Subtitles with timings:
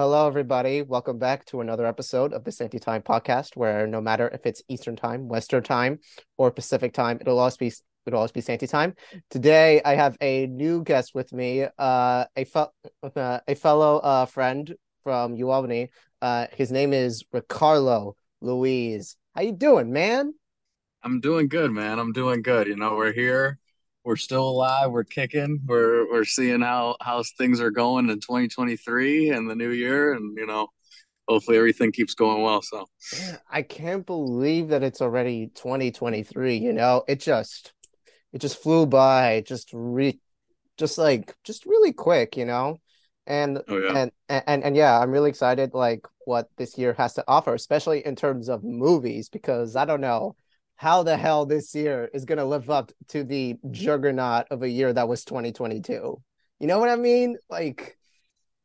[0.00, 0.82] Hello, everybody.
[0.82, 4.62] Welcome back to another episode of the Santy Time podcast, where no matter if it's
[4.68, 5.98] Eastern Time, Western Time,
[6.36, 7.72] or Pacific Time, it'll always be
[8.06, 8.94] it'll always be Santy Time.
[9.28, 12.66] Today, I have a new guest with me, uh, a fe-
[13.02, 14.72] uh, a fellow uh, friend
[15.02, 15.88] from UAlbany.
[16.22, 19.16] Uh, his name is Ricardo Luis.
[19.34, 20.32] How you doing, man?
[21.02, 21.98] I'm doing good, man.
[21.98, 22.68] I'm doing good.
[22.68, 23.58] You know, we're here.
[24.08, 24.90] We're still alive.
[24.90, 25.60] We're kicking.
[25.66, 30.34] We're we're seeing how how things are going in 2023 and the new year, and
[30.34, 30.68] you know,
[31.28, 32.62] hopefully everything keeps going well.
[32.62, 32.88] So,
[33.50, 36.56] I can't believe that it's already 2023.
[36.56, 37.74] You know, it just
[38.32, 40.18] it just flew by, just re
[40.78, 42.80] just like just really quick, you know.
[43.26, 47.12] And oh yeah, and and and yeah, I'm really excited like what this year has
[47.12, 50.34] to offer, especially in terms of movies, because I don't know
[50.78, 54.92] how the hell this year is gonna live up to the juggernaut of a year
[54.92, 56.22] that was 2022.
[56.60, 57.36] You know what I mean?
[57.50, 57.98] Like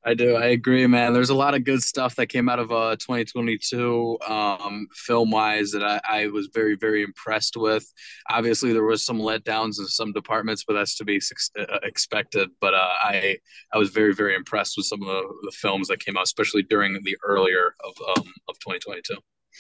[0.06, 0.36] I do.
[0.36, 1.14] I agree, man.
[1.14, 5.72] There's a lot of good stuff that came out of uh 2022, um, film wise
[5.72, 7.92] that I, I was very very impressed with.
[8.30, 11.20] Obviously, there was some letdowns in some departments, but that's to be
[11.58, 12.50] uh, expected.
[12.62, 13.38] But uh, I
[13.74, 16.62] I was very very impressed with some of the, the films that came out, especially
[16.62, 19.16] during the earlier of um, of 2022.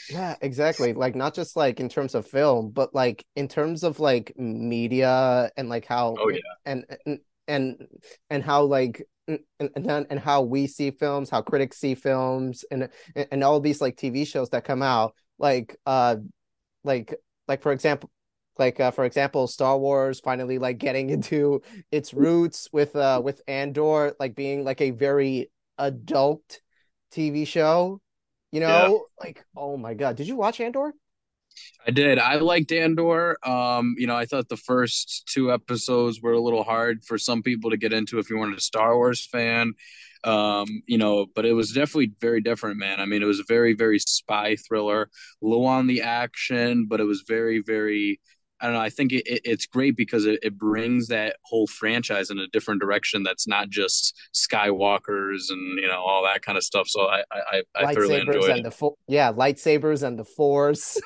[0.09, 0.93] Yeah, exactly.
[0.93, 5.51] Like not just like in terms of film, but like in terms of like media
[5.57, 6.39] and like how Oh yeah.
[6.65, 7.87] and and and,
[8.29, 12.65] and how like and, and then and how we see films, how critics see films
[12.71, 16.15] and and all these like TV shows that come out like uh
[16.83, 17.15] like
[17.47, 18.09] like for example
[18.59, 23.41] like uh, for example Star Wars finally like getting into its roots with uh with
[23.47, 26.59] Andor like being like a very adult
[27.11, 27.99] TV show
[28.53, 28.89] you Yeah.
[28.89, 30.93] know, like oh my god, did you watch Andor?
[31.85, 32.17] I did.
[32.19, 33.37] I liked Andor.
[33.47, 37.41] Um, you know, I thought the first two episodes were a little hard for some
[37.43, 39.73] people to get into if you weren't a Star Wars fan.
[40.23, 43.01] Um, you know, but it was definitely very different, man.
[43.01, 45.09] I mean, it was a very, very spy thriller,
[45.41, 48.19] low on the action, but it was very, very.
[48.61, 48.81] I don't know.
[48.81, 52.47] I think it, it, it's great because it, it brings that whole franchise in a
[52.47, 53.23] different direction.
[53.23, 56.87] That's not just Skywalkers and you know all that kind of stuff.
[56.87, 58.63] So I I, I thoroughly Lightsabers enjoyed and it.
[58.63, 60.99] the fo- yeah, lightsabers and the Force.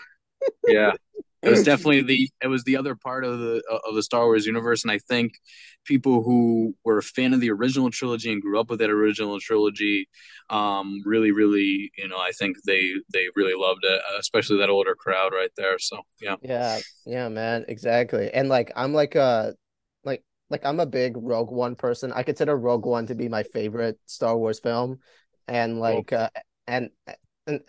[0.68, 0.94] Yeah.
[1.44, 4.46] It was definitely the it was the other part of the of the Star Wars
[4.46, 5.34] universe, and I think
[5.86, 9.40] people who were a fan of the original trilogy and grew up with that original
[9.40, 10.10] trilogy,
[10.50, 14.96] um, really, really, you know, I think they they really loved it, especially that older
[14.96, 15.80] crowd right there.
[15.80, 18.32] So yeah, Yeah, yeah, man, exactly.
[18.32, 19.56] And like I'm like a
[20.04, 22.12] like like I'm a big Rogue One person.
[22.14, 25.00] I consider Rogue One to be my favorite Star Wars film.
[25.48, 26.30] And like uh,
[26.68, 26.90] and
[27.48, 27.62] and,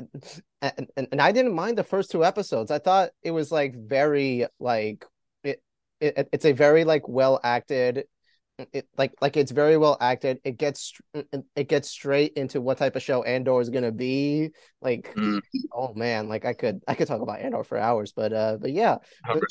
[0.60, 2.70] and and I didn't mind the first two episodes.
[2.70, 5.04] I thought it was like very like
[5.44, 5.62] it,
[6.00, 8.04] it it's a very like well acted
[8.72, 10.40] it like like it's very well acted.
[10.44, 10.92] It gets
[11.54, 14.50] it gets straight into what type of show Andor is gonna be.
[14.80, 15.40] Like, mm,
[15.72, 18.72] oh man, like I could I could talk about Andor for hours, but uh, but
[18.72, 19.42] yeah, but 100%.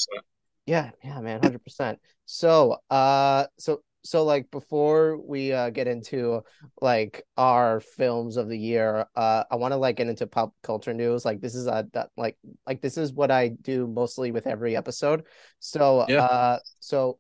[0.66, 2.00] yeah, yeah, man, hundred percent.
[2.26, 6.42] So, uh, so so like before we uh get into
[6.82, 10.94] like our films of the year, uh, I want to like get into pop culture
[10.94, 11.26] news.
[11.26, 14.76] Like this is a that like like this is what I do mostly with every
[14.76, 15.24] episode.
[15.60, 16.24] So, Yeah.
[16.24, 17.20] uh, so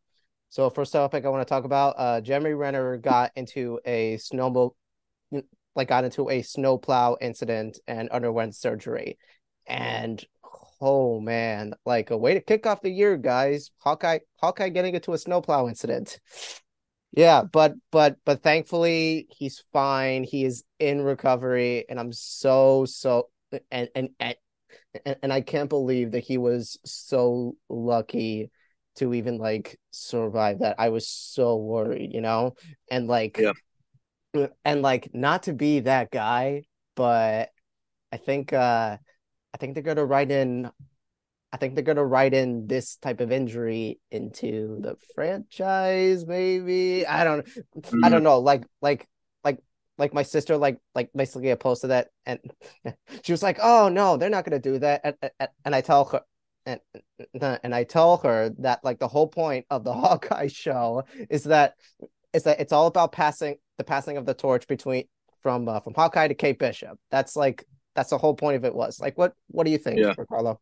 [0.49, 4.75] so first topic I want to talk about, uh, Jeremy Renner got into a snowmobile,
[5.75, 9.17] like got into a snowplow incident and underwent surgery,
[9.65, 10.23] and
[10.79, 13.71] oh man, like a way to kick off the year, guys.
[13.79, 16.19] Hawkeye, Hawkeye getting into a snowplow incident.
[17.11, 20.23] Yeah, but but but thankfully he's fine.
[20.23, 23.29] He is in recovery, and I'm so so
[23.71, 24.35] and and and
[25.23, 28.51] and I can't believe that he was so lucky
[28.97, 30.75] to even like survive that.
[30.79, 32.55] I was so worried, you know,
[32.91, 33.53] and like Yeah.
[34.65, 36.63] and like not to be that guy,
[36.95, 37.49] but
[38.11, 38.97] I think uh
[39.53, 40.69] I think they're gonna write in
[41.57, 47.03] I think they're gonna write in this type of injury into the franchise, maybe.
[47.03, 47.47] I don't
[48.03, 48.37] I Mm, don't know.
[48.39, 49.07] Like like
[49.43, 49.57] like
[49.97, 52.39] like my sister like like basically posted that and
[53.23, 56.05] she was like, "Oh no, they're not gonna do that." And, and, and I tell
[56.05, 56.21] her
[56.67, 56.79] and
[57.63, 61.73] and I tell her that like the whole point of the Hawkeye show is that
[62.33, 65.05] is that it's all about passing the passing of the torch between
[65.41, 66.99] from uh, from Hawkeye to Kate Bishop.
[67.09, 67.65] That's like
[67.95, 68.99] that's the whole point of it was.
[68.99, 70.13] Like what what do you think, yeah.
[70.15, 70.61] Ricardo?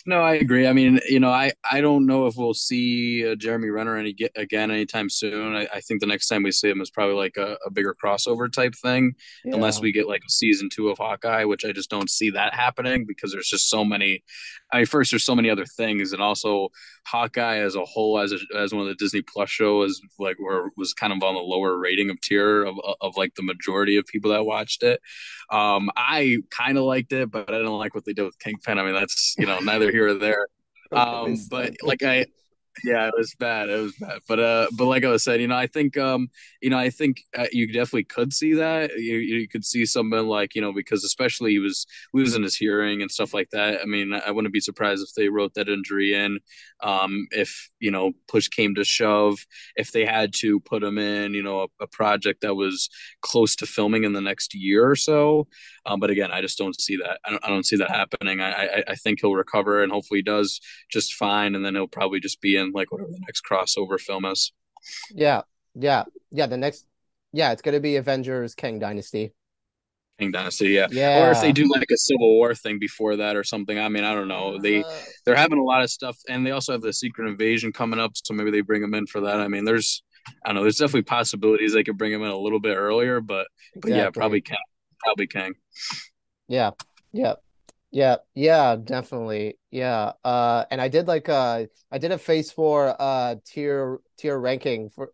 [0.05, 0.67] No, I agree.
[0.67, 4.15] I mean, you know, I I don't know if we'll see uh, Jeremy Renner any
[4.35, 5.55] again anytime soon.
[5.55, 7.95] I, I, think the next time we see him is probably like a, a, bigger
[8.03, 9.13] crossover type thing,
[9.45, 12.53] unless we get like a season two of Hawkeye, which I just don't see that
[12.53, 14.23] happening because there's just so many.
[14.73, 16.69] I mean, first there's so many other things, and also
[17.05, 20.71] Hawkeye as a whole, as a, as one of the Disney Plus shows, like where
[20.77, 24.05] was kind of on the lower rating of tier of of like the majority of
[24.07, 24.99] people that watched it.
[25.51, 28.79] Um, I kind of liked it, but I didn't like what they did with Kingpin.
[28.79, 30.47] I mean, that's you know neither here or there.
[30.93, 32.25] Um, but like I,
[32.83, 33.69] yeah, it was bad.
[33.69, 34.19] It was bad.
[34.27, 36.29] But uh, but like I was saying, you know, I think um,
[36.61, 38.91] you know, I think uh, you definitely could see that.
[38.97, 43.01] You you could see something like you know because especially he was losing his hearing
[43.01, 43.81] and stuff like that.
[43.81, 46.39] I mean, I wouldn't be surprised if they wrote that injury in.
[46.81, 49.45] Um, if you know push came to shove,
[49.75, 52.89] if they had to put him in, you know, a, a project that was
[53.21, 55.47] close to filming in the next year or so.
[55.85, 57.19] Um, but again, I just don't see that.
[57.25, 58.39] I don't, I don't see that happening.
[58.39, 60.59] I, I, I think he'll recover and hopefully he does
[60.91, 64.25] just fine, and then he'll probably just be in like whatever the next crossover film
[64.25, 64.51] is.
[65.13, 65.41] Yeah,
[65.75, 66.47] yeah, yeah.
[66.47, 66.85] The next,
[67.33, 69.33] yeah, it's gonna be Avengers Kang Dynasty.
[70.19, 70.87] King Dynasty, yeah.
[70.91, 71.25] Yeah.
[71.25, 73.79] Or if they do like a Civil War thing before that or something.
[73.79, 74.59] I mean, I don't know.
[74.59, 77.73] They Uh, they're having a lot of stuff, and they also have the Secret Invasion
[77.73, 79.39] coming up, so maybe they bring them in for that.
[79.39, 80.03] I mean, there's
[80.45, 80.61] I don't know.
[80.61, 84.09] There's definitely possibilities they could bring him in a little bit earlier, but but yeah,
[84.11, 84.57] probably exactly.
[85.03, 85.53] Probably Kang.
[86.47, 86.71] Yeah,
[87.11, 87.35] yeah,
[87.91, 89.57] yeah, yeah, definitely.
[89.69, 90.13] Yeah.
[90.23, 94.89] Uh, and I did like uh, I did a Phase Four uh tier tier ranking
[94.89, 95.11] for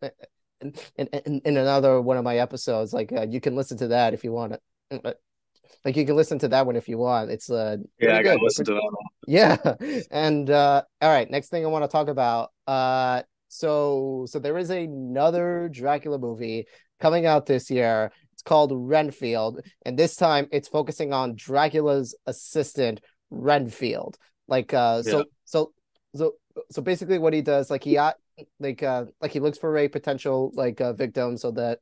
[0.62, 2.94] in in, in in another one of my episodes.
[2.94, 5.18] Like, uh, you can listen to that if you want it.
[5.86, 7.32] Like, you can listen to that one if you want.
[7.32, 8.94] It's uh Yeah, I gotta listen to that one.
[9.28, 9.58] Yeah.
[10.12, 12.52] And uh, all right, next thing I want to talk about.
[12.66, 16.68] Uh, so so there is another Dracula movie
[17.00, 18.12] coming out this year.
[18.48, 24.18] Called Renfield, and this time it's focusing on Dracula's assistant, Renfield.
[24.48, 25.74] Like uh Yeah, so so
[26.16, 26.34] so
[26.72, 28.14] so basically what he does, like he uh,
[28.62, 31.80] like uh like he looks for a potential like uh, victim so that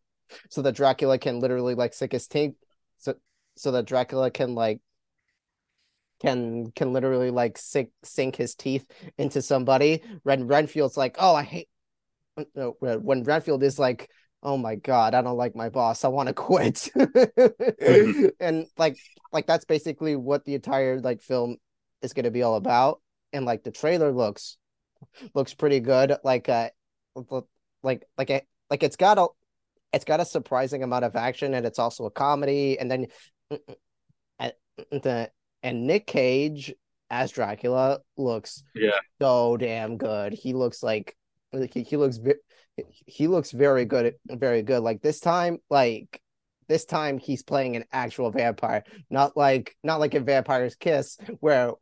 [0.49, 2.55] so that Dracula can literally like sick his teeth
[2.97, 3.13] so
[3.55, 4.81] so that Dracula can like
[6.19, 8.89] can can literally like sink sink his teeth
[9.19, 10.01] into somebody.
[10.23, 11.69] Ren Renfield's like, oh, I hate
[12.55, 14.09] no, when Renfield is like,
[14.45, 18.31] oh my god, I don't like my boss, I want to quit, Mhm.
[18.39, 18.95] and like
[19.33, 21.57] like that's basically what the entire like film
[22.01, 23.01] is going to be all about.
[23.33, 24.57] And like the trailer looks
[25.33, 26.15] looks pretty good.
[26.23, 26.69] Like uh,
[27.83, 29.27] like like it like it's got a
[29.91, 32.79] it's got a surprising amount of action, and it's also a comedy.
[32.79, 33.07] And then
[34.39, 34.53] and
[34.91, 35.31] the
[35.63, 36.73] and Nick Cage
[37.09, 38.91] as Dracula looks yeah,
[39.21, 40.33] so damn good.
[40.33, 41.15] He looks like
[41.71, 42.19] he, he looks
[43.05, 44.81] he looks very good very good.
[44.81, 46.21] Like this time like
[46.67, 51.73] this time he's playing an actual vampire, not like not like a vampire's kiss where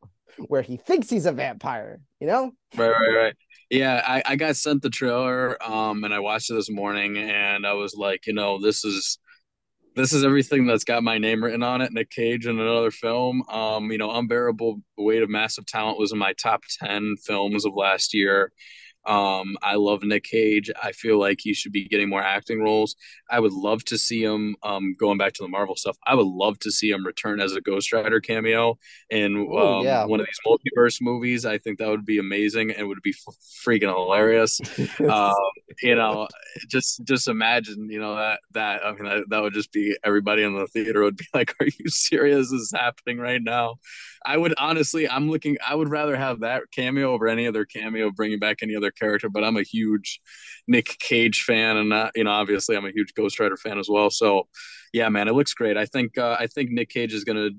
[0.48, 2.52] where he thinks he's a vampire, you know?
[2.76, 3.36] right, right, right.
[3.70, 7.66] Yeah, I, I got sent the trailer, um, and I watched it this morning, and
[7.66, 9.20] I was like, you know, this is
[9.96, 11.94] this is everything that's got my name written on it.
[11.94, 13.44] Nick Cage in another film.
[13.50, 17.74] Um, you know, Unbearable Weight of Massive Talent was in my top ten films of
[17.76, 18.52] last year.
[19.06, 20.72] Um, I love Nick Cage.
[20.82, 22.96] I feel like he should be getting more acting roles.
[23.30, 25.98] I would love to see him um, going back to the Marvel stuff.
[26.06, 28.78] I would love to see him return as a Ghost Rider cameo
[29.10, 30.06] in um, yeah.
[30.06, 31.46] one of these multiverse movies.
[31.46, 33.36] I think that would be amazing and would be f-
[33.66, 34.60] freaking hilarious.
[35.04, 35.34] Um,
[35.82, 36.28] you know,
[36.70, 40.44] just just imagine, you know, that that I mean that, that would just be everybody
[40.44, 42.52] in the theater would be like, "Are you serious?
[42.52, 43.76] This is happening right now?"
[44.26, 45.58] I would honestly, I'm looking.
[45.68, 49.30] I would rather have that cameo over any other cameo, bringing back any other character.
[49.30, 50.22] But I'm a huge
[50.68, 53.90] Nick Cage fan, and not, you know, obviously, I'm a huge Ghost Rider fan as
[53.90, 54.10] well.
[54.10, 54.48] So,
[54.94, 55.78] yeah, man, it looks great.
[55.78, 57.50] I think uh, I think Nick Cage is gonna.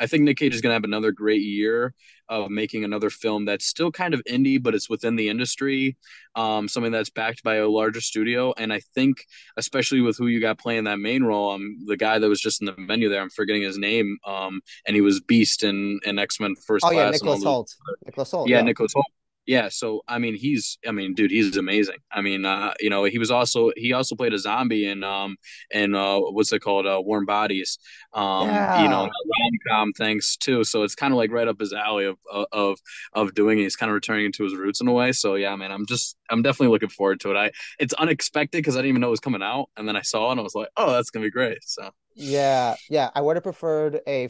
[0.00, 1.94] I think Nick Cage is gonna have another great year
[2.28, 5.96] of making another film that's still kind of indie, but it's within the industry,
[6.34, 8.52] um, something that's backed by a larger studio.
[8.56, 9.24] And I think,
[9.56, 12.60] especially with who you got playing that main role, um, the guy that was just
[12.60, 16.18] in the menu there, I'm forgetting his name, um, and he was Beast in, in
[16.18, 17.44] X Men First Oh yeah, Class and all Nicholas.
[17.44, 17.96] Hoult.
[18.06, 18.62] Nicholas Hoult, Yeah, yeah.
[18.62, 19.04] Nicholas Hoult.
[19.46, 21.98] Yeah, so I mean, he's I mean, dude, he's amazing.
[22.10, 25.36] I mean, uh, you know, he was also he also played a zombie in um
[25.70, 27.78] in uh what's it called uh Warm Bodies,
[28.12, 30.64] um you know rom com things too.
[30.64, 32.16] So it's kind of like right up his alley of
[32.52, 32.78] of
[33.12, 33.58] of doing.
[33.58, 33.62] it.
[33.62, 35.12] He's kind of returning to his roots in a way.
[35.12, 37.36] So yeah, man, I'm just I'm definitely looking forward to it.
[37.36, 40.02] I it's unexpected because I didn't even know it was coming out, and then I
[40.02, 41.58] saw it and I was like, oh, that's gonna be great.
[41.62, 42.76] So Yeah.
[42.88, 43.10] Yeah.
[43.14, 44.28] I would have preferred a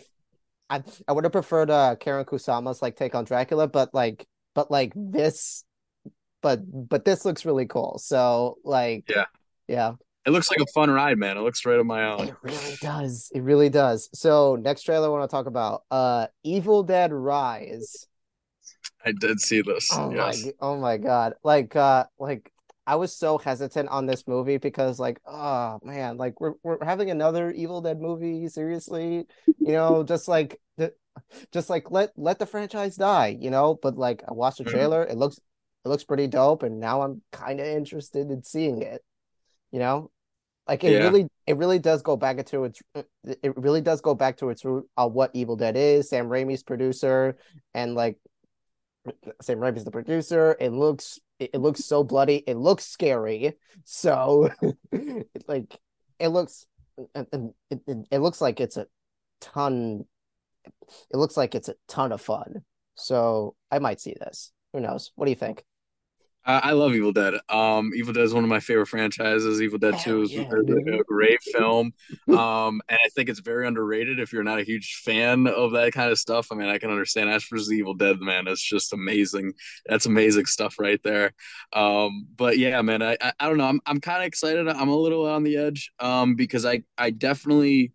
[0.71, 4.71] I I would have preferred uh Karyn Kusama's like take on Dracula, but like but
[4.71, 5.65] like this
[6.43, 7.99] but but this looks really cool.
[7.99, 9.27] So like yeah,
[9.69, 9.93] yeah,
[10.25, 11.37] it looks like a fun ride, man.
[11.37, 12.29] It looks right up my alley.
[12.29, 13.31] it really does.
[13.35, 14.09] It really does.
[14.13, 18.07] So next trailer I want to talk about uh Evil Dead Rise.
[19.05, 19.89] I did see this.
[19.93, 20.45] Oh yes.
[20.45, 21.35] my, oh my God.
[21.45, 22.53] Like, uh, like
[22.87, 27.11] I was so hesitant on this movie because, like, oh man, like we're we're having
[27.11, 28.49] another Evil Dead movie.
[28.49, 30.93] Seriously, you know, just like the,
[31.53, 33.79] just like let let the franchise die, you know.
[33.81, 34.71] But like, I watched the Mhm.
[34.71, 35.03] trailer.
[35.05, 35.39] It looks
[35.85, 39.03] it looks pretty dope, and now I'm kind of interested in seeing it.
[39.71, 40.11] You know,
[40.69, 41.05] like it Yeah.
[41.05, 42.83] really it really does go back into its
[43.25, 46.09] it really does go back to its root what Evil Dead is.
[46.09, 47.37] Sam Raimi's producer,
[47.75, 48.19] and like
[49.43, 50.57] Sam Raimi's the producer.
[50.59, 52.37] It looks it, looks so bloody.
[52.47, 53.55] It looks scary.
[53.85, 54.51] So
[55.47, 55.79] like
[56.19, 56.67] it looks
[57.15, 57.29] it,
[57.71, 58.87] it, it looks like it's a
[59.41, 60.07] ton
[60.67, 62.65] it looks like it's a ton of fun.
[62.95, 64.53] So I might see this.
[64.73, 65.13] Who knows?
[65.15, 65.65] What do you think?
[66.47, 67.35] I, I love Evil Dead.
[67.49, 69.61] Um, Evil Dead is one of my favorite franchises.
[69.61, 71.93] Evil Dead 2 is, yeah, a, great film.
[72.29, 75.93] Um, and I think it's very underrated if you're not a huge fan of that
[75.93, 76.49] kind of stuff.
[76.51, 77.73] I mean, I can understand Ash vs.
[77.73, 78.47] Evil Dead, man.
[78.47, 79.53] It's just amazing.
[79.87, 81.33] That's amazing stuff right there.
[81.73, 83.69] Um, but yeah, man, I, I, I don't know.
[83.69, 84.69] I'm, I'm kind of excited.
[84.69, 87.93] I'm a little on the edge um, because I, I definitely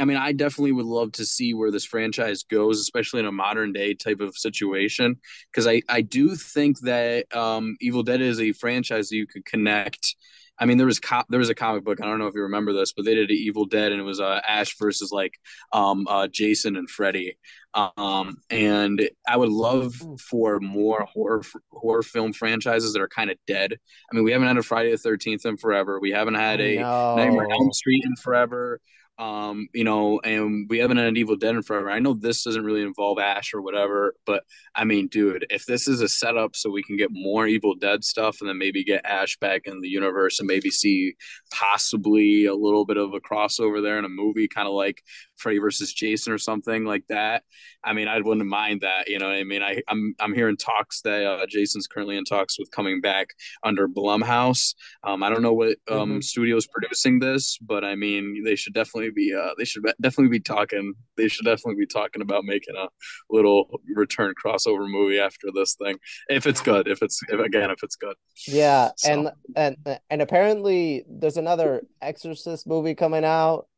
[0.00, 3.32] I mean, I definitely would love to see where this franchise goes, especially in a
[3.32, 5.16] modern day type of situation.
[5.52, 9.44] Because I, I do think that um, Evil Dead is a franchise that you could
[9.44, 10.16] connect.
[10.58, 12.02] I mean, there was co- there was a comic book.
[12.02, 14.20] I don't know if you remember this, but they did Evil Dead, and it was
[14.20, 15.38] uh, Ash versus like
[15.72, 17.38] um, uh, Jason and Freddy.
[17.72, 21.42] Um, and I would love for more horror
[21.72, 23.72] horror film franchises that are kind of dead.
[23.72, 25.98] I mean, we haven't had a Friday the Thirteenth in forever.
[25.98, 27.72] We haven't had a Nightmare on Elm.
[27.72, 28.80] Street in forever
[29.20, 31.90] um, you know, and we haven't had Evil Dead in forever.
[31.90, 35.86] I know this doesn't really involve Ash or whatever, but I mean, dude, if this
[35.86, 39.04] is a setup so we can get more Evil Dead stuff and then maybe get
[39.04, 41.16] Ash back in the universe and maybe see
[41.52, 45.02] possibly a little bit of a crossover there in a movie, kind of like
[45.40, 47.42] Freddy versus Jason or something like that.
[47.82, 49.08] I mean, I wouldn't mind that.
[49.08, 52.58] You know, I mean, I, I'm I'm hearing talks that uh, Jason's currently in talks
[52.58, 53.28] with coming back
[53.64, 54.74] under Blumhouse.
[55.04, 58.74] Um, I don't know what um, hmm studio's producing this, but I mean, they should
[58.74, 60.94] definitely be uh, they should definitely be talking.
[61.16, 62.88] They should definitely be talking about making a
[63.30, 66.88] little return crossover movie after this thing, if it's good.
[66.88, 68.14] If it's if, again, if it's good.
[68.46, 69.76] Yeah, So and and
[70.10, 73.68] and apparently there's another Exorcist movie coming out,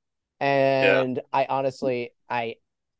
[0.81, 2.57] yeah, and I honestly, I,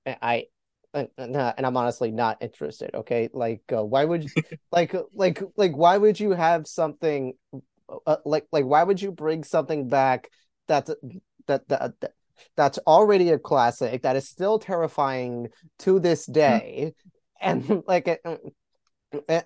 [0.07, 0.47] I,
[0.95, 2.95] and, and I'm honestly not interested.
[2.95, 4.31] Okay, like, uh, why would,
[4.73, 7.35] like, like, like, why would you have something,
[8.07, 10.31] uh, like, like, why would you bring something back
[10.69, 10.91] that's
[11.47, 12.13] that that that
[12.57, 15.49] that's already a classic that is still terrifying
[15.81, 16.33] to this Mhm.
[16.33, 16.95] day,
[17.41, 18.37] and like, uh,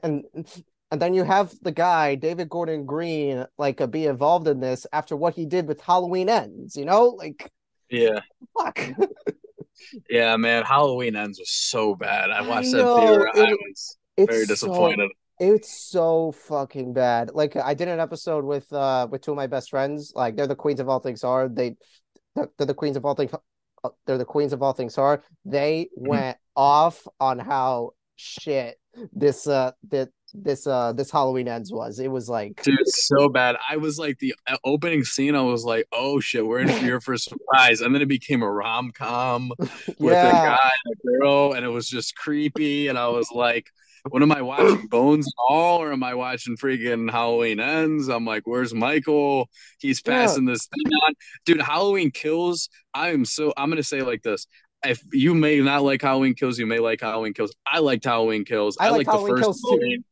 [0.03, 0.25] and
[0.91, 4.87] and then you have the guy David Gordon Green like uh, be involved in this
[4.93, 7.09] after what he did with Halloween Ends, you know?
[7.09, 7.51] Like
[7.91, 8.21] yeah,
[8.59, 8.81] fuck.
[10.11, 10.65] yeah, man.
[10.65, 12.31] Halloween Ends was so bad.
[12.31, 13.27] I I watched that theater.
[13.35, 15.11] it I was very so disappointed.
[15.39, 17.31] it's so fucking bad.
[17.35, 20.13] Like I did an episode with uh with two of my best friends.
[20.15, 21.49] Like they're the queens of all things horror.
[21.49, 21.77] They
[22.35, 23.33] they're, the queens of all things
[23.85, 25.23] uh, they're the queens of all things horror.
[25.45, 26.09] They Mhm.
[26.09, 28.79] went off on how shit
[29.13, 31.99] this uh that this uh this Halloween Ends was.
[31.99, 33.57] It was like Dude, so bad.
[33.69, 35.35] I was like the uh, opening scene.
[35.35, 38.43] I was like, "Oh shit, we're in here for a surprise," and then it became
[38.43, 39.53] a rom com
[39.99, 42.89] with a guy and a girl, and it was just creepy.
[42.89, 43.71] And I was like,
[44.09, 44.87] "What am I watching?
[44.91, 49.49] Bones and all, or am I watching freaking Halloween Ends?" I'm like, "Where's Michael?
[49.79, 50.13] He's yeah.
[50.13, 51.15] passing this thing on,
[51.45, 52.69] dude." Halloween Kills.
[52.95, 53.53] I am so.
[53.57, 54.47] I'm gonna say like this.
[54.85, 57.53] If you may not like Halloween Kills, you may like Halloween Kills.
[57.67, 58.77] I liked Halloween Kills.
[58.79, 60.03] I I the first Kills too.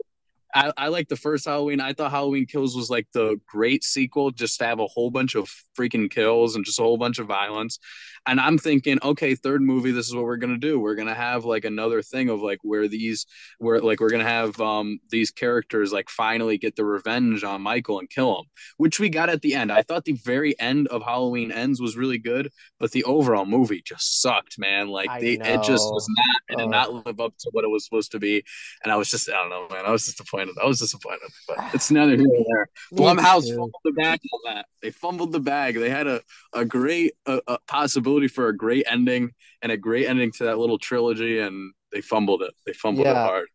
[0.54, 1.80] I, I like the first Halloween.
[1.80, 5.34] I thought Halloween Kills was like the great sequel, just to have a whole bunch
[5.34, 7.80] of freaking kills and just a whole bunch of violence.
[8.26, 10.78] And I'm thinking, okay, third movie, this is what we're gonna do.
[10.78, 13.26] We're gonna have like another thing of like where these,
[13.58, 17.98] where like we're gonna have um these characters like finally get the revenge on Michael
[17.98, 19.70] and kill him, which we got at the end.
[19.70, 23.82] I thought the very end of Halloween Ends was really good, but the overall movie
[23.84, 24.88] just sucked, man.
[24.88, 26.70] Like they, it just was not, it did Ugh.
[26.70, 28.44] not live up to what it was supposed to be
[28.82, 29.84] and I was just, I don't know, man.
[29.86, 30.54] I was disappointed.
[30.62, 32.68] I was disappointed, but it's neither here nor there.
[32.92, 34.66] Blumhouse fumbled the bag on that.
[34.82, 35.74] They fumbled the bag.
[35.74, 36.20] They had a,
[36.52, 39.30] a great a, a possibility for a great ending
[39.62, 42.54] and a great ending to that little trilogy, and they fumbled it.
[42.66, 43.46] They fumbled it Yeah, hard.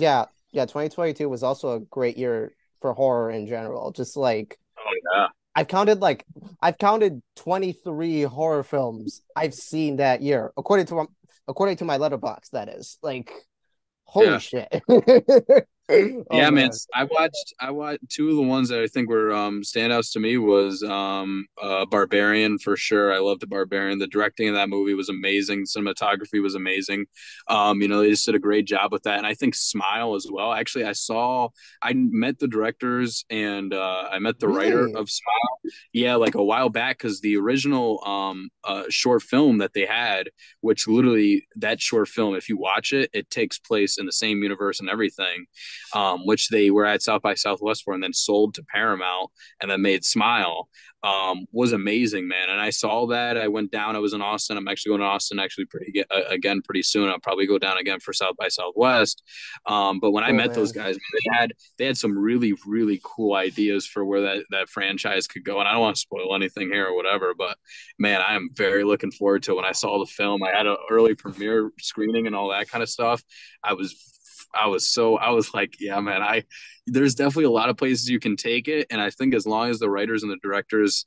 [0.00, 0.64] yeah, yeah.
[0.64, 3.92] 2022 was also a great year for horror in general.
[3.92, 6.24] Just like Oh yeah, I've counted like
[6.60, 11.06] I've counted 23 horror films I've seen that year, according to
[11.48, 12.98] according to my Letterboxd, that is.
[13.02, 13.30] Like,
[14.04, 14.38] holy yeah.
[14.38, 14.82] shit.
[16.30, 16.70] Oh yeah, man.
[16.94, 20.20] I watched I watched two of the ones that I think were um standouts to
[20.20, 23.12] me was um uh Barbarian for sure.
[23.12, 23.98] I loved the Barbarian.
[23.98, 25.64] The directing of that movie was amazing.
[25.64, 27.06] Cinematography was amazing.
[27.48, 29.18] Um, you know, they just did a great job with that.
[29.18, 30.52] And I think Smile as well.
[30.52, 31.48] Actually, I saw
[31.82, 35.72] I met the directors and uh I met the writer of Smile.
[35.92, 40.30] Yeah, like a while back because the original um uh short film that they had,
[40.60, 44.42] which literally that short film, if you watch it, it takes place in the same
[44.42, 45.46] universe and everything
[45.94, 49.70] um, which they were at South by Southwest for and then sold to Paramount and
[49.70, 50.68] then made Smile,
[51.04, 52.48] um, was amazing, man.
[52.48, 53.36] And I saw that.
[53.36, 53.96] I went down.
[53.96, 54.56] I was in Austin.
[54.56, 57.08] I'm actually going to Austin actually pretty uh, again pretty soon.
[57.08, 59.22] I'll probably go down again for South by Southwest.
[59.66, 63.34] Um, but when I met those guys, they had they had some really really cool
[63.34, 65.58] ideas for where that that franchise could go.
[65.58, 67.56] And I don't want to spoil anything here or whatever, but
[67.98, 69.56] man, I am very looking forward to it.
[69.56, 72.82] When I saw the film, I had an early premiere screening and all that kind
[72.82, 73.22] of stuff.
[73.64, 74.11] I was
[74.54, 76.44] I was so I was like, yeah, man, I
[76.86, 79.70] there's definitely a lot of places you can take it, and I think as long
[79.70, 81.04] as the writers and the directors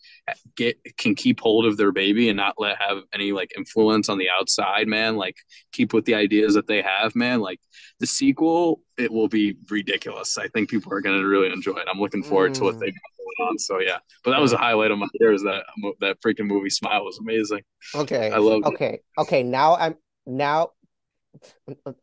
[0.55, 4.17] get can keep hold of their baby and not let have any like influence on
[4.17, 5.37] the outside, man, like
[5.71, 7.59] keep with the ideas that they have, man, like
[7.99, 10.37] the sequel, it will be ridiculous.
[10.37, 11.87] I think people are going to really enjoy it.
[11.91, 13.59] I'm looking forward to what they Mm, got going on.
[13.59, 15.31] So yeah, but that was a highlight of my year.
[15.33, 15.65] Is that
[16.01, 17.61] that freaking movie Smile was amazing.
[18.09, 18.39] Okay, I Okay.
[18.39, 18.79] loved it.
[18.79, 18.99] Okay.
[19.17, 19.43] Okay.
[19.43, 20.71] Now I'm now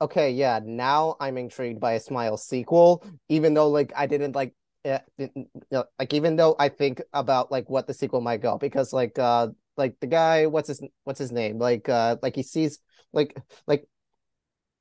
[0.01, 0.61] okay, yeah.
[0.65, 4.99] Now I'm intrigued by a Smile sequel, even though like I didn't like uh,
[5.71, 9.49] like even though I think about like what the sequel might go because like uh
[9.77, 12.79] like the guy what's his what's his name like uh like he sees
[13.13, 13.37] like
[13.67, 13.87] like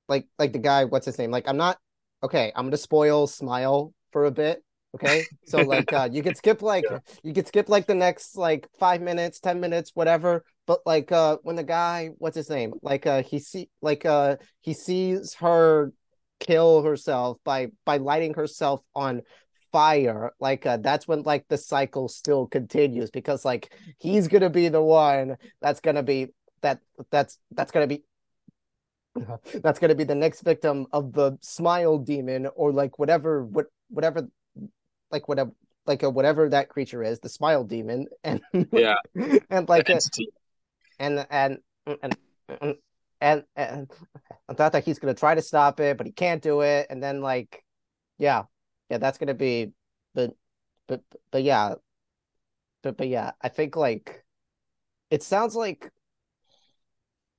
[0.07, 1.77] like like the guy what's his name like i'm not
[2.23, 4.63] okay i'm gonna spoil smile for a bit
[4.95, 5.25] okay?
[5.45, 8.67] So like uh you could skip like Yeah, you could skip like the next like
[8.79, 12.73] five minutes ten minutes whatever but like uh when the guy what's his name?
[12.81, 15.91] Like uh he see like uh he sees her
[16.39, 19.21] kill herself by by lighting herself on
[19.71, 24.67] fire like uh that's when like the cycle still continues because like he's gonna be
[24.67, 26.27] the one that's gonna be
[26.61, 26.79] that
[27.09, 28.03] that's that's gonna be
[29.61, 33.65] that's going to be the next victim of the smile demon or like whatever what
[33.89, 34.27] whatever
[35.11, 35.51] like whatever
[35.85, 38.41] like a, whatever that creature is the smile demon and
[38.71, 38.95] yeah,
[39.49, 39.99] and like a,
[40.99, 42.15] and and and
[42.47, 42.75] and
[43.19, 43.91] and, and
[44.49, 46.87] I thought that he's going to try to stop it but he can't do it
[46.89, 47.63] and then like
[48.17, 48.43] yeah
[48.89, 49.71] yeah that's going to be
[50.13, 50.31] but
[50.87, 51.01] but
[51.31, 51.75] but yeah
[52.83, 54.23] but but yeah I think like
[55.09, 55.91] it sounds like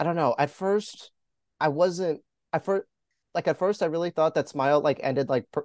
[0.02, 0.34] I don't know.
[0.36, 1.12] At first,
[1.60, 2.22] I wasn't.
[2.52, 2.86] At first,
[3.36, 5.64] like at first, I really thought that Smile like ended like per,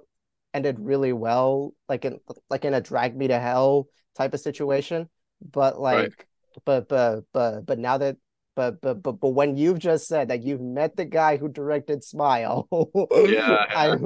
[0.54, 5.08] ended really well, like in like in a drag me to hell type of situation.
[5.40, 6.10] But Right.
[6.10, 6.26] like,
[6.64, 8.16] but but but but now that.
[8.56, 12.02] But, but but but when you've just said that you've met the guy who directed
[12.02, 12.66] Smile,
[13.12, 13.96] Yeah, I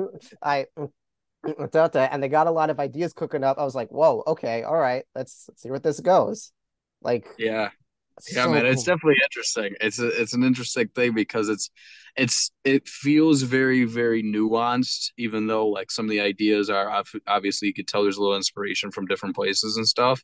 [0.43, 0.67] I
[1.45, 3.59] and they got a lot of ideas cooking up.
[3.59, 6.53] I was like, whoa, okay, all right, let's, let's see where this goes.
[7.01, 7.71] Like, yeah.
[8.31, 9.75] Yeah, so man, it's definitely interesting.
[9.81, 11.71] It's a, it's an interesting thing because it's
[12.17, 17.69] it's it feels very very nuanced, even though like some of the ideas are obviously
[17.69, 20.23] you could tell there's a little inspiration from different places and stuff,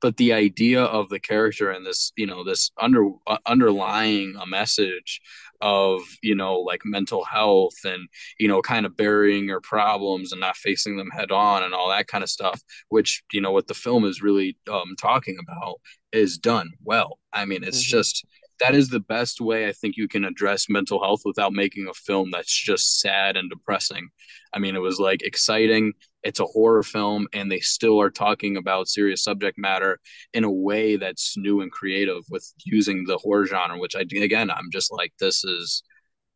[0.00, 4.46] but the idea of the character and this you know this under uh, underlying a
[4.46, 5.20] message
[5.60, 10.40] of you know like mental health and you know kind of burying your problems and
[10.40, 13.66] not facing them head on and all that kind of stuff, which you know what
[13.66, 15.76] the film is really um, talking about
[16.12, 17.18] is done well.
[17.32, 18.24] I mean, it's hmm just
[18.60, 21.94] that is the best way I think you can address mental health without making a
[21.94, 24.08] film that's just sad and depressing.
[24.52, 25.92] I mean, it was like exciting.
[26.22, 29.98] It's a horror film, and they still are talking about serious subject matter
[30.34, 33.78] in a way that's new and creative with using the horror genre.
[33.78, 35.82] Which I again, I'm just like, this is,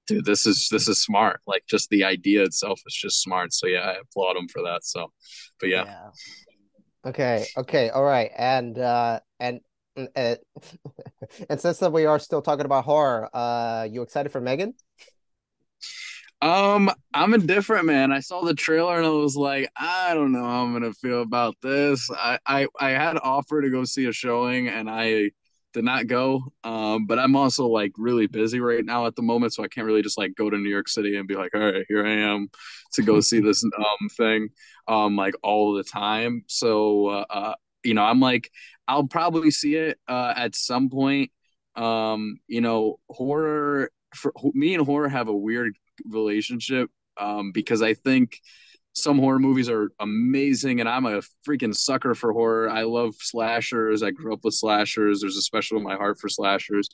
[0.06, 1.40] dude, this is this is smart.
[1.46, 3.52] Like, just the idea itself is just smart.
[3.52, 4.84] So yeah, I applaud them for that.
[4.84, 5.12] So,
[5.60, 6.10] but yeah, Yeah.
[7.06, 7.44] Okay.
[7.56, 7.90] Okay.
[7.90, 8.30] All right.
[8.36, 9.60] And uh and
[9.96, 10.06] uh,
[11.48, 14.74] and since that we are still talking about horror, uh you excited for Megan?
[16.42, 18.12] Um, I'm indifferent, man.
[18.12, 21.22] I saw the trailer and I was like, I don't know how I'm gonna feel
[21.22, 22.10] about this.
[22.10, 25.30] I I, I had offer to go see a showing and I
[25.74, 26.52] did not go.
[26.62, 29.86] Um, but I'm also like really busy right now at the moment, so I can't
[29.86, 32.12] really just like go to New York City and be like, all right, here I
[32.12, 32.48] am
[32.94, 34.48] to go see this um thing
[34.88, 36.44] um like all the time.
[36.46, 37.54] So uh, uh
[37.84, 38.50] you know, I'm like,
[38.88, 41.30] I'll probably see it uh at some point.
[41.76, 45.76] Um, you know, horror for me and horror have a weird
[46.08, 48.40] relationship um, because I think
[48.96, 52.70] some horror movies are amazing and I'm a freaking sucker for horror.
[52.70, 54.04] I love slashers.
[54.04, 55.20] I grew up with slashers.
[55.20, 56.88] There's a special in my heart for slashers.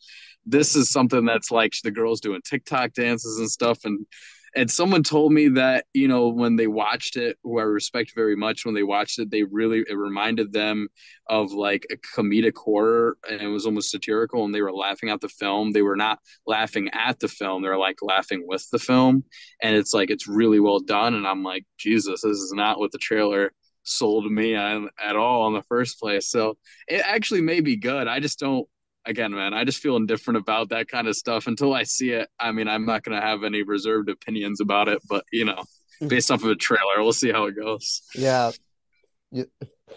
[0.46, 4.06] This is something that's like the girls doing TikTok dances and stuff and
[4.56, 8.36] and someone told me that you know when they watched it who i respect very
[8.36, 10.88] much when they watched it they really it reminded them
[11.28, 15.20] of like a comedic horror and it was almost satirical and they were laughing at
[15.20, 15.70] the film.
[15.70, 19.24] They were not laughing at the film they're like laughing with the film.
[19.62, 22.90] And it's like it's really well done and i'm like jesus this is not what
[22.90, 26.28] the trailer sold me on, at all in the first place.
[26.28, 26.56] So
[26.88, 28.08] it actually may be good.
[28.08, 28.68] I just don't
[29.04, 32.28] again, man, I just feel indifferent about that kind of stuff until I see it.
[32.38, 35.64] I mean, I'm not going to have any reserved opinions about it, but you know,
[36.06, 38.02] based off of a trailer, we'll see how it goes.
[38.14, 38.52] Yeah.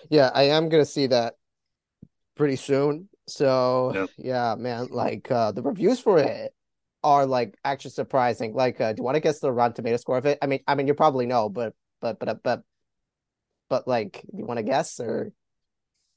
[0.09, 1.35] Yeah, I am going to see that
[2.35, 3.09] pretty soon.
[3.27, 4.09] So, yep.
[4.17, 6.53] yeah, man, like uh the reviews for it
[7.03, 8.53] are like actually surprising.
[8.53, 10.39] Like uh do you want to guess the Rotten Tomato score of it?
[10.41, 12.63] I mean, I mean you probably know, but but but but
[13.69, 15.31] but like do you want to guess or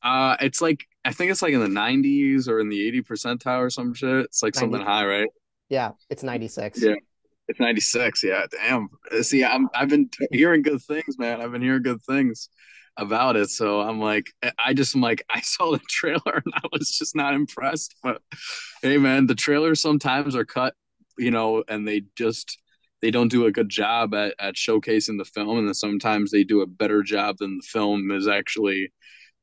[0.02, 3.60] uh, it's like I think it's like in the 90s or in the 80 percentile
[3.60, 4.26] or some shit.
[4.26, 4.58] It's like 90.
[4.60, 5.28] something high, right?
[5.68, 6.82] Yeah, it's 96.
[6.82, 6.94] Yeah,
[7.48, 8.24] it's 96.
[8.24, 8.88] Yeah, damn.
[9.22, 11.40] See, I'm I've been hearing good things, man.
[11.40, 12.48] I've been hearing good things
[12.96, 13.50] about it.
[13.50, 17.14] So I'm like, I just am like, I saw the trailer and I was just
[17.14, 17.94] not impressed.
[18.02, 18.22] But
[18.82, 20.74] hey, man, the trailers sometimes are cut,
[21.18, 22.58] you know, and they just
[23.02, 26.44] they don't do a good job at, at showcasing the film, and then sometimes they
[26.44, 28.90] do a better job than the film is actually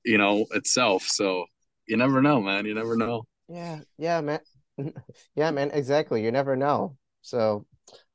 [0.05, 1.03] you know itself.
[1.03, 1.45] So
[1.87, 2.65] you never know man.
[2.65, 3.23] You never know.
[3.47, 3.79] Yeah.
[3.97, 4.39] Yeah man.
[5.35, 5.71] Yeah man.
[5.71, 6.23] Exactly.
[6.23, 6.97] You never know.
[7.21, 7.65] So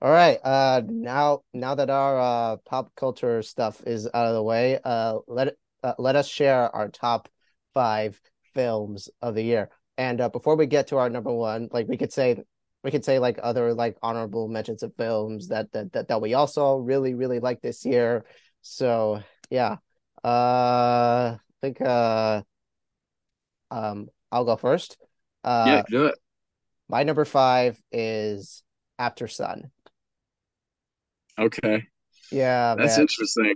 [0.00, 0.38] all right.
[0.42, 5.18] Uh now now that our uh pop culture stuff is out of the way uh
[5.26, 7.28] let uh, let us share our top
[7.74, 8.20] five
[8.54, 9.70] films of the year.
[9.96, 12.42] And uh, before we get to our number one like we could say
[12.82, 16.34] we could say like other like honorable mentions of films that that that, that we
[16.34, 18.24] also really really like this year.
[18.62, 19.76] So yeah.
[20.24, 22.42] Uh think uh
[23.70, 24.96] um I'll go first.
[25.44, 26.14] Uh yeah, do it.
[26.88, 28.62] My number five is
[28.98, 29.70] After Sun.
[31.38, 31.86] Okay.
[32.32, 33.02] Yeah, that's man.
[33.02, 33.54] interesting.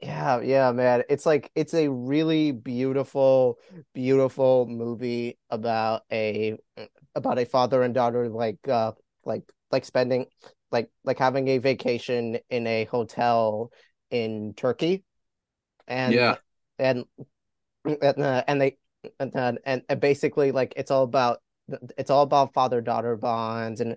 [0.00, 1.02] Yeah, yeah, man.
[1.08, 3.58] It's like it's a really beautiful,
[3.94, 6.56] beautiful movie about a
[7.14, 8.92] about a father and daughter like uh
[9.24, 10.26] like like spending
[10.72, 13.70] like like having a vacation in a hotel
[14.10, 15.04] in Turkey.
[15.86, 16.36] And yeah.
[16.78, 17.04] And
[17.84, 18.76] and, uh, and they
[19.18, 21.38] and, uh, and and basically like it's all about
[21.96, 23.96] it's all about father daughter bonds and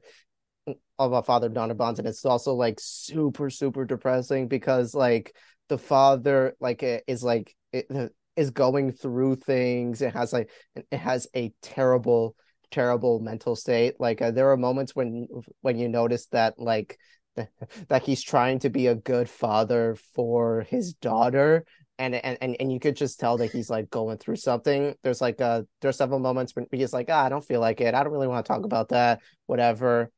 [0.98, 2.00] all about father daughter bonds.
[2.00, 5.36] And it's also like super super depressing because like
[5.69, 10.02] the father like is like it is going through things.
[10.02, 12.36] It has like it has a terrible
[12.72, 13.96] terrible mental state.
[14.00, 15.28] Like uh, there are moments when
[15.62, 16.98] when you notice that like
[17.88, 21.65] that he's trying to be a good father for his daughter
[21.99, 24.95] and and and, and you could just tell that he's like going through something.
[25.03, 27.93] There's like uh there's several moments when he's like ah, i don't feel like it.
[27.93, 29.21] I don't really want to talk about that.
[29.45, 30.12] Whatever.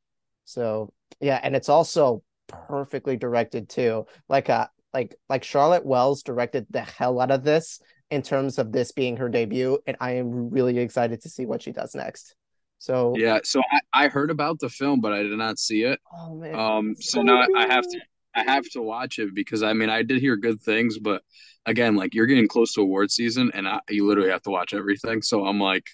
[0.44, 4.06] So yeah and it's also perfectly directed too.
[4.28, 8.72] Like uh like like charlotte wells directed the hell out of this in terms of
[8.72, 12.34] this being her debut and i am really excited to see what she does next.
[12.78, 13.60] So yeah so
[13.92, 16.00] i, I heard about the film but i did not see it.
[16.12, 16.54] Oh man.
[16.54, 18.00] Um so, so now i have to
[18.36, 21.22] i have to watch it because i mean i did hear good things but
[21.66, 24.72] again, like you're getting close to award season, and I, you literally have to watch
[24.72, 25.20] everything.
[25.20, 25.84] So I'm like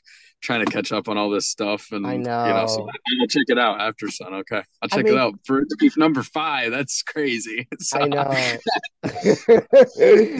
[0.42, 3.18] trying to catch up on all this stuff, and I know, you know, so I'm
[3.18, 4.34] gonna check it out after Sun.
[4.34, 6.70] Okay, I'll check I mean, it out for to be number five.
[6.70, 7.66] That's crazy.
[7.80, 7.98] So.
[7.98, 8.30] I know.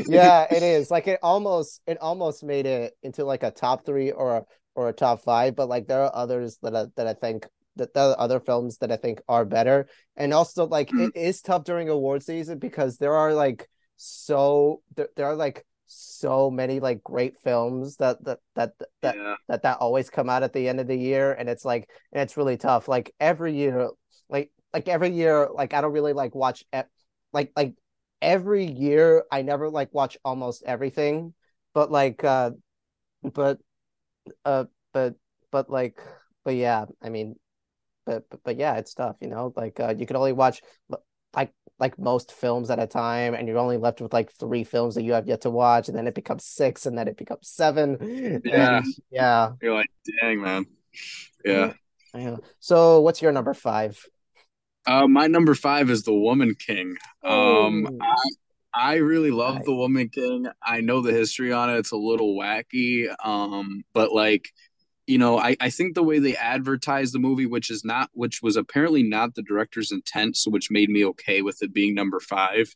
[0.07, 0.91] yeah, it is.
[0.93, 4.45] Like it almost, it almost made it into like a top three or a,
[4.77, 7.95] or a top five, but like there are others that I, that I think that
[7.95, 9.89] there are other films that I think are better.
[10.17, 11.05] And also like mm-hmm.
[11.05, 15.65] it is tough during award season because there are like so there, there are like
[15.87, 19.37] so many like great films that that that that, yeah.
[19.49, 22.23] that that always come out at the end of the year and it's like and
[22.23, 23.91] it's really tough like every year
[24.31, 26.65] like like every year like i don't really like watch
[27.33, 27.75] like like
[28.23, 31.35] every year i never like watch almost everything
[31.75, 32.51] but like uh
[33.23, 33.59] but
[34.45, 35.15] uh but
[35.51, 36.01] but like
[36.45, 37.35] but yeah i mean
[38.05, 40.63] but but, but yeah it's tough you know like uh you can only watch
[41.35, 44.95] like like most films at a time and you're only left with like three films
[44.95, 47.49] that you have yet to watch and then it becomes six and then it becomes
[47.49, 48.41] seven.
[48.45, 48.79] Yeah.
[48.79, 49.53] And, yeah.
[49.61, 50.67] You're like dang man.
[51.45, 51.73] Yeah.
[52.15, 52.37] Yeah.
[52.61, 54.05] So what's your number five?
[54.87, 56.97] Uh my number five is the woman king.
[57.25, 59.65] Um I, I really love right.
[59.65, 60.47] the woman king.
[60.65, 61.79] I know the history on it.
[61.79, 64.53] It's a little wacky um but like
[65.13, 68.41] you know, I, I think the way they advertised the movie, which is not, which
[68.43, 72.19] was apparently not the director's intent, so which made me okay with it being number
[72.19, 72.75] five,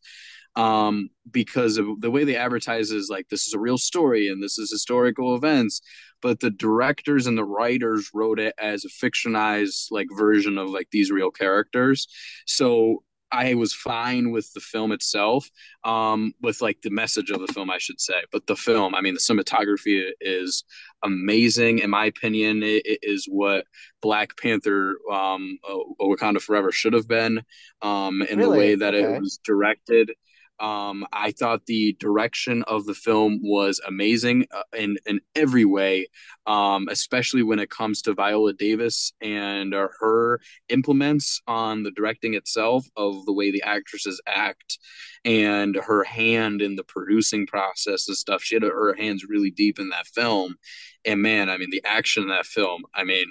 [0.55, 4.43] um, because of the way they advertise is like this is a real story and
[4.43, 5.81] this is historical events,
[6.21, 10.89] but the directors and the writers wrote it as a fictionalized like version of like
[10.91, 12.07] these real characters.
[12.47, 15.51] So I was fine with the film itself,
[15.85, 18.23] um, with like the message of the film, I should say.
[18.31, 20.65] But the film, I mean, the cinematography is
[21.03, 21.81] amazing.
[21.81, 23.67] In my opinion, it, it is what
[24.01, 25.59] Black Panther, um,
[26.01, 27.43] Wakanda Forever should have been,
[27.83, 28.51] um, in really?
[28.51, 29.15] the way that okay.
[29.15, 30.13] it was directed.
[30.59, 36.09] Um, I thought the direction of the film was amazing uh, in in every way,
[36.47, 42.35] um, especially when it comes to Viola Davis and uh, her implements on the directing
[42.35, 44.79] itself of the way the actresses act
[45.25, 48.43] and her hand in the producing process and stuff.
[48.43, 50.57] She had her hands really deep in that film,
[51.05, 52.85] and man, I mean, the action in that film.
[52.95, 53.27] I mean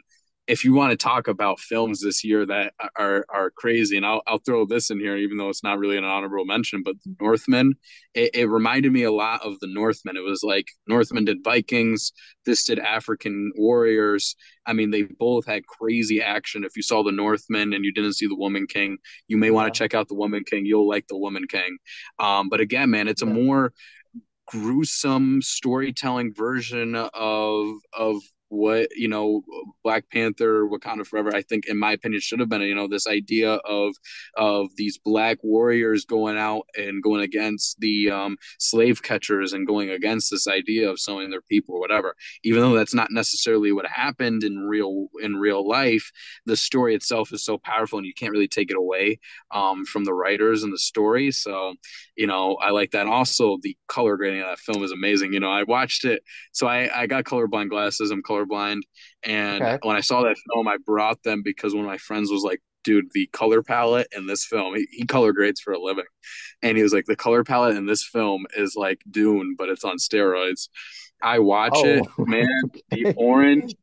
[0.48, 4.22] if you want to talk about films this year that are are crazy, and I'll
[4.28, 7.16] I'll throw this in here, even though it's not really an honorable mention, but the
[7.20, 7.74] Northman,
[8.14, 10.18] it, it reminded me a lot of the Northmen.
[10.18, 12.12] It was like Northmen did Vikings,
[12.46, 14.36] this did African warriors.
[14.68, 16.64] I mean, they both had crazy action.
[16.64, 19.74] If you saw the Northmen and you didn't see the Woman King, you may want
[19.74, 20.66] to check out the Woman King.
[20.66, 21.78] You'll like the Woman King.
[22.20, 23.74] Um, but again, man, it's a more
[24.48, 28.22] gruesome storytelling version of of
[28.56, 29.42] what you know
[29.84, 33.08] black panther wakanda forever i think in my opinion should have been you know this
[33.08, 33.94] idea of
[34.38, 39.90] of these black warriors going out and going against the um, slave catchers and going
[39.90, 42.16] against this idea of selling their people or whatever.
[42.44, 46.12] Even though that's not necessarily what happened in real in real life
[46.46, 49.20] the story itself is so powerful and you can't really take it away
[49.52, 51.32] um, from the writers and the story.
[51.32, 51.76] So
[52.16, 53.08] you know i like that.
[53.08, 55.34] Also the color grading of that film is amazing.
[55.34, 58.12] You know i watched it so i i got colorblind glasses.
[58.12, 58.82] I'm color colorblind.
[59.24, 59.80] And okay.
[59.84, 62.62] when I saw that film, I brought them because one of my friends was like,
[62.84, 66.06] dude, the color palette in this film, he, he, color grades for a living.
[66.62, 69.84] And he was like, the color palette in this film is like Dune, but it's
[69.84, 70.70] on steroids.
[71.22, 71.84] I watch oh.
[71.86, 72.62] it, man.
[72.92, 73.74] The orange,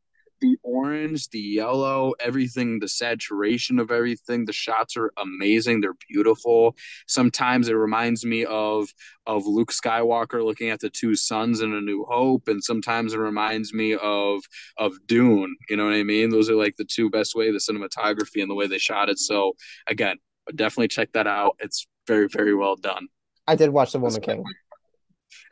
[0.43, 4.45] the orange, the yellow, everything, the saturation of everything.
[4.45, 5.81] The shots are amazing.
[5.81, 6.77] They're beautiful.
[7.07, 8.93] Sometimes it reminds me of
[9.27, 13.19] of Luke Skywalker looking at the two suns in A New Hope, and sometimes it
[13.19, 14.43] reminds me of
[14.77, 15.57] of Dune.
[15.71, 16.29] You know what I mean?
[16.29, 19.19] Those are like the two best way the cinematography and the way they shot it.
[19.19, 19.55] So
[19.87, 20.17] again,
[20.55, 21.57] definitely check that out.
[21.61, 23.07] It's very very well done.
[23.47, 24.45] I did watch The Woman King.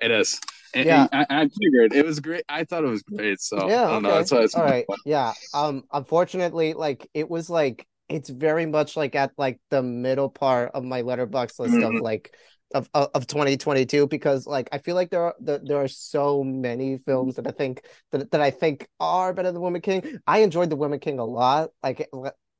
[0.02, 0.38] It is.
[0.74, 2.44] And, yeah, and I, I, figured it was great.
[2.48, 3.40] I thought it was great.
[3.40, 4.00] So yeah, okay.
[4.00, 4.84] Know, that's why it's all right.
[4.86, 4.98] Fun.
[5.04, 5.32] Yeah.
[5.54, 5.84] Um.
[5.92, 10.84] Unfortunately, like it was like it's very much like at like the middle part of
[10.84, 11.96] my Letterboxd list mm-hmm.
[11.96, 12.34] of like
[12.74, 16.98] of, of, of 2022 because like I feel like there are there are so many
[16.98, 20.18] films that I think that that I think are better than Woman King.
[20.26, 21.70] I enjoyed the Woman King a lot.
[21.82, 22.08] Like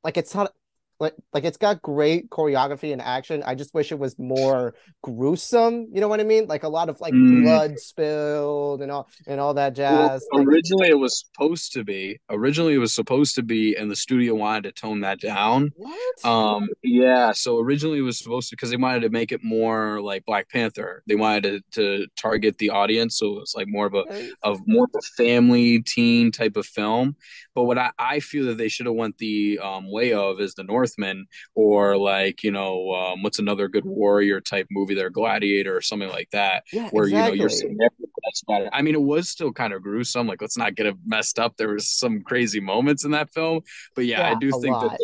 [0.02, 0.52] like it's not
[1.00, 3.42] like like it's got great choreography and action.
[3.44, 5.88] I just wish it was more gruesome.
[5.92, 6.46] You know what I mean?
[6.46, 7.42] Like a lot of like mm.
[7.42, 10.24] blood spilled and all and all that jazz.
[10.30, 12.20] Well, originally, it was supposed to be.
[12.28, 15.70] Originally, it was supposed to be, and the studio wanted to tone that down.
[15.74, 16.24] What?
[16.24, 16.68] Um.
[16.82, 17.32] Yeah.
[17.32, 20.50] So originally, it was supposed to because they wanted to make it more like Black
[20.50, 21.02] Panther.
[21.06, 24.04] They wanted to, to target the audience, so it's like more of a
[24.42, 27.16] of more of a family teen type of film.
[27.54, 30.54] But what I, I feel that they should have went the um, way of is
[30.54, 35.76] the Northman or like you know um, what's another good warrior type movie there, Gladiator
[35.76, 37.38] or something like that, yeah, where exactly.
[37.38, 38.68] you know you're.
[38.72, 40.26] I mean, it was still kind of gruesome.
[40.26, 41.56] Like let's not get it messed up.
[41.56, 43.62] There was some crazy moments in that film,
[43.94, 44.90] but yeah, yeah I do think lot.
[44.90, 44.98] that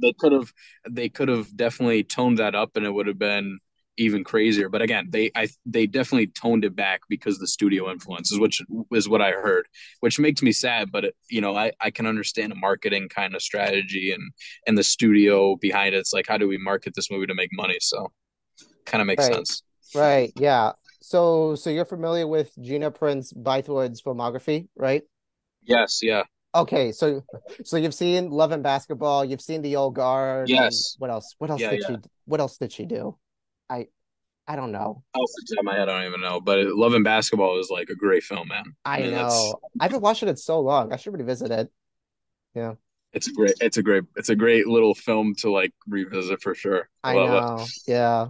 [0.00, 0.52] they could have
[0.88, 3.58] they could have definitely toned that up, and it would have been
[3.98, 4.68] even crazier.
[4.68, 9.08] But again, they I they definitely toned it back because the studio influences, which is
[9.08, 9.66] what I heard,
[10.00, 10.90] which makes me sad.
[10.92, 14.22] But it, you know, I I can understand a marketing kind of strategy and
[14.66, 15.98] and the studio behind it.
[15.98, 17.76] It's like how do we market this movie to make money?
[17.80, 18.12] So
[18.84, 19.34] kind of makes right.
[19.34, 19.62] sense.
[19.94, 20.32] Right.
[20.36, 20.72] Yeah.
[21.02, 25.02] So so you're familiar with Gina Prince Bythewood's filmography, right?
[25.64, 26.00] Yes.
[26.02, 26.22] Yeah.
[26.54, 27.22] Okay, so
[27.64, 30.48] so you've seen Love and Basketball, you've seen The Old Guard.
[30.48, 30.94] Yes.
[30.98, 31.34] What else?
[31.36, 31.96] What else yeah, did yeah.
[31.96, 32.08] she?
[32.24, 33.18] What else did she do?
[33.68, 33.88] I
[34.48, 35.02] I don't know.
[35.14, 36.40] Off the top of my head, I don't even know.
[36.40, 38.64] But Love and Basketball is like a great film, man.
[38.84, 39.60] I, I mean, know.
[39.80, 40.92] I haven't watched it in so long.
[40.92, 41.70] I should revisit it.
[42.54, 42.74] Yeah.
[43.12, 43.54] It's a great.
[43.60, 44.04] It's a great.
[44.14, 46.88] It's a great little film to like revisit for sure.
[47.02, 47.56] I, I know.
[47.60, 47.70] It.
[47.86, 48.26] Yeah.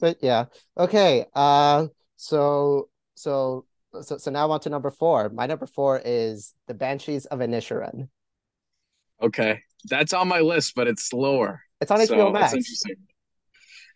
[0.00, 0.46] But yeah.
[0.76, 1.26] Okay.
[1.34, 1.88] Uh.
[2.16, 3.66] So so
[4.02, 5.28] so so now on to number four.
[5.28, 8.08] My number four is the Banshees of Inisherin.
[9.22, 11.62] Okay, that's on my list, but it's slower.
[11.80, 12.52] It's on HBO so Max.
[12.52, 12.96] interesting.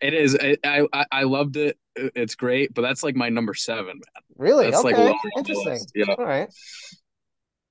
[0.01, 0.37] It is.
[0.41, 1.79] I, I I loved it.
[1.95, 4.23] It's great, but that's like my number seven, man.
[4.37, 4.71] Really?
[4.71, 5.11] That's okay.
[5.11, 5.81] Like Interesting.
[5.95, 6.15] Yeah.
[6.19, 6.49] All right.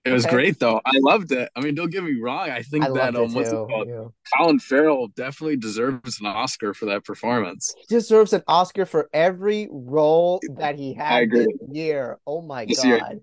[0.05, 0.35] It was okay.
[0.35, 0.79] great though.
[0.85, 1.49] I loved it.
[1.55, 2.51] I mean, don't get me wrong.
[2.51, 3.87] I think I that um, what's it called?
[3.87, 4.05] Yeah.
[4.37, 7.73] Colin Farrell definitely deserves an Oscar for that performance.
[7.75, 12.19] He deserves an Oscar for every role that he had this year.
[12.27, 12.87] Oh my this god.
[12.87, 13.19] Year.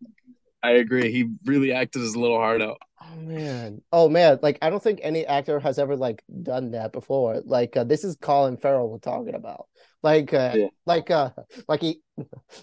[0.64, 1.12] I agree.
[1.12, 2.78] He really acted his little heart out.
[3.12, 3.82] Oh man.
[3.92, 4.38] Oh man.
[4.42, 7.42] Like I don't think any actor has ever like done that before.
[7.44, 9.66] Like uh, this is Colin Farrell we're talking about.
[10.02, 10.68] Like uh Yeah.
[10.86, 11.30] like uh
[11.68, 12.00] like he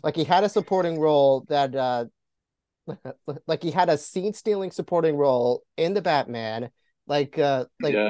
[0.03, 2.05] like he had a supporting role that uh
[3.47, 6.71] like he had a scene stealing supporting role in the Batman.
[7.05, 8.09] Like uh like Yeah.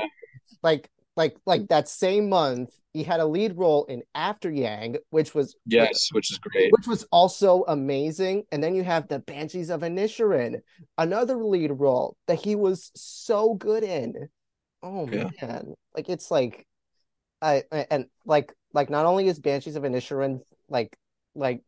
[0.64, 5.36] like like like that same month he had a lead role in After Yang, which
[5.36, 6.72] was Yes, which is great.
[6.72, 8.46] which was also amazing.
[8.52, 10.62] And then you have the Banshees of Inisherin,
[10.98, 14.30] another lead role that he was so good in.
[14.82, 15.30] Oh Yeah.
[15.42, 16.66] man, like it's like
[17.42, 20.98] I and like like not only is Banshees of Inisherin like
[21.36, 21.62] like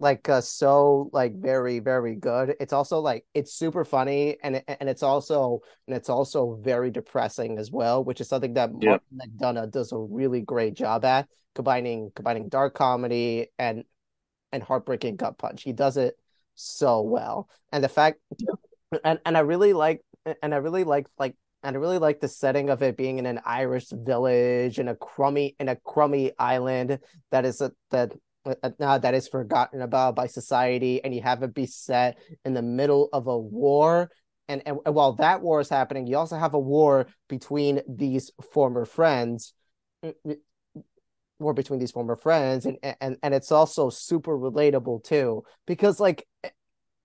[0.00, 2.54] like uh, so like very very good.
[2.60, 7.58] It's also like it's super funny and and it's also and it's also very depressing
[7.58, 9.02] as well which is something that Yep.
[9.10, 13.84] Martin McDonagh does a really great job at combining combining dark comedy and
[14.52, 15.62] and heartbreaking gut punch.
[15.62, 16.16] He does it
[16.54, 17.48] so well.
[17.72, 18.18] And the fact
[19.04, 20.02] and and I really like
[20.42, 23.26] and I really like like and I really like the setting of it being in
[23.26, 28.12] an Irish village in a crummy in a crummy island that is a, that
[28.62, 32.54] uh, now that is forgotten about by society and you have it be set in
[32.54, 34.10] the middle of a war.
[34.48, 38.30] And, and and while that war is happening you also have a war between these
[38.52, 39.52] former friends
[41.38, 46.26] war between these former friends and and and it's also super relatable too because like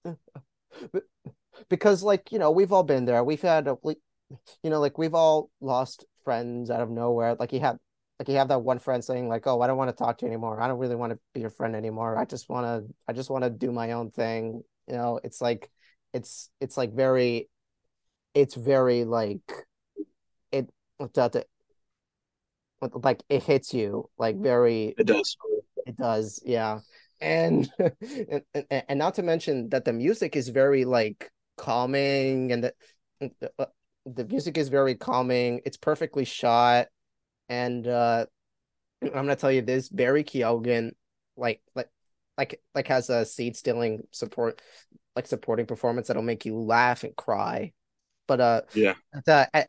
[1.69, 3.23] because like you know we've all been there.
[3.23, 7.35] We've had a, you know like we've all lost friends out of nowhere.
[7.39, 7.77] Like you have
[8.19, 10.25] like you have that one friend saying like oh i don't want to talk to
[10.25, 12.93] you anymore i don't really want to be your friend anymore i just want to
[13.07, 15.69] i just want to do my own thing you know it's like
[16.13, 17.49] it's it's like very
[18.33, 19.41] it's very like
[20.51, 20.69] it
[23.03, 25.37] like it hits you like very It does.
[25.85, 26.79] it does, yeah.
[27.21, 32.73] And, and and not to mention that the music is very like calming and the
[33.57, 33.67] uh,
[34.05, 35.61] the music is very calming.
[35.65, 36.87] It's perfectly shot
[37.53, 38.25] and uh
[39.03, 40.91] I'm gonna tell you this, Barry Keoghan
[41.37, 41.89] like like
[42.37, 44.61] like like has a seed stealing support
[45.15, 47.73] like supporting performance that'll make you laugh and cry.
[48.27, 48.95] But uh Yeah.
[49.25, 49.67] the and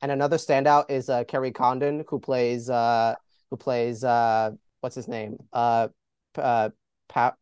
[0.00, 3.14] and another standout is uh Kerry Condon who plays uh
[3.50, 5.36] who plays uh what's his name?
[5.52, 5.88] Uh
[6.36, 6.70] uh
[7.08, 7.34] pa,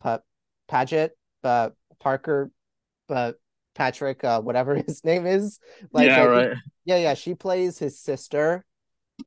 [0.00, 0.20] pa,
[0.68, 2.50] Paget, uh Parker
[3.08, 3.32] uh
[3.74, 5.58] Patrick uh whatever his name is.
[5.92, 6.56] Like yeah, right.
[6.84, 8.64] yeah, yeah, she plays his sister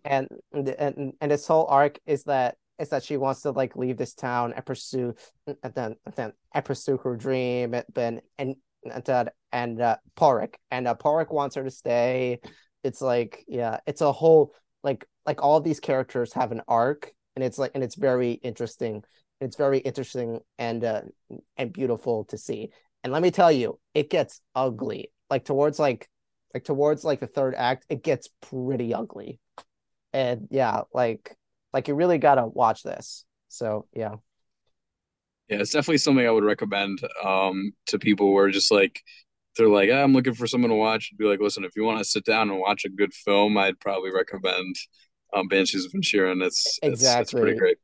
[0.03, 3.97] and and and this whole arc is that is that she wants to like leave
[3.97, 5.13] this town and pursue
[5.47, 9.97] and then and then and pursue her dream and and and and, uh, and uh
[10.17, 12.39] Porrick and uh Porrick wants her to stay.
[12.83, 17.43] It's like yeah, it's a whole like like all these characters have an arc and
[17.43, 19.03] it's like and it's very interesting.
[19.39, 21.01] It's very interesting and uh
[21.57, 22.69] and beautiful to see.
[23.03, 25.11] And let me tell you, it gets ugly.
[25.29, 26.09] Like towards like
[26.53, 29.39] like towards like the third act, it gets pretty ugly
[30.13, 31.35] and yeah like
[31.73, 34.15] like you really gotta watch this so yeah
[35.49, 39.01] Yeah, it's definitely something I would recommend um to people who are just like
[39.57, 41.11] they're like, ah, I'm looking for someone to watch.
[41.17, 43.79] Be like, listen, if you want to sit down and watch a good film, I'd
[43.79, 44.75] probably recommend
[45.33, 46.43] um Banshees of Inisherin.
[46.43, 47.77] It's it's it's pretty great.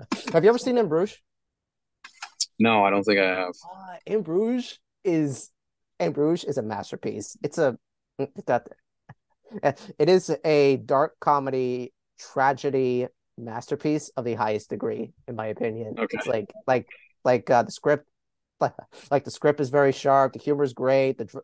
[0.32, 1.18] have you ever seen in bruges
[2.58, 3.52] No, I don't think I have.
[3.64, 5.50] uh, in bruges is
[6.00, 7.78] in bruges is a masterpiece it's a
[8.46, 8.66] that
[9.98, 13.06] it is a dark comedy tragedy
[13.38, 15.94] masterpiece of the highest degree in my opinion.
[15.98, 16.16] Okay.
[16.16, 16.88] it's like like
[17.24, 18.06] like uh the script
[18.60, 18.72] like,
[19.10, 21.40] like the script is very sharp the humor is great the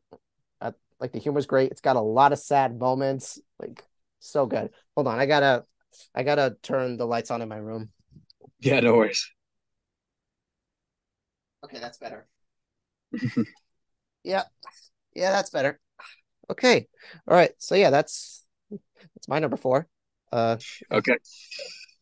[0.60, 1.70] uh, like the humor is great.
[1.70, 3.84] It's got a lot of sad moments like
[4.20, 4.70] so good.
[4.94, 5.64] Hold on i gotta
[6.14, 7.90] i gotta turn the lights on in my room.
[8.60, 9.30] Yeah, no worries.
[11.64, 12.26] okay that's better.
[14.24, 14.44] Yeah.
[15.14, 15.80] Yeah that's better
[16.52, 16.86] okay
[17.28, 19.88] all right so yeah that's that's my number four
[20.32, 20.56] uh
[20.90, 21.16] Okay.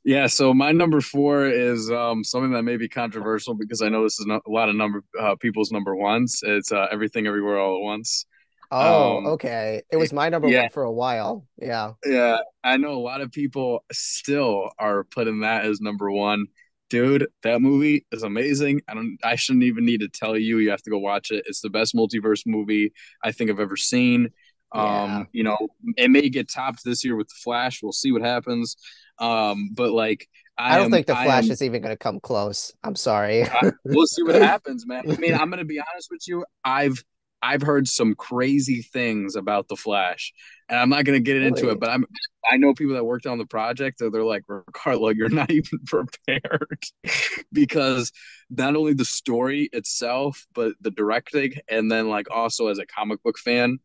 [0.04, 4.02] Yeah, so my number four is um something that may be controversial because I know
[4.02, 6.40] this is not a lot of number uh, people's number ones.
[6.42, 8.24] It's uh, Everything Everywhere All at Once.
[8.70, 12.38] oh Um, okay it was my number yeah, one for a while yeah yeah.
[12.62, 16.46] I know a lot of people still are putting that as number one.
[16.88, 18.82] Dude, that movie is amazing.
[18.88, 20.58] I don't I shouldn't even need to tell you.
[20.58, 21.44] You have to go watch it.
[21.46, 24.30] It's the best multiverse movie I think I've ever seen.
[24.72, 25.58] Yeah Um, you know,
[25.96, 27.82] it may get topped this year with The Flash.
[27.82, 28.76] We'll see what happens.
[29.18, 30.28] Um, but like
[30.58, 32.96] i I don't am think the I flash am is even gonna come close i'm
[32.96, 35.04] sorry I, we'll see what happens, man.
[35.10, 36.44] I mean, I'm gonna be honest with you.
[36.64, 37.02] I've
[37.42, 40.32] I've heard some crazy things about the Flash,
[40.68, 41.46] and I'm not going to get really?
[41.48, 41.80] into it.
[41.80, 42.04] But I'm
[42.50, 45.78] I know people that worked on the project, that they're like, Ricardo, you're not even
[45.86, 46.82] prepared
[47.52, 48.12] because
[48.50, 53.22] not only the story itself, but the directing, and then like also as a comic
[53.22, 53.78] book fan,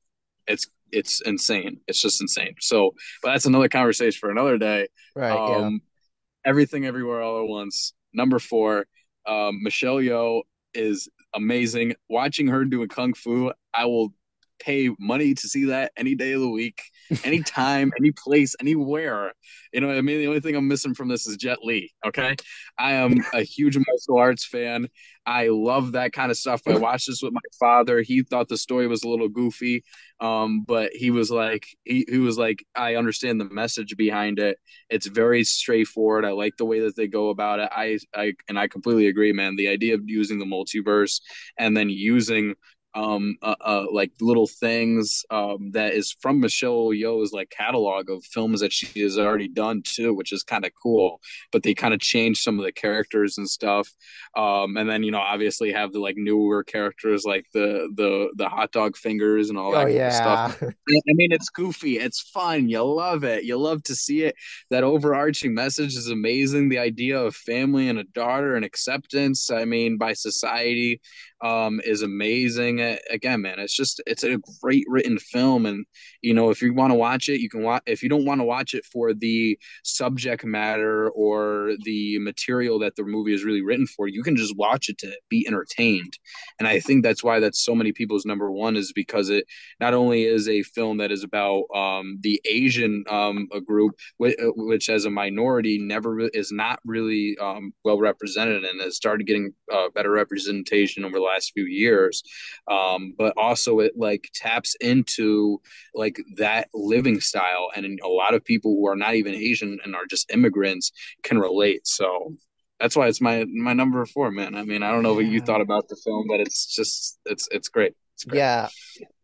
[0.48, 1.80] it's it's insane.
[1.88, 2.56] It's just insane.
[2.60, 4.88] So, but that's another conversation for another day.
[5.16, 5.32] Right.
[5.32, 6.50] Um, yeah.
[6.50, 7.94] Everything Everywhere All at Once.
[8.14, 8.86] Number four,
[9.26, 11.96] um, Michelle Yeoh is amazing.
[12.10, 14.14] Watching her doing kung fu, I will
[14.60, 16.82] pay money to see that any day of the week,
[17.24, 19.34] anytime, any place, anywhere.
[19.74, 21.93] You know, I mean, the only thing I'm missing from this is Jet Li.
[22.06, 22.36] Okay,
[22.78, 24.88] I am a huge martial arts fan.
[25.26, 26.62] I love that kind of stuff.
[26.68, 28.01] I watched this with my father.
[28.01, 29.84] He thought the story was a little goofy,
[30.20, 34.60] um, but he was like, he, he was like, I understand the message behind it.
[34.89, 36.26] It's very straightforward.
[36.26, 37.70] I like the way that they go about it.
[37.72, 39.56] I, I, and I completely agree, man.
[39.56, 41.22] The idea of using the multiverse
[41.58, 42.53] and then using
[42.96, 48.24] um, uh, uh, like little things um, that is from Michelle Yeoh's like catalog of
[48.24, 51.20] films that she has already done too, which is kind of cool.
[51.52, 53.91] But they kind of change some of the characters and stuff,
[54.38, 58.48] um, and then you know obviously have the like newer characters like the the the
[58.48, 60.10] hot dog fingers and all that oh, yeah.
[60.10, 60.64] stuff.
[60.64, 64.36] I mean, it's goofy, it's fun, you love it, you love to see it.
[64.70, 66.70] That overarching message is amazing.
[66.70, 69.52] The idea of family and a daughter and acceptance.
[69.52, 71.02] I mean, by society
[71.42, 72.98] um, is amazing.
[73.10, 75.86] Again, man, it's just it's a great written film, and
[76.22, 77.84] you know if you want to watch it, you can watch.
[77.86, 82.96] If you don't want to watch it for the subject matter or the material that
[82.96, 86.18] the movie is really written for, you can just watch it to be entertained.
[86.60, 89.46] And I think that's why that's so many people's number one is because it
[89.80, 94.90] not only is a film that is about um, the Asian um, group, which, which,
[94.90, 99.90] as a minority never is not really um, well represented and has started getting uh,
[99.94, 102.24] better representation over last few years
[102.72, 105.62] um, but also it like taps into
[105.94, 109.96] like that living style and a lot of people who are not even asian and
[109.96, 110.92] are just immigrants
[111.24, 111.88] can relate.
[111.88, 112.36] So
[112.80, 114.56] that's why it's my my number four man.
[114.56, 117.48] I mean i don't know what you thought about the film but it's just it's
[117.52, 118.40] it's great, it's great.
[118.40, 118.68] yeah.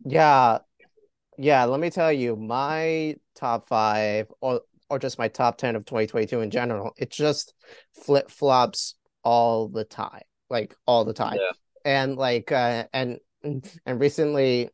[0.05, 0.57] Yeah.
[1.37, 5.85] Yeah let me tell you my top five or or just my top 10 of
[5.85, 7.53] 2022 in general it just
[7.93, 11.37] flip flops all the time like all the time.
[11.39, 11.51] Yeah
[11.85, 14.69] and like uh and and recently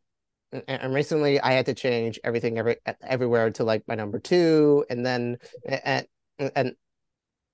[0.66, 5.04] and recently I had to change everything every everywhere to like my number two, and
[5.04, 6.06] then and
[6.38, 6.74] and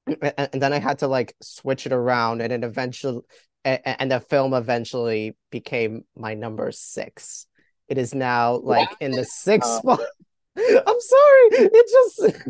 [0.06, 3.22] and then I had to like switch it around, and it eventually
[3.64, 7.46] and the film eventually became my number six.
[7.88, 10.00] It is now like in the sixth uh, spot.
[10.56, 12.48] I'm sorry, it just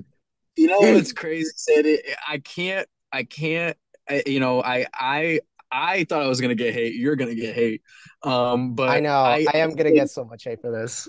[0.57, 1.51] you know it's crazy.
[1.57, 2.05] Said it.
[2.29, 2.89] I can't.
[3.13, 3.77] I can't.
[4.09, 5.41] I, you know, I I
[5.75, 6.95] I thought I was gonna get hate.
[6.95, 7.83] You're gonna get hate.
[8.23, 11.09] Um, but I know I, I am gonna get so much hate for this.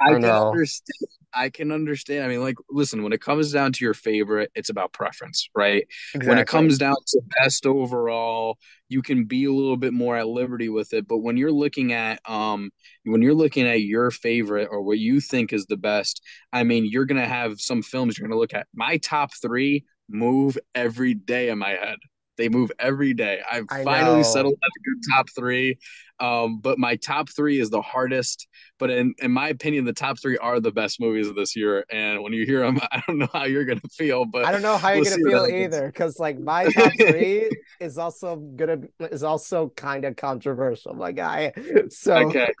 [0.00, 0.48] I, I know.
[0.48, 2.24] Understand, I can understand.
[2.24, 5.86] I mean, like, listen, when it comes down to your favorite, it's about preference, right?
[6.14, 6.28] Exactly.
[6.28, 8.58] When it comes down to best overall,
[8.88, 11.06] you can be a little bit more at liberty with it.
[11.06, 12.70] But when you're looking at um
[13.04, 16.20] when you're looking at your favorite or what you think is the best,
[16.52, 18.66] I mean, you're gonna have some films you're gonna look at.
[18.74, 21.98] My top three move every day in my head.
[22.40, 23.42] They move every day.
[23.48, 24.22] I've I finally know.
[24.22, 25.78] settled on a good top three.
[26.20, 28.48] Um, but my top three is the hardest.
[28.78, 31.84] But in, in my opinion, the top three are the best movies of this year.
[31.90, 34.62] And when you hear them, I don't know how you're gonna feel, but I don't
[34.62, 35.88] know how you're gonna feel either.
[35.88, 41.52] Because like my top three is also gonna is also kind of controversial, my guy.
[41.90, 42.52] So okay,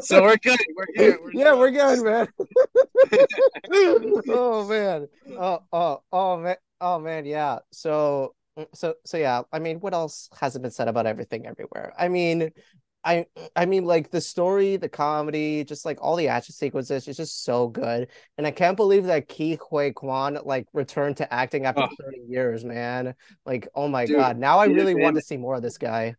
[0.00, 0.58] so we're good.
[0.76, 1.18] We're good.
[1.22, 2.28] We're yeah, we're good, man.
[4.28, 5.06] oh man.
[5.38, 6.56] Oh oh oh man.
[6.80, 7.58] Oh man, yeah.
[7.72, 11.92] So Mm, so so yeah i mean what else hasn't been said about everything everywhere?
[11.98, 12.50] I mean
[13.04, 17.16] i i mean like the story the comedy just like all the action sequences is
[17.16, 18.08] just so good.
[18.36, 22.04] And i can't believe that Ke Huy Quan like returned to acting after oh.
[22.04, 23.14] 30 years man.
[23.46, 26.14] Like oh my Dude, god now i really want to see more of this guy.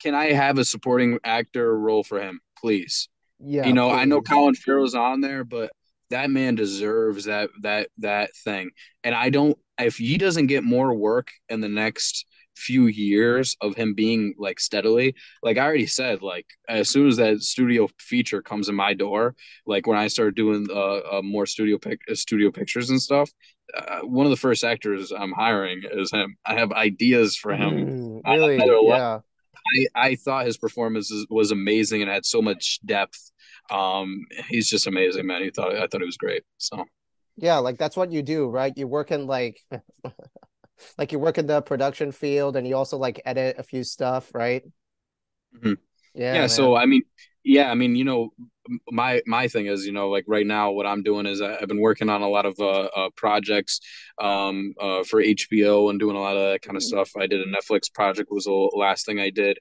[0.00, 3.08] Can i have a supporting actor role for him please?
[3.42, 4.00] Yeah you know please.
[4.00, 5.70] i know colin farrell's on there but
[6.10, 8.70] that man deserves that that that thing.
[9.04, 13.74] And i don't if he doesn't get more work in the next few years of
[13.74, 18.42] him being like steadily like i already said like as soon as that studio feature
[18.42, 19.34] comes in my door
[19.66, 23.30] like when i start doing uh, uh more studio pic studio pictures and stuff
[23.74, 26.36] uh, one of the first actors i'm hiring is him.
[26.44, 27.70] I have ideas for him.
[27.70, 28.58] Mm, really?
[28.98, 29.20] yeah.
[29.96, 33.29] I, I thought his performance was amazing and had so much depth
[33.70, 36.84] um he's just amazing man he thought i thought it was great so
[37.40, 38.72] yeah, like that's what you do, right?
[38.76, 39.64] You work in like
[40.98, 44.30] like you work in the production field and you also like edit a few stuff,
[44.34, 44.62] right?
[45.56, 45.74] Mm-hmm.
[46.14, 46.34] Yeah.
[46.34, 46.40] Yeah.
[46.40, 46.48] Man.
[46.50, 47.02] So I mean,
[47.42, 48.30] yeah, I mean, you know,
[48.90, 51.68] my my thing is, you know, like right now, what I'm doing is I, have
[51.68, 53.80] been working on a lot of uh, uh, projects
[54.20, 57.10] um, uh, for HBO and doing a lot of that kind of stuff.
[57.16, 59.58] I did a Netflix project was the last thing I did,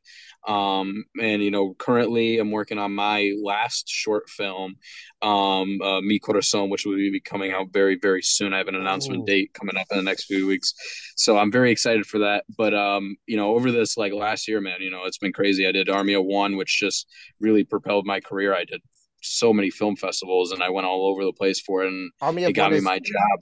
[0.47, 4.75] um, and you know, currently I'm working on my last short film,
[5.21, 8.53] um, uh, Mi Corazon, which will be coming out very very soon.
[8.53, 9.25] I have an announcement Ooh.
[9.25, 10.73] date coming up in the next few weeks,
[11.15, 12.43] so I'm very excited for that.
[12.57, 15.67] But um, you know, over this like last year, man, you know, it's been crazy.
[15.67, 17.07] I did Army of One, which just
[17.39, 18.53] really propelled my career.
[18.53, 18.81] I did
[19.21, 22.43] so many film festivals and I went all over the place for it and Army
[22.43, 23.39] of it got me is, my job.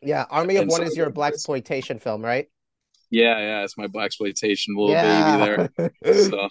[0.00, 2.48] Yeah, Army of and One so, is your black exploitation film, right?
[3.12, 5.36] Yeah, yeah, it's my black exploitation little yeah.
[5.36, 6.12] baby there.
[6.30, 6.48] so,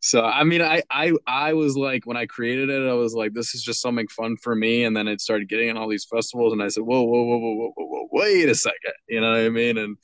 [0.00, 3.32] so I mean, I, I, I was like, when I created it, I was like,
[3.34, 4.84] this is just something fun for me.
[4.84, 7.38] And then it started getting in all these festivals, and I said, whoa, whoa, whoa,
[7.38, 9.78] whoa, whoa, whoa, wait a second, you know what I mean?
[9.78, 9.96] And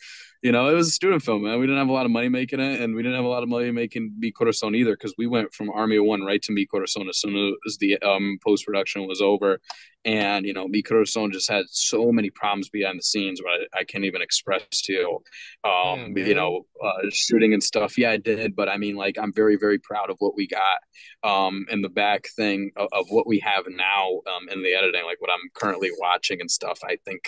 [0.43, 1.61] you know, it was a student film, man.
[1.61, 3.45] We didn't have a lot of money making it, and we didn't have a lot
[3.45, 6.53] of money making Mi Corazon either, because we went from Army of One right to
[6.53, 9.61] Mi Corazon as soon as the um, post production was over.
[10.05, 13.81] And you know, Mi Corazon just had so many problems behind the scenes where I,
[13.81, 15.23] I can't even express to you.
[15.63, 17.97] Um, yeah, you know, uh, shooting and stuff.
[17.97, 20.81] Yeah, I did, but I mean, like, I'm very, very proud of what we got.
[21.23, 25.05] Um, and the back thing of, of what we have now um, in the editing,
[25.05, 26.81] like what I'm currently watching and stuff.
[26.83, 27.21] I think,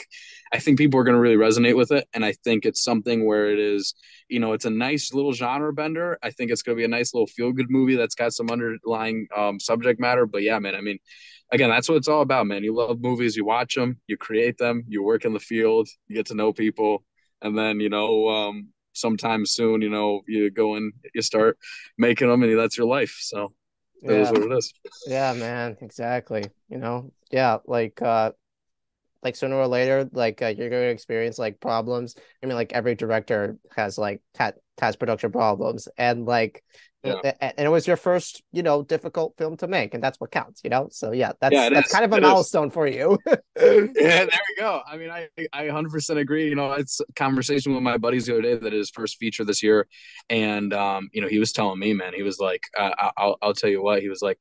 [0.52, 3.03] I think people are going to really resonate with it, and I think it's something
[3.04, 3.94] where it is,
[4.28, 6.18] you know, it's a nice little genre bender.
[6.22, 8.50] I think it's going to be a nice little feel good movie that's got some
[8.50, 10.26] underlying um, subject matter.
[10.26, 10.98] But yeah, man, I mean
[11.52, 12.64] again, that's what it's all about, man.
[12.64, 16.16] You love movies, you watch them, you create them, you work in the field, you
[16.16, 17.04] get to know people,
[17.42, 21.58] and then you know, um, sometime soon, you know, you go and you start
[21.98, 23.16] making them, and that's your life.
[23.20, 23.52] So
[24.02, 24.12] yeah.
[24.12, 24.72] is what it is.
[25.06, 26.44] Yeah, man, exactly.
[26.68, 28.32] You know, yeah, like uh
[29.24, 32.14] like sooner or later, like uh, you're going to experience like problems.
[32.42, 36.62] I mean, like every director has like ta- has production problems, and like
[37.04, 37.32] yeah.
[37.40, 40.62] and it was your first you know difficult film to make and that's what counts
[40.64, 41.92] you know so yeah that's yeah, that's is.
[41.92, 42.74] kind of a it milestone is.
[42.74, 47.00] for you yeah there we go i mean i i 100% agree you know it's
[47.00, 49.86] a conversation with my buddies the other day that his first feature this year
[50.30, 53.54] and um you know he was telling me man he was like uh, i'll i'll
[53.54, 54.38] tell you what he was like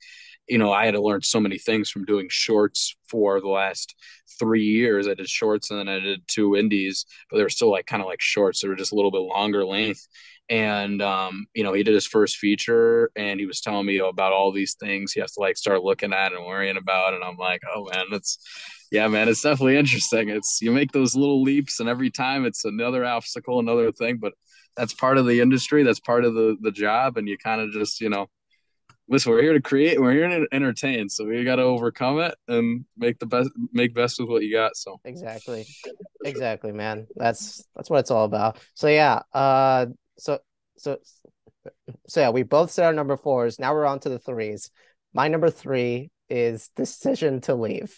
[0.47, 3.95] you know i had to learn so many things from doing shorts for the last
[4.39, 5.07] three years.
[5.07, 8.01] I did shorts and then i did two indies but they were still like kind
[8.01, 8.61] of like shorts.
[8.61, 10.07] They were just a little bit longer length.
[10.49, 14.33] And um, you know he did his first feature and he was telling me about
[14.33, 17.13] all these things he has to like start looking at and worrying about.
[17.13, 18.37] And i'm like oh man that's
[18.91, 20.29] yeah man it's definitely interesting.
[20.29, 24.17] It's you make those little leaps and every time it's another obstacle another thing.
[24.17, 24.33] But
[24.75, 25.83] that's part of the industry.
[25.83, 27.17] That's part of the the job.
[27.17, 28.27] And you kind of just you know
[29.09, 32.35] listen we're here to create we're here to entertain so we got to overcome it
[32.47, 35.65] and make the best make best with what you got so exactly
[36.23, 39.85] exactly man that's that's what it's all about so yeah uh
[40.17, 40.39] so
[40.77, 40.97] so
[42.07, 43.59] so yeah, we both said our number fours.
[43.59, 44.69] Now we're on to the threes.
[45.13, 47.97] My number three is decision to leave.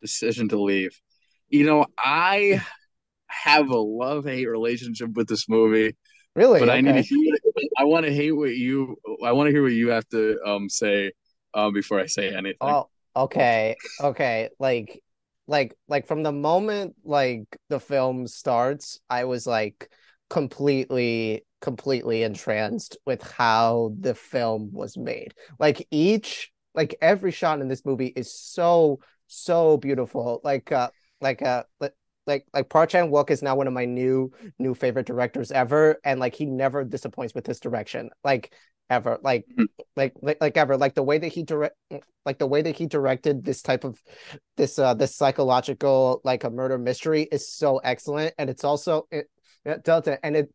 [0.00, 1.00] Decision to leave.
[1.48, 2.62] You know, I
[3.26, 5.96] have a love hate relationship with this movie.
[6.34, 6.60] Really?
[6.60, 6.78] But okay.
[6.78, 7.34] I need to hear,
[7.76, 10.68] I want to hate what you I want to hear what you have to um
[10.68, 11.12] say
[11.54, 12.56] um before I say anything.
[12.60, 13.76] Oh, okay.
[14.00, 14.48] Okay.
[14.58, 15.02] Like
[15.46, 19.90] like like from the moment like the film starts, I was like
[20.30, 25.34] completely completely entranced with how the film was made.
[25.58, 30.40] Like each like every shot in this movie is so so beautiful.
[30.44, 30.90] Like uh
[31.20, 31.64] like uh
[32.28, 35.98] like like Park Chan Wook is now one of my new new favorite directors ever,
[36.04, 38.10] and like he never disappoints with his direction.
[38.22, 38.54] Like
[38.90, 39.64] ever like mm-hmm.
[39.96, 41.76] like like like ever like the way that he direct
[42.24, 44.00] like the way that he directed this type of
[44.56, 49.26] this uh this psychological like a murder mystery is so excellent and it's also it,
[49.84, 50.48] delta and it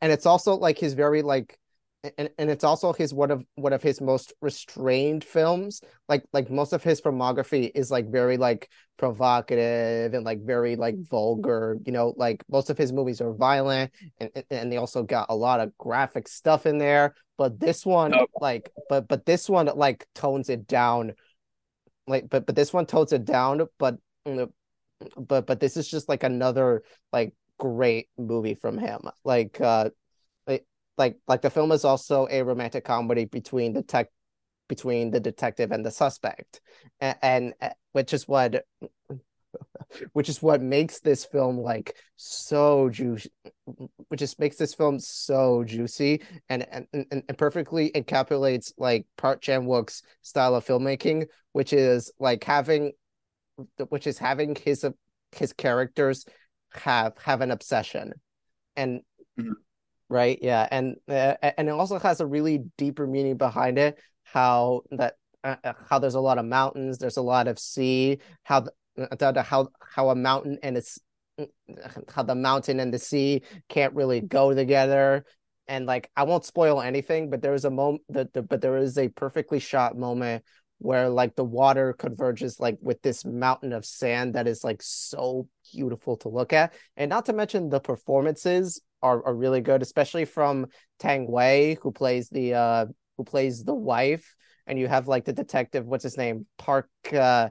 [0.00, 1.58] and it's also like his very like
[2.02, 5.82] and, and it's also his one of one of his most restrained films.
[6.08, 10.96] Like like most of his filmography is like very like provocative and like very like
[11.10, 12.14] vulgar you know?
[12.16, 15.76] Like most of his movies are violent and and they also got a lot of
[15.76, 17.14] graphic stuff in there.
[17.36, 18.26] But this one oh.
[18.40, 21.12] like but but this one like tones it down.
[22.06, 23.96] Like but but this one tones it down but
[25.16, 26.82] but but this is just like another
[27.12, 29.02] like great movie from him.
[29.22, 29.90] Like uh
[30.98, 34.08] like like the film is also a romantic comedy between the tech
[34.68, 36.60] between the detective and the suspect.
[37.00, 38.64] And, and uh, which is what
[40.12, 43.30] which is what makes this film like so juicy
[44.08, 49.40] which just makes this film so juicy and and, and, and perfectly encapsulates like Park
[49.40, 52.92] Chan Wook's style of filmmaking which is like having
[53.88, 54.84] which is having his
[55.32, 56.24] his characters
[56.72, 58.12] have have an obsession.
[58.76, 59.00] And
[59.38, 59.52] mm-hmm
[60.10, 60.38] right?
[60.42, 63.98] Yeah, and uh, and it also has a really deeper meaning behind it.
[64.24, 68.18] How that uh, uh how there's a lot of mountains, there's a lot of sea.
[68.42, 70.98] How the, uh, how how a mountain and it's
[71.38, 71.46] uh,
[72.12, 75.24] how the mountain and the sea can't really go together.
[75.68, 78.76] And like I won't spoil anything, but there is a moment that the, but there
[78.76, 80.44] is a perfectly shot moment
[80.80, 85.46] where like the water converges like with this mountain of sand that is like so
[85.72, 86.72] beautiful to look at.
[86.96, 90.66] And not to mention the performances are, are really good especially from
[90.98, 92.86] tang wei who plays the uh
[93.18, 94.34] who plays the wife.
[94.66, 96.46] And you have like the detective what's his name?
[96.56, 97.50] Park uh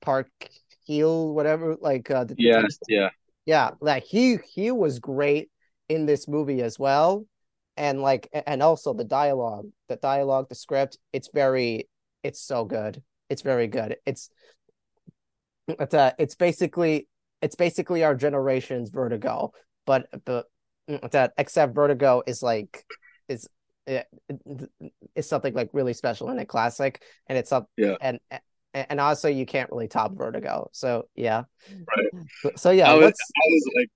[0.00, 0.30] park
[0.86, 3.08] heel whatever like uh the, yes yeah.
[3.46, 5.50] Yeah like he he was great
[5.88, 7.26] in this movie as well.
[7.76, 11.88] And like and also the dialogue the dialogue the script it's very
[12.24, 13.02] it's so good.
[13.30, 13.96] It's very good.
[14.04, 14.30] It's
[15.68, 17.08] it's uh, it's basically
[17.40, 19.52] it's basically our generation's Vertigo,
[19.86, 20.46] but but
[21.12, 22.84] that except Vertigo is like
[23.28, 23.48] is
[23.86, 24.06] it,
[25.14, 28.18] it's something like really special and a classic, and it's up yeah and
[28.74, 30.68] and also you can't really top Vertigo.
[30.72, 32.58] So yeah, right.
[32.58, 33.88] So yeah, I was, I was like,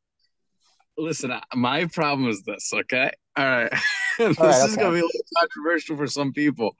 [0.96, 2.70] listen, my problem is this.
[2.72, 3.72] Okay, all right,
[4.18, 6.76] this right, is gonna be a little controversial for some people.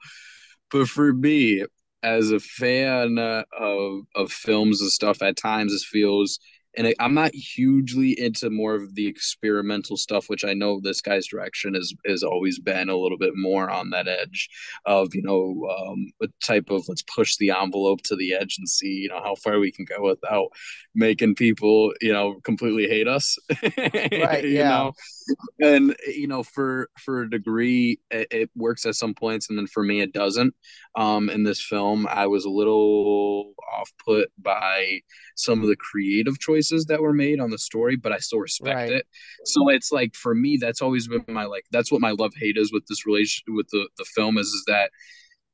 [0.71, 1.65] But for me,
[2.03, 6.39] as a fan uh, of of films and stuff, at times it feels
[6.79, 11.27] and I'm not hugely into more of the experimental stuff, which I know this guy's
[11.27, 14.49] direction has has always been a little bit more on that edge
[14.85, 18.69] of you know um, a type of let's push the envelope to the edge and
[18.69, 20.47] see you know how far we can go without
[20.95, 23.37] making people you know completely hate us,
[23.77, 24.45] right?
[24.45, 24.69] you yeah.
[24.69, 24.93] know,
[25.59, 29.67] and you know for for a degree it, it, works at some points, and then
[29.67, 30.55] for me it doesn't.
[30.95, 35.01] Um, in this film, I was a little off put by
[35.35, 38.75] some of the creative choices that were made on the story, but I still respect
[38.75, 38.91] right.
[38.91, 39.07] it.
[39.45, 42.57] So it's like for me, that's always been my like that's what my love hate
[42.57, 44.91] is with this relation with the the film is is that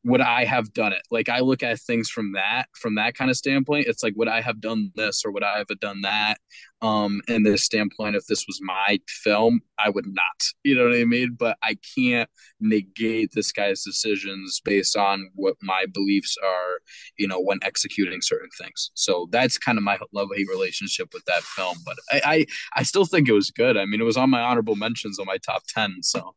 [0.06, 1.02] would I have done it?
[1.10, 3.88] Like I look at things from that from that kind of standpoint.
[3.88, 6.38] It's like would I have done this or would I have done that?
[6.84, 10.44] Um, in this standpoint, if this was my film, I would not.
[10.64, 11.36] You know what I mean?
[11.38, 12.30] But I can't
[12.60, 16.80] negate this guy's decisions based on what my beliefs are.
[17.18, 18.92] You know, when executing certain things.
[18.94, 21.78] So that's kind of my love hate relationship with that film.
[21.84, 22.46] But I, I
[22.76, 23.76] I still think it was good.
[23.76, 25.96] I mean, it was on my honorable mentions on my top ten.
[26.04, 26.36] So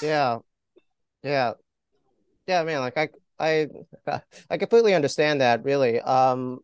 [0.00, 0.38] yeah,
[1.22, 1.52] yeah
[2.46, 3.68] yeah, man, like I I
[4.50, 5.64] I completely understand that.
[5.64, 6.60] Really, um,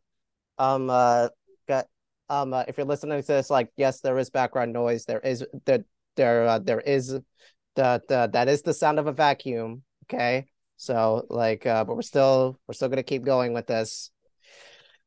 [0.58, 1.28] um, uh,
[1.68, 1.86] got
[2.28, 5.04] um, uh, if you're listening to this, like, yes, there is background noise.
[5.04, 5.84] There is there
[6.16, 9.82] there uh, there is the the that is the sound of a vacuum.
[10.04, 14.10] Okay, so like, uh, but we're still we're still gonna keep going with this.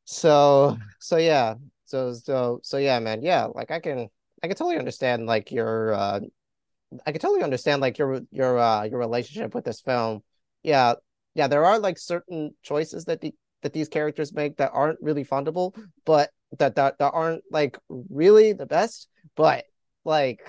[0.04, 1.54] So so yeah,
[1.84, 4.08] so so so yeah, man, yeah, like I can
[4.42, 6.20] I can totally understand like your uh
[7.06, 10.22] I can totally understand like your your uh your relationship with this film
[10.64, 10.94] yeah,
[11.34, 15.24] yeah, there are like certain choices that the that these characters make that aren't really
[15.24, 19.64] fundable, but that that, that aren't like really the best, but
[20.04, 20.40] like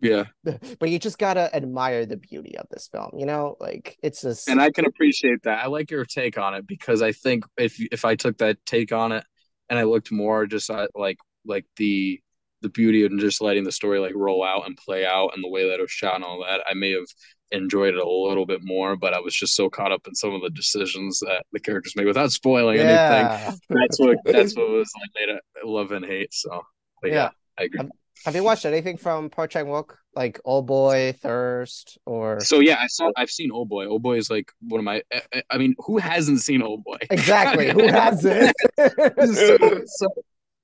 [0.00, 0.24] yeah.
[0.80, 3.56] But you just gotta admire the beauty of this film, you know?
[3.60, 5.64] Like it's just And I can appreciate that.
[5.64, 8.92] I like your take on it because I think if if I took that take
[8.92, 9.24] on it
[9.70, 12.20] and I looked more just at like like the
[12.62, 15.48] the beauty of just letting the story like roll out and play out and the
[15.48, 17.06] way that it was shot and all that, I may have
[17.52, 20.34] enjoyed it a little bit more, but I was just so caught up in some
[20.34, 23.44] of the decisions that the characters made without spoiling yeah.
[23.44, 23.60] anything.
[23.68, 26.32] That's what that's what was like made it love and hate.
[26.32, 26.62] So
[27.04, 27.12] yeah.
[27.12, 27.78] yeah, I agree.
[27.78, 27.90] Have,
[28.24, 32.40] have, you watched anything from Park Chan Wook, like Old Boy, Thirst, or?
[32.40, 33.10] So yeah, I saw.
[33.16, 33.86] I've seen Old Boy.
[33.86, 35.02] Old Boy is like one of my.
[35.12, 36.98] I, I mean, who hasn't seen Old Boy?
[37.10, 37.70] Exactly.
[37.72, 38.54] who hasn't?
[38.76, 40.08] so, so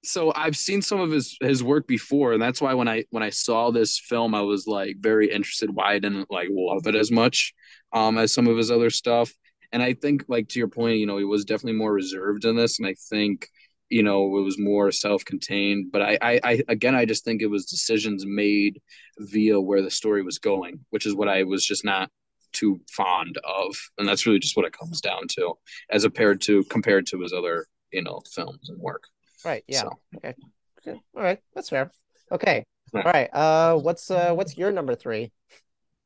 [0.05, 3.23] so I've seen some of his his work before, and that's why when I when
[3.23, 5.71] I saw this film, I was like very interested.
[5.75, 7.53] Why I didn't like love it as much
[7.93, 9.33] um, as some of his other stuff.
[9.73, 12.57] And I think, like to your point, you know, he was definitely more reserved in
[12.57, 13.49] this, and I think
[13.91, 15.91] you know it was more self-contained.
[15.93, 18.81] But I, I, I again, I just think it was decisions made
[19.19, 22.11] via where the story was going, which is what I was just not
[22.53, 25.55] too fond of, and that's really just what it comes down to,
[25.91, 29.03] as compared to compared to his other you know films and work.
[29.45, 29.65] Right.
[29.67, 29.83] Yeah.
[29.83, 29.99] So.
[30.17, 30.35] Okay.
[30.81, 31.01] okay.
[31.17, 31.39] All right.
[31.55, 31.91] That's fair.
[32.31, 32.65] Okay.
[32.95, 33.29] All right.
[33.33, 35.33] Uh, what's uh, what's your number three?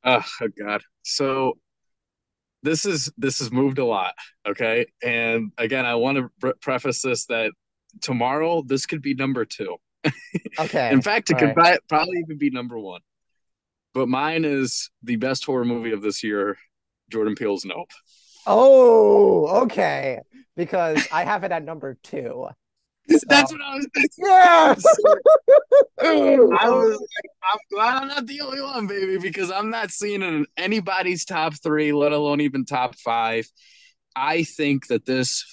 [0.05, 0.83] Oh, oh God.
[1.03, 1.59] So
[2.62, 4.14] this is this has moved a lot.
[4.47, 4.87] Okay.
[5.03, 7.53] And again, I want to preface this that
[8.01, 9.76] tomorrow this could be number two.
[10.59, 10.91] Okay.
[10.91, 11.78] In fact, it All could right.
[11.89, 13.01] probably even be number one.
[13.95, 16.57] But mine is the best horror movie of this year,
[17.11, 17.91] Jordan Peele's Nope.
[18.47, 20.18] Oh, okay.
[20.57, 22.49] Because I have it at number two.
[23.09, 24.11] That's um, what I was thinking.
[24.18, 24.84] Yes.
[26.00, 26.88] I oh.
[26.88, 30.26] was like, I'm glad I'm not the only one, baby, because I'm not seeing it
[30.26, 33.46] in anybody's top three, let alone even top five.
[34.14, 35.44] I think that this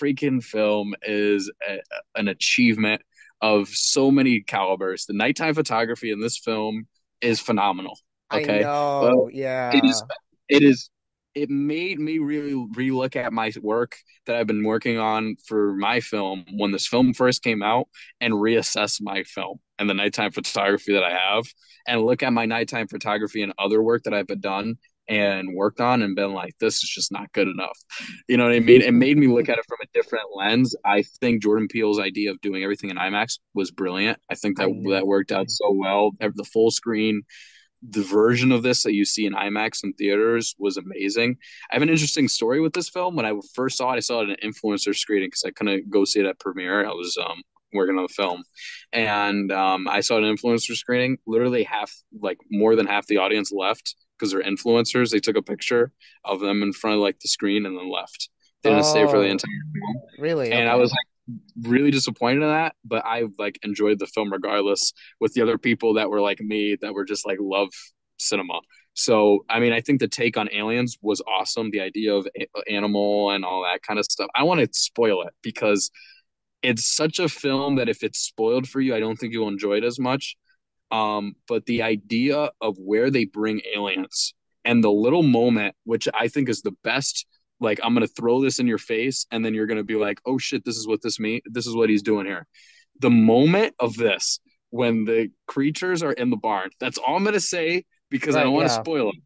[0.00, 1.80] freaking film is a,
[2.14, 3.02] an achievement
[3.40, 5.06] of so many calibers.
[5.06, 6.86] The nighttime photography in this film
[7.20, 7.98] is phenomenal.
[8.32, 9.28] Okay, I know.
[9.32, 9.76] yeah.
[9.76, 10.02] It is.
[10.48, 10.90] It is
[11.34, 16.00] it made me really relook at my work that I've been working on for my
[16.00, 17.88] film when this film first came out
[18.20, 21.44] and reassess my film and the nighttime photography that I have
[21.86, 24.76] and look at my nighttime photography and other work that I've done
[25.08, 27.76] and worked on and been like, this is just not good enough.
[28.28, 28.82] You know what I mean?
[28.82, 30.76] It made me look at it from a different lens.
[30.84, 34.18] I think Jordan Peele's idea of doing everything in IMAX was brilliant.
[34.30, 36.12] I think that that worked out so well.
[36.20, 37.22] The full screen
[37.88, 41.36] the version of this that you see in IMAX and theaters was amazing.
[41.70, 43.16] I have an interesting story with this film.
[43.16, 45.90] When I first saw it, I saw it at an influencer screening because I couldn't
[45.90, 46.86] go see it at premiere.
[46.86, 48.44] I was um, working on the film,
[48.92, 51.18] and um, I saw an influencer screening.
[51.26, 55.10] Literally half, like more than half the audience left because they're influencers.
[55.10, 55.92] They took a picture
[56.24, 58.28] of them in front of like the screen and then left.
[58.62, 59.32] They didn't oh, stay for the oh.
[59.32, 60.02] entire film.
[60.20, 60.52] Really?
[60.52, 60.70] And okay.
[60.70, 61.06] I was like,
[61.62, 65.94] really disappointed in that, but I like enjoyed the film regardless with the other people
[65.94, 67.68] that were like me that were just like love
[68.18, 68.60] cinema.
[68.94, 71.70] So, I mean, I think the take on aliens was awesome.
[71.70, 72.28] The idea of
[72.68, 74.28] animal and all that kind of stuff.
[74.34, 75.90] I want to spoil it because
[76.62, 79.78] it's such a film that if it's spoiled for you, I don't think you'll enjoy
[79.78, 80.36] it as much.
[80.90, 86.28] Um, but the idea of where they bring aliens and the little moment, which I
[86.28, 87.26] think is the best
[87.62, 90.38] like i'm gonna throw this in your face and then you're gonna be like oh
[90.38, 92.46] shit this is what this mean this is what he's doing here.
[93.00, 94.40] The moment of this
[94.70, 98.44] when the creatures are in the barn that's all i'm gonna say because right, i
[98.44, 98.80] don't want to yeah.
[98.80, 99.16] spoil it.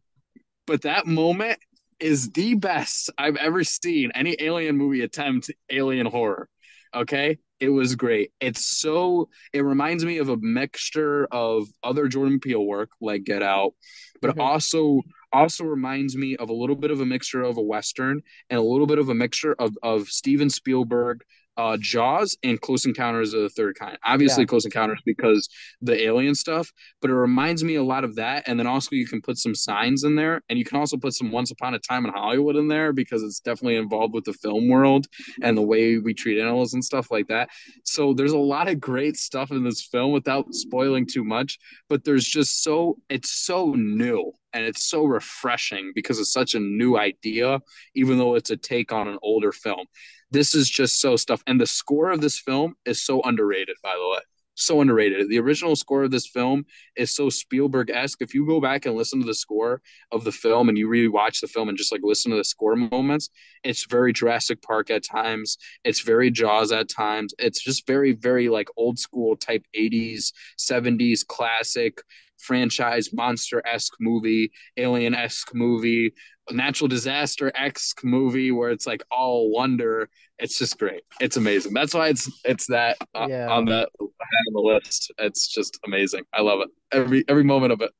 [0.65, 1.59] But that moment
[1.99, 6.47] is the best i've ever seen any alien movie attempt alien horror
[6.95, 12.39] okay it was great it's so it reminds me of a mixture of other jordan
[12.39, 13.73] peele work like get out
[14.21, 14.41] but mm-hmm.
[14.41, 15.01] also
[15.33, 18.63] also reminds me of a little bit of a mixture of a western and a
[18.63, 21.23] little bit of a mixture of of Steven Spielberg
[21.57, 23.97] uh, Jaws and Close Encounters of the Third Kind.
[24.05, 24.47] Obviously, yeah.
[24.47, 25.49] Close Encounters because
[25.81, 28.43] the alien stuff, but it reminds me a lot of that.
[28.47, 31.13] And then also, you can put some signs in there, and you can also put
[31.13, 34.33] some Once Upon a Time in Hollywood in there because it's definitely involved with the
[34.33, 35.07] film world
[35.41, 37.49] and the way we treat animals and stuff like that.
[37.83, 41.57] So, there's a lot of great stuff in this film without spoiling too much,
[41.89, 46.59] but there's just so it's so new and it's so refreshing because it's such a
[46.59, 47.59] new idea,
[47.95, 49.85] even though it's a take on an older film.
[50.31, 51.41] This is just so stuff.
[51.47, 54.19] And the score of this film is so underrated, by the way.
[54.59, 55.29] So underrated.
[55.29, 56.65] The original score of this film
[56.95, 58.23] is so Spielberg esque.
[58.23, 61.41] If you go back and listen to the score of the film and you rewatch
[61.41, 63.29] the film and just like listen to the score moments,
[63.63, 65.59] it's very Jurassic Park at times.
[65.83, 67.35] It's very Jaws at times.
[67.37, 71.99] It's just very, very like old school type 80s, 70s classic
[72.37, 76.13] franchise monster esque movie, alien esque movie,
[76.51, 80.09] natural disaster esque movie where it's like all wonder.
[80.39, 81.01] It's just great.
[81.19, 81.73] It's amazing.
[81.73, 83.47] That's why it's it's that uh, yeah.
[83.49, 85.11] on that on the list.
[85.17, 86.23] It's just amazing.
[86.33, 86.69] I love it.
[86.91, 87.91] Every every moment of it.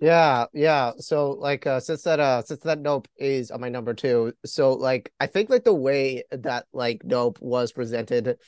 [0.00, 0.92] Yeah, yeah.
[0.98, 4.72] So like uh since that uh since that Nope is on my number two, so
[4.72, 8.38] like I think like the way that like Nope was presented,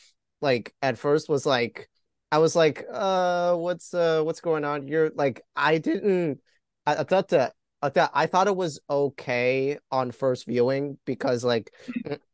[0.41, 1.89] like at first was like
[2.33, 4.87] I was like, uh, what's uh, what's going on?
[4.89, 6.41] You're like, I didn't.
[6.87, 11.72] I, I thought that I thought it was okay on first viewing because like,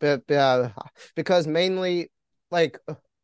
[0.03, 0.69] uh,
[1.15, 2.11] because mainly
[2.51, 2.79] like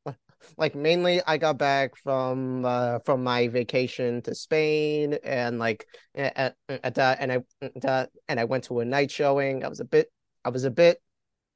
[0.56, 6.54] like mainly I got back from uh from my vacation to Spain and like at
[6.94, 9.64] that and I and I went to a night showing.
[9.64, 10.10] I was a bit
[10.44, 11.02] I was a bit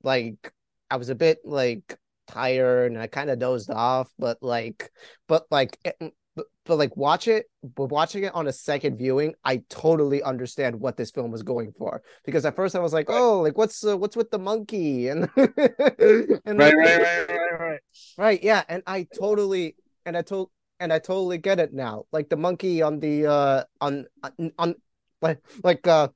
[0.02, 0.52] like
[0.90, 1.96] I was a bit like
[2.26, 4.90] tired and I kind of dozed off, but like,
[5.28, 8.98] but like, eh, mm, but, but like watch it, but watching it on a second
[8.98, 12.02] viewing, I totally understand what this film was going for.
[12.24, 15.28] Because at first I was like, oh, like what's uh, what's with the monkey and,
[15.36, 17.80] and right, right, right, right, right,
[18.18, 22.04] right, yeah, and I totally and I told and I totally get it now.
[22.12, 24.74] Like the monkey on the uh on on, on
[25.22, 26.08] like like uh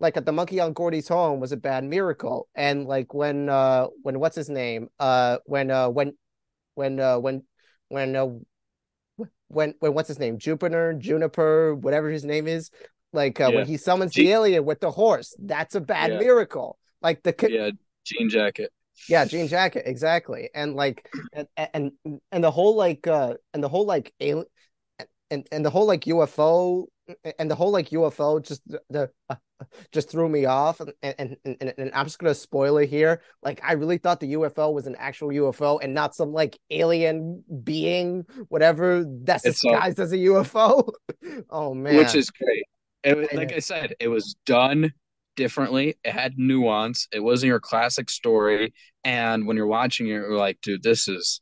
[0.00, 2.48] like at the monkey on Gordy's home was a bad miracle.
[2.54, 4.88] And like when uh when what's his name?
[4.98, 6.16] Uh when uh when
[6.74, 7.44] when uh when
[7.88, 8.28] when uh
[9.48, 10.38] when when what's his name?
[10.38, 12.70] Jupiter, Juniper, whatever his name is.
[13.12, 13.56] Like uh, yeah.
[13.56, 16.18] when he summons Jean- the alien with the horse, that's a bad yeah.
[16.18, 16.78] miracle.
[17.00, 17.70] Like the yeah,
[18.04, 18.70] jean jacket.
[19.08, 20.50] Yeah, jean jacket, exactly.
[20.54, 21.92] And like and and
[22.30, 24.46] and the whole like uh and the whole like alien
[25.30, 26.86] and and the whole like UFO
[27.38, 29.36] and the whole like UFO just the uh,
[29.92, 33.22] just threw me off and and, and and I'm just gonna spoil it here.
[33.42, 37.44] Like I really thought the UFO was an actual UFO and not some like alien
[37.64, 40.90] being, whatever that's it's disguised so, as a UFO.
[41.50, 41.96] oh man.
[41.96, 42.64] Which is great.
[43.04, 44.92] It, like I said, it was done
[45.36, 45.94] differently.
[46.04, 47.06] It had nuance.
[47.12, 48.74] It wasn't your classic story.
[49.04, 51.40] And when you're watching it, you're like, dude, this is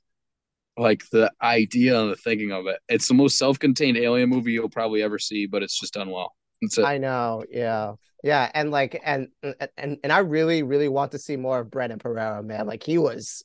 [0.76, 2.78] like the idea and the thinking of it.
[2.88, 6.34] It's the most self-contained alien movie you'll probably ever see, but it's just done well.
[6.82, 9.28] I know, yeah, yeah, and like, and
[9.76, 12.66] and and I really, really want to see more of Brandon Perea, man.
[12.66, 13.44] Like he was,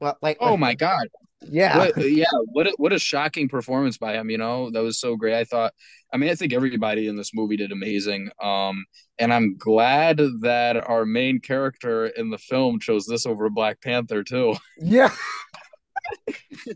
[0.00, 1.08] well, like, oh my god,
[1.48, 4.30] yeah, what, yeah, what a, what a shocking performance by him.
[4.30, 5.34] You know, that was so great.
[5.34, 5.72] I thought,
[6.12, 8.28] I mean, I think everybody in this movie did amazing.
[8.42, 8.84] Um,
[9.18, 14.22] and I'm glad that our main character in the film chose this over Black Panther
[14.22, 14.56] too.
[14.78, 15.10] Yeah.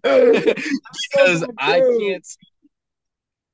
[0.03, 2.27] because I can't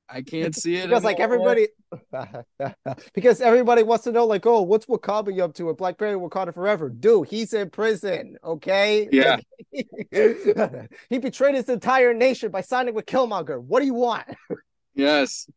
[0.09, 1.67] I can't see it because like everybody
[3.13, 6.53] because everybody wants to know like oh what's Wakanda up to with Black Panther Wakanda
[6.53, 6.89] forever?
[6.89, 9.07] Dude he's in prison okay?
[9.11, 9.37] Yeah.
[11.09, 13.61] He betrayed his entire nation by signing with Killmonger.
[13.61, 14.25] What do you want?
[14.95, 15.49] Yes.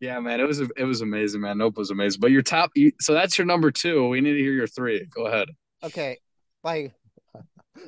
[0.00, 1.58] Yeah man it was it was amazing man.
[1.58, 2.20] Nope was amazing.
[2.20, 4.08] But your top so that's your number two.
[4.08, 5.06] We need to hear your three.
[5.06, 5.48] Go ahead.
[5.82, 6.18] Okay.
[6.62, 6.92] My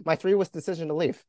[0.05, 1.25] my three was decision to leave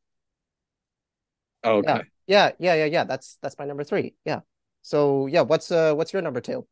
[1.64, 2.02] Oh, okay.
[2.28, 2.52] Yeah.
[2.60, 3.04] yeah, yeah, yeah, yeah.
[3.04, 4.16] That's that's my number three.
[4.26, 4.42] Yeah.
[4.82, 6.66] So yeah, what's uh what's your number two?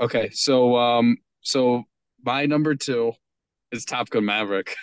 [0.00, 1.84] Okay, so um so
[2.22, 3.12] my number two
[3.72, 4.76] is Top Gun Maverick.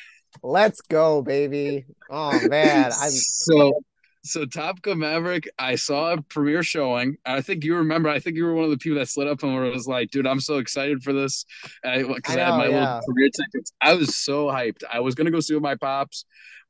[0.43, 1.85] Let's go, baby.
[2.09, 2.85] Oh man.
[3.01, 3.81] I'm so
[4.23, 7.17] so Top Gun Maverick, I saw a premiere showing.
[7.25, 8.09] I think you remember.
[8.09, 10.27] I think you were one of the people that slid up and was like, "Dude,
[10.27, 11.45] I'm so excited for this,"
[11.83, 12.95] because I, I, I, had my yeah.
[12.95, 13.71] little premiere tickets.
[13.81, 14.83] I was so hyped.
[14.91, 16.25] I was gonna go see with my pops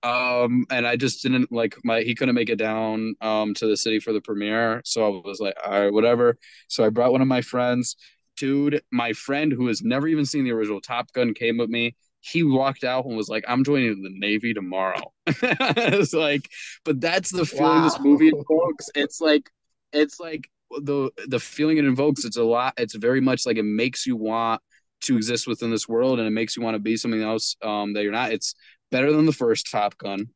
[0.08, 3.78] um and i just didn't like my he couldn't make it down um to the
[3.78, 4.82] city for the premiere.
[4.86, 6.38] So i was like all right whatever.
[6.68, 7.96] So i brought one of my friends.
[8.38, 11.96] Dude my friend who has never even seen the original top gun came with me.
[12.22, 15.02] He walked out and was like i'm joining the navy tomorrow.
[15.28, 16.50] It's like
[16.86, 17.84] but that's the feeling wow.
[17.84, 18.90] this movie invokes.
[18.96, 19.50] It's like
[19.92, 23.64] it's like the the feeling it invokes it's a lot it's very much like it
[23.64, 24.62] makes you want
[25.02, 27.94] to exist within this world and it makes you want to be something else um,
[27.94, 28.32] that you're not.
[28.32, 28.56] It's
[28.92, 30.28] better than the first Top Gun,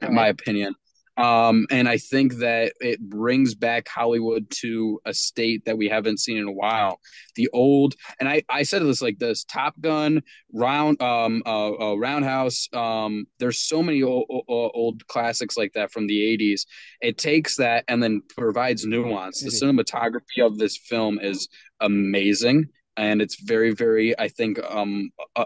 [0.00, 0.74] in my opinion.
[1.18, 6.20] Um, and I think that it brings back Hollywood to a state that we haven't
[6.20, 7.00] seen in a while.
[7.36, 10.22] The old, and I, I said this like this Top Gun,
[10.52, 12.68] Round, um, uh, uh Roundhouse.
[12.74, 16.66] Um, there's so many old, old classics like that from the 80s.
[17.00, 19.40] It takes that and then provides nuance.
[19.40, 19.80] The mm-hmm.
[19.80, 21.48] cinematography of this film is
[21.80, 25.44] amazing and it's very very i think um uh,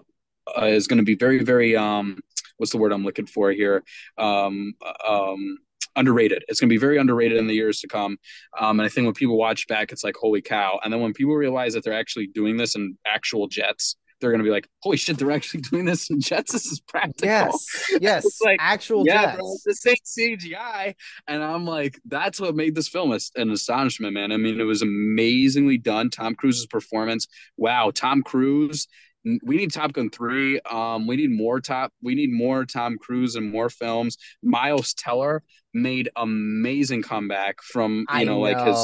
[0.61, 2.19] uh, is going to be very very um
[2.61, 3.83] what's the word I'm looking for here?
[4.19, 4.75] Um,
[5.07, 5.59] um,
[5.97, 6.45] underrated.
[6.47, 8.19] It's going to be very underrated in the years to come.
[8.59, 10.79] Um, and I think when people watch back, it's like, holy cow.
[10.85, 14.41] And then when people realize that they're actually doing this in actual jets, they're going
[14.41, 16.53] to be like, holy shit, they're actually doing this in jets.
[16.53, 17.29] This is practical.
[17.29, 17.67] Yes.
[18.01, 18.41] Yes.
[18.45, 19.63] like, actual yeah, jets.
[19.65, 20.95] This ain't CGI.
[21.27, 24.33] And I'm like, that's what made this film an astonishment, man.
[24.33, 26.11] I mean, it was amazingly done.
[26.11, 27.27] Tom Cruise's performance.
[27.57, 27.91] Wow.
[27.95, 28.87] Tom Cruise
[29.25, 30.61] we need Top Gun three.
[30.61, 31.93] Um, we need more top.
[32.03, 34.17] We need more Tom Cruise and more films.
[34.43, 35.43] Miles Teller
[35.75, 38.41] made amazing comeback from you know, know.
[38.41, 38.77] like his.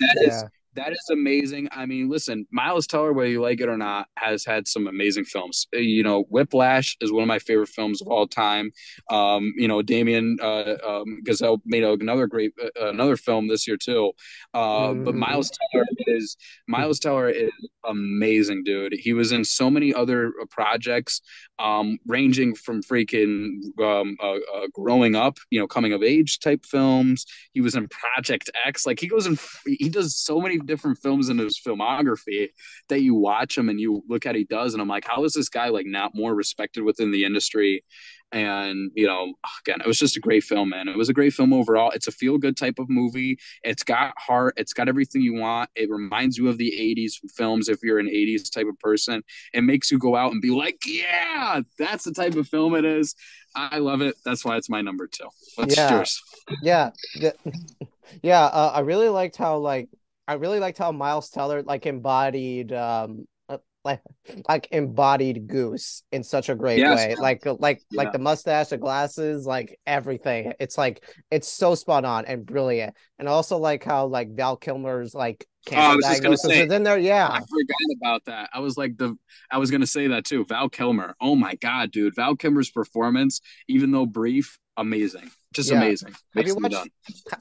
[0.00, 0.28] That yeah.
[0.28, 0.44] is
[0.74, 1.68] that is amazing.
[1.72, 5.24] I mean, listen, Miles Teller, whether you like it or not, has had some amazing
[5.24, 5.66] films.
[5.74, 8.70] Uh, you know, Whiplash is one of my favorite films of all time.
[9.10, 13.76] Um, you know, Damien uh, um, Chazelle made another great uh, another film this year
[13.76, 14.12] too.
[14.54, 15.04] Uh, mm-hmm.
[15.04, 16.36] But Miles Teller is
[16.68, 17.50] Miles Teller is
[17.84, 18.94] amazing, dude.
[18.94, 21.20] He was in so many other projects,
[21.58, 26.64] um, ranging from freaking um, uh, uh, growing up, you know, coming of age type
[26.64, 27.26] films.
[27.52, 28.86] He was in Project X.
[28.86, 32.48] Like he goes in, he does so many different films in his filmography
[32.88, 35.32] that you watch him and you look at he does, and I'm like, how is
[35.32, 37.84] this guy like not more respected within the industry?
[38.32, 40.88] And you know, again, it was just a great film, man.
[40.88, 41.90] It was a great film overall.
[41.90, 43.38] It's a feel good type of movie.
[43.62, 44.54] It's got heart.
[44.56, 45.68] It's got everything you want.
[45.76, 49.22] It reminds you of the '80s films if you're an '80s type of person.
[49.52, 52.86] It makes you go out and be like, yeah, that's the type of film it
[52.86, 53.14] is.
[53.54, 54.14] I love it.
[54.24, 55.28] That's why it's my number two.
[55.56, 55.90] What's yeah.
[55.90, 56.22] yours?
[56.62, 57.32] Yeah, yeah.
[58.24, 59.88] Uh, I really liked how like
[60.28, 64.00] I really liked how Miles Teller like embodied um uh, like
[64.48, 66.96] like embodied Goose in such a great yes.
[66.96, 67.14] way.
[67.16, 67.98] Like like yeah.
[67.98, 70.52] like the mustache, the glasses, like everything.
[70.60, 72.94] It's like it's so spot on and brilliant.
[73.18, 76.62] And also like how like Val Kilmer's like cancer oh, I was just gonna say,
[76.62, 76.98] in there.
[76.98, 78.50] Yeah, I forgot about that.
[78.52, 79.16] I was like the
[79.50, 80.44] I was gonna say that too.
[80.48, 81.14] Val Kilmer.
[81.20, 82.14] Oh my god, dude.
[82.14, 85.30] Val Kilmer's performance, even though brief, amazing.
[85.52, 85.78] Just yeah.
[85.78, 86.14] amazing.
[86.34, 86.88] Have you watched?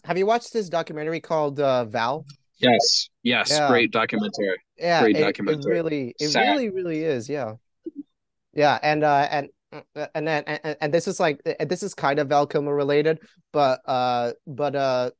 [0.04, 2.26] Have you watched this documentary called uh, Val?
[2.62, 4.58] Yes, yes, Yeah, great documentary.
[4.78, 5.02] yeah.
[5.02, 5.72] Great It it documentary.
[5.72, 6.52] really it Sad.
[6.52, 7.30] really really is.
[7.30, 7.56] Yeah,
[8.54, 8.80] yeah.
[8.82, 9.50] And uh and
[10.14, 13.20] and then and, and this is like this is kind of Val Kilmer related,
[13.54, 15.12] but uh but uh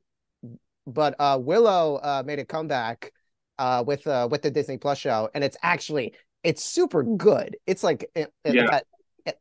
[0.86, 3.12] but uh Willow uh made a comeback
[3.58, 7.56] uh with uh with the Disney Plus show, and it's actually it's super good.
[7.66, 8.66] It's like it, it, Yeah.
[8.70, 8.86] that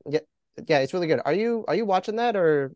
[0.08, 0.20] yeah
[0.68, 1.22] yeah it's really good.
[1.26, 2.72] Are you are you watching that or?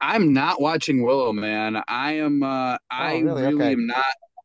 [0.00, 1.82] I'm not watching Willow, man.
[1.88, 3.42] I am uh Oh, I really?
[3.42, 3.72] really Okay.
[3.72, 4.04] am not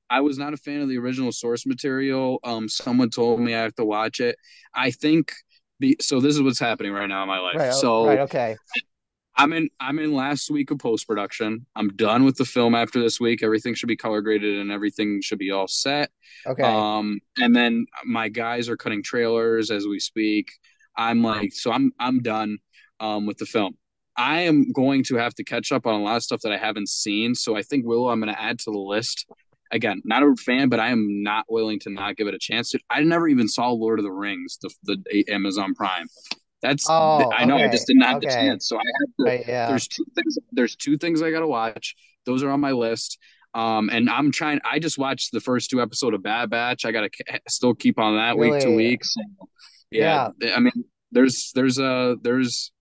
[0.10, 2.40] I was not a fan of the original source material.
[2.44, 4.36] Um someone told me I have to watch it.
[4.74, 5.34] I think
[5.80, 7.56] the so this is what's happening right now in my life.
[7.58, 7.72] Right.
[7.74, 8.20] oh, Right.
[8.20, 8.58] So Okay.
[9.38, 11.66] I'm in I'm in last week of post production.
[11.76, 13.44] I'm done with the film after this week.
[13.44, 16.12] Everything should be color graded and everything should be all set.
[16.46, 16.64] Okay.
[16.64, 20.52] Um and then my guys are cutting trailers as we speak.
[20.98, 22.58] I'm like so I'm I'm done
[23.00, 23.78] um with the film.
[24.22, 26.58] I am going to have to catch up on a lot of stuff that I
[26.58, 27.34] haven't seen.
[27.34, 29.26] So I think Willow I'm going to add to the list.
[29.72, 32.70] Again, not a fan, but I am not willing to not give it a chance.
[32.72, 32.80] To.
[32.90, 36.08] I never even saw Lord of the Rings, the the Amazon Prime.
[36.62, 38.68] That's Oh, I know I just didn't have the chance.
[38.68, 39.48] So I have to Right.
[39.48, 39.68] Yeah.
[39.70, 41.96] there's two things there's two things I gotta watch.
[42.26, 43.18] Those are on my list.
[43.54, 44.60] Um, and I'm trying.
[44.70, 46.86] I just watched the first two episodes of Bad Batch.
[46.86, 47.10] I gotta
[47.50, 48.76] still keep on that week to Really?
[48.76, 49.04] week.
[49.04, 49.22] So,
[49.90, 52.72] yeah, I mean, there's there's a there's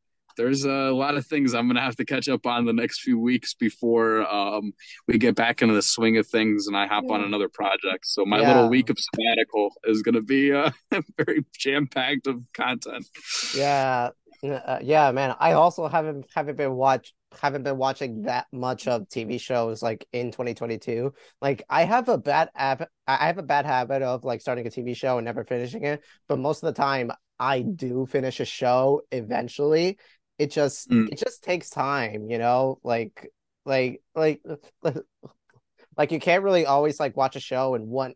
[0.41, 3.19] there's a lot of things I'm gonna have to catch up on the next few
[3.19, 4.73] weeks before um
[5.07, 8.07] we get back into the swing of things and I hop on another project.
[8.07, 8.49] So my Yeah.
[8.49, 10.71] little week of sabbatical is gonna be uh
[11.19, 13.07] very jam packed of content.
[13.55, 14.11] Yeah.
[14.43, 15.37] Uh, yeah, man.
[15.39, 20.07] I also haven't haven't been watch haven't been watching that much of TV shows like
[20.15, 21.13] in 2022.
[21.43, 24.71] Like I have a bad habit I have a bad habit of like starting a
[24.71, 28.45] TV show and never finishing it, but most of the time I do finish a
[28.47, 29.99] show eventually.
[30.41, 31.09] It just Mm.
[31.13, 32.79] it just takes time, you know?
[32.83, 33.31] Like
[33.67, 34.41] like like
[35.99, 38.15] like you can't really always like watch a show in one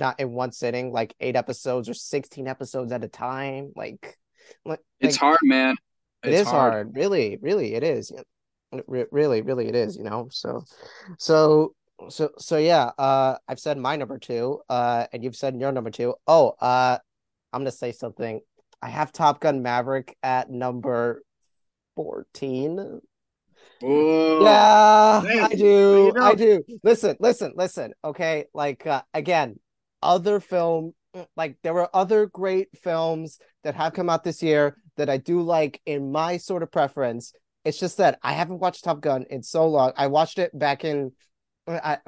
[0.00, 3.72] not in one sitting, like eight episodes or 16 episodes at a time.
[3.76, 4.16] Like
[4.64, 5.74] like It's hard, man.
[6.22, 6.96] it It's is hard.
[6.96, 8.12] Really, really, it is.
[8.86, 10.28] Re- really, really, it is, you know.
[10.30, 10.64] So,
[11.18, 11.74] so,
[12.08, 15.90] so, so yeah, uh I've said my number two, uh, and you've said your number
[15.90, 16.14] two.
[16.26, 16.96] Oh, uh,
[17.52, 18.40] I'm gonna say something.
[18.80, 21.22] I have Top Gun Maverick at number
[21.98, 23.00] 14.
[23.82, 25.64] Oh, Yeah, I do.
[26.06, 26.22] you know.
[26.22, 26.62] I do.
[26.84, 27.92] Listen, listen, listen.
[28.04, 29.58] Okay, like uh, again,
[30.00, 30.94] other film
[31.36, 35.42] like there were other great films that have come out this year that I do
[35.42, 37.32] like in my sort of preference.
[37.64, 39.92] It's just that I haven't watched Top Gun in so long.
[39.96, 41.10] I watched it back in
[41.66, 41.98] I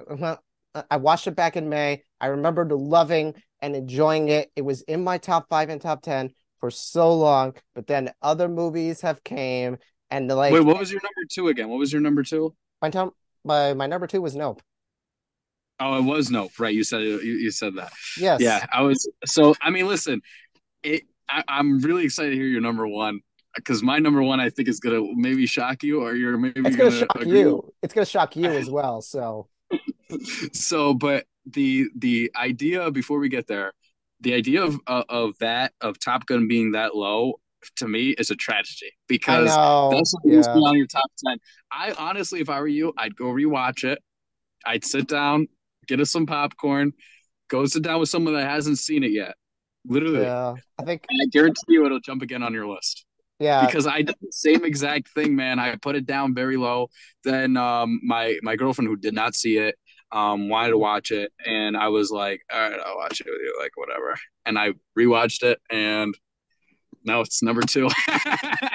[0.88, 2.04] I watched it back in May.
[2.20, 4.52] I remember loving and enjoying it.
[4.54, 6.30] It was in my top 5 and top 10
[6.60, 9.78] for so long, but then other movies have came
[10.10, 11.68] and like Wait, what was your number two again?
[11.68, 12.54] What was your number two?
[12.82, 13.10] my time
[13.44, 14.62] my my number 2 was Nope.
[15.78, 16.74] Oh, it was Nope, right?
[16.74, 17.92] You said you, you said that.
[18.18, 18.40] Yes.
[18.40, 19.08] Yeah, I was.
[19.24, 20.20] So I mean, listen,
[20.82, 21.02] it.
[21.28, 23.20] I, I'm really excited to hear your number one
[23.54, 26.76] because my number one I think is gonna maybe shock you, or you're maybe It's
[26.76, 27.72] gonna gonna shock agree you.
[27.82, 29.00] It's gonna shock you as well.
[29.00, 29.48] So
[30.52, 33.72] so but the the idea before we get there
[34.20, 37.34] the idea of of, of that of top gun being that low
[37.76, 39.46] to me is a tragedy because
[39.92, 40.40] that's Yeah.
[40.52, 41.36] on your top 10
[41.72, 43.98] i honestly if i were you i'd go rewatch it
[44.66, 45.46] i'd sit down
[45.86, 46.92] get us some popcorn
[47.48, 49.34] go sit down with someone that hasn't seen it yet
[49.86, 50.54] literally Yeah.
[50.78, 53.04] I think and i guarantee you it'll jump again on your list
[53.38, 53.64] yeah.
[53.66, 55.58] because I did the same exact thing, man.
[55.58, 56.90] I put it down very low.
[57.24, 59.76] Then um, my my girlfriend who did not see it
[60.12, 63.40] um, wanted to watch it, and I was like, all right, I'll watch it with
[63.42, 64.16] you, like whatever.
[64.44, 66.14] And I rewatched it, and
[67.04, 67.88] now it's number two.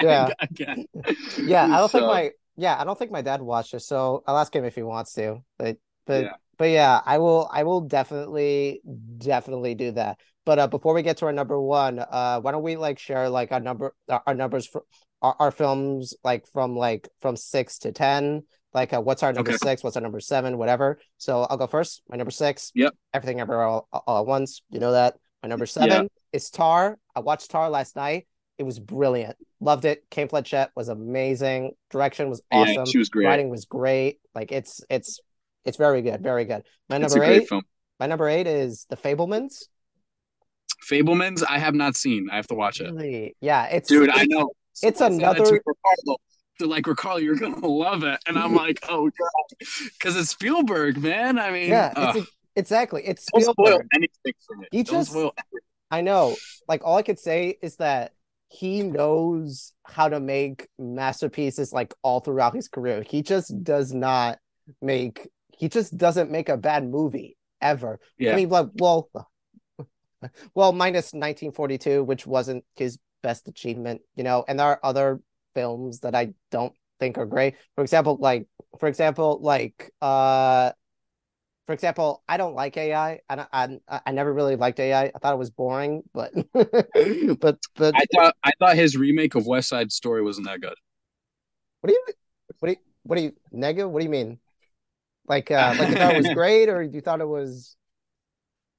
[0.02, 0.28] Yeah.
[0.40, 0.84] again.
[1.46, 4.36] Yeah, I don't think my yeah, I don't think my dad watched it, so I'll
[4.38, 5.42] ask him if he wants to.
[5.58, 5.76] But
[6.06, 6.32] but Yeah.
[6.58, 8.80] but yeah, I will I will definitely
[9.18, 10.18] definitely do that.
[10.44, 13.28] But uh before we get to our number one, uh why don't we like share
[13.28, 14.84] like our number our, our numbers for
[15.22, 18.42] our, our films like from like from six to ten.
[18.76, 19.58] Like uh, what's our number Okay.
[19.62, 21.00] six, what's our number seven, whatever.
[21.16, 22.02] So I'll go first.
[22.10, 22.92] My number six, Yep.
[23.14, 24.60] everything ever all, all at once.
[24.70, 25.16] You know that.
[25.42, 26.98] My number seven is Tar.
[27.14, 28.26] I watched Tar last night.
[28.58, 29.36] It was brilliant.
[29.60, 30.04] Loved it.
[30.10, 31.72] Cate Blanchett was amazing.
[31.90, 32.84] Direction was Yeah, awesome.
[32.86, 33.24] she was great.
[33.26, 34.18] Writing was great.
[34.34, 35.20] Like it's it's
[35.64, 36.62] it's very good, very good.
[36.90, 37.48] My It's number eight.
[37.48, 37.62] film.
[37.98, 39.64] My number eight is The Fabelmans.
[40.90, 42.28] Fabelmans, I have not seen.
[42.30, 43.64] I have to watch it, Really, yeah.
[43.66, 44.10] It's dude.
[44.10, 44.50] I it's- know.
[44.82, 45.60] it's that another-.
[46.58, 50.96] They're like Ricardo, you're gonna love it, and I'm like, oh god, because it's Spielberg,
[50.98, 51.38] man.
[51.38, 52.16] I mean, Yeah, ugh.
[52.16, 53.02] it's exactly.
[53.06, 53.86] It's Don't spoil Spielberg.
[53.94, 54.66] anything for me.
[54.72, 55.34] He Don't just- spoil
[55.90, 56.34] I know.
[56.66, 58.12] Like all I could say is that
[58.48, 63.02] he knows how to make masterpieces like all throughout his career.
[63.08, 64.38] He just does not
[64.82, 68.00] make he just doesn't make a bad movie ever.
[68.18, 68.32] Yeah.
[68.32, 69.08] I mean, like, well,
[70.54, 74.44] well, minus 1942, which wasn't his best achievement, you know.
[74.48, 75.20] And there are other
[75.56, 77.54] films that I don't think are great.
[77.74, 78.46] For example, like,
[78.78, 80.72] for example, like, uh,
[81.66, 83.20] for example, I don't like AI.
[83.28, 85.06] I I I never really liked AI.
[85.06, 89.46] I thought it was boring, but but but I thought I thought his remake of
[89.46, 90.76] West Side Story wasn't that good.
[91.80, 92.04] What do you
[92.60, 93.90] what do you what do you negative?
[93.90, 94.38] What do you mean?
[95.26, 97.76] Like uh like you thought it was great or you thought it was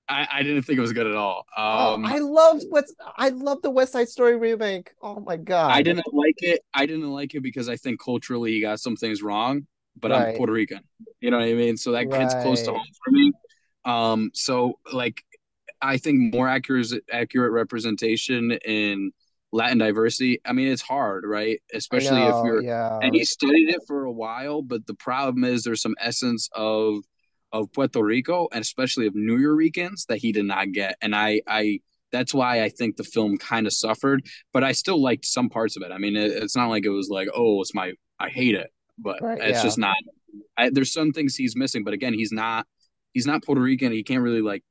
[0.10, 1.46] I, I didn't think it was good at all.
[1.56, 4.92] Oh, Um, I loved what's I love the West Side Story remake.
[5.02, 5.72] Oh my god.
[5.72, 6.62] I didn't like it.
[6.74, 9.68] I didn't like it because I think culturally he got some things wrong.
[10.00, 10.82] But I'm Puerto Rican.
[11.22, 11.76] You know what I mean?
[11.76, 13.32] So that hits close to home for me.
[13.84, 15.24] Um, so like
[15.82, 19.12] I think more accurate accurate representation in
[19.52, 20.40] Latin diversity.
[20.46, 21.62] I mean, it's hard, right?
[21.74, 23.00] Especially if you're yeah.
[23.02, 27.04] and he studied it for a while, but the problem is there's some essence of
[27.52, 30.98] of Puerto Rico and especially of New Yorkers that he did not get.
[31.02, 31.80] And I I
[32.12, 35.76] that's why I think the film kind of suffered, but I still liked some parts
[35.76, 35.92] of it.
[35.92, 38.72] I mean, it, it's not like it was like, oh, it's my I hate it,
[38.98, 39.64] but Right, it's yeah.
[39.64, 39.96] just not.
[40.58, 42.66] I, there's some things he's missing, but again, he's not
[43.14, 43.92] he's not Puerto Rican.
[43.92, 44.64] He can't really like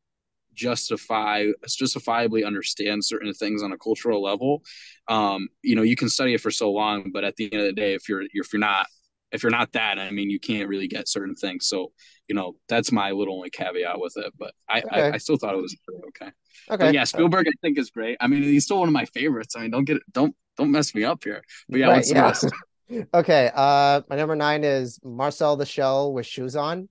[0.54, 4.62] justify justifiably understand certain things on a cultural level.
[5.08, 7.66] Um, you know, you can study it for so long, but at the end of
[7.66, 8.86] the day, if you're if you're not
[9.32, 11.66] if you're not that, I mean, you can't really get certain things.
[11.66, 11.92] So,
[12.28, 14.32] you know, that's my little only caveat with it.
[14.38, 15.10] But I I, Okay.
[15.14, 16.32] I still thought it was pretty okay.
[16.68, 16.92] But Okay.
[16.92, 18.16] yeah, Spielberg I think is great.
[18.20, 19.54] I mean, he's still one of my favorites.
[19.56, 21.42] I mean, don't get don't don't mess me up here.
[21.68, 22.34] But yeah, Right, yeah.
[23.14, 23.50] Okay.
[23.54, 26.88] Uh my number nine is Marcel the Shell with shoes on.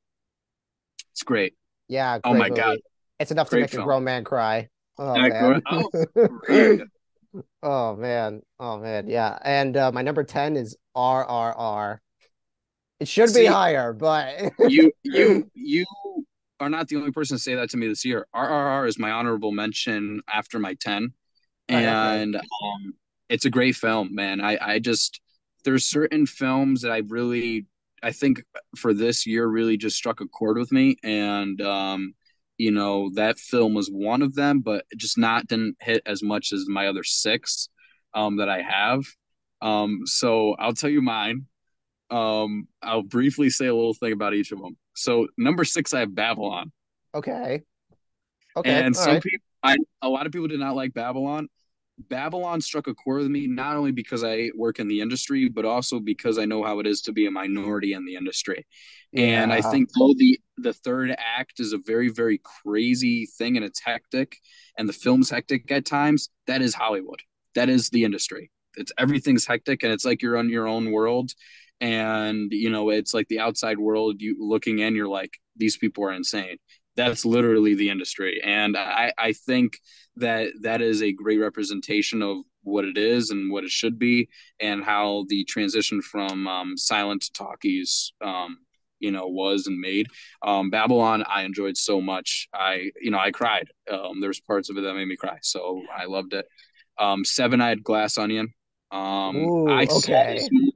[1.13, 1.55] It's great.
[1.87, 2.59] Yeah, Oh my movie.
[2.61, 2.77] God,
[3.19, 4.67] It's enough to great make a grown man cry.
[4.97, 5.61] Oh man.
[5.69, 5.89] oh.
[7.61, 8.41] Oh man.
[8.59, 9.07] Oh man.
[9.09, 9.37] Yeah.
[9.43, 11.97] And uh, my number 10 is RRR.
[12.99, 15.85] It should be higher, but you you you
[16.59, 18.27] are not the only person to say that to me this year.
[18.33, 21.11] RRR is my honorable mention after my 10
[21.67, 22.93] and um
[23.27, 24.39] it's a great film, man.
[24.39, 25.19] I I just
[25.63, 27.65] there's certain films that I really
[28.03, 28.43] I think
[28.77, 32.13] for this year really just struck a chord with me and um
[32.57, 36.23] you know that film was one of them but it just not didn't hit as
[36.23, 37.67] much as my other six
[38.13, 39.03] um that I have.
[39.61, 41.47] Um so I'll tell you mine.
[42.09, 44.77] Um I'll briefly say a little thing about each of them.
[44.95, 46.71] So number 6 I have Babylon.
[47.13, 47.61] Okay.
[48.57, 48.69] Okay.
[48.71, 49.23] And All some right.
[49.23, 51.49] people, I a lot of people did not like Babylon.
[51.97, 55.63] Babylon struck a chord with me not only because I work in the industry, but
[55.63, 58.65] also because I know how it is to be a minority in the industry.
[59.13, 63.65] And I think though the the third act is a very very crazy thing and
[63.65, 64.37] it's hectic,
[64.77, 66.29] and the film's hectic at times.
[66.47, 67.21] That is Hollywood.
[67.55, 68.51] That is the industry.
[68.75, 71.31] It's everything's hectic and it's like you're on your own world.
[71.81, 74.21] And you know, it's like the outside world.
[74.21, 76.57] You looking in, you're like, these people are insane.
[76.95, 78.41] That's literally the industry.
[78.43, 79.79] And i i think
[80.17, 84.27] that that is a great representation of what it is and what it should be
[84.59, 88.57] and how the transition from um, silent to talkies um,
[88.99, 90.07] you know was and made.
[90.41, 92.47] Um, babylon i enjoyed so much.
[92.53, 93.67] I you know i cried.
[93.91, 96.47] Um, there's parts of it that made me cry so i loved it.
[96.97, 98.53] Um, seven eyed glass onion.
[98.91, 100.47] Um, Ooh, i saw this okay.
[100.51, 100.74] movie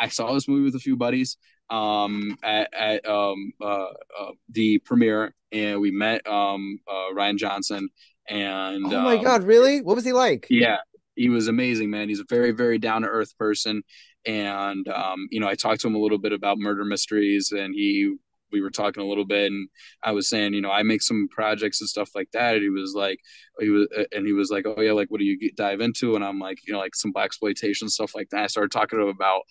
[0.00, 1.36] i saw this movie with a few buddies
[1.70, 3.86] um at, at um uh,
[4.18, 7.88] uh the premiere and we met um uh Rian Johnson
[8.28, 9.80] and Oh my um God, really?
[9.82, 10.46] What was he like?
[10.50, 10.78] yeah
[11.16, 13.82] he was amazing man he's a very very down to earth person
[14.26, 17.74] and um you know I talked to him a little bit about murder mysteries and
[17.74, 18.14] he
[18.52, 19.68] we were talking a little bit and
[20.02, 22.68] I was saying you know I make some projects and stuff like that and he
[22.68, 23.18] was like
[23.58, 26.24] he was and he was like oh yeah like what do you dive into and
[26.24, 29.04] I'm like you know like some black exploitation stuff like that I started talking to
[29.04, 29.42] him about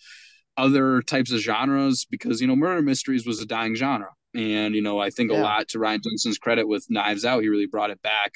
[0.56, 4.10] other types of genres because you know murder mysteries was a dying genre.
[4.34, 7.48] And you know i think a lot to rian johnson's credit with knives out he
[7.48, 8.32] really brought it back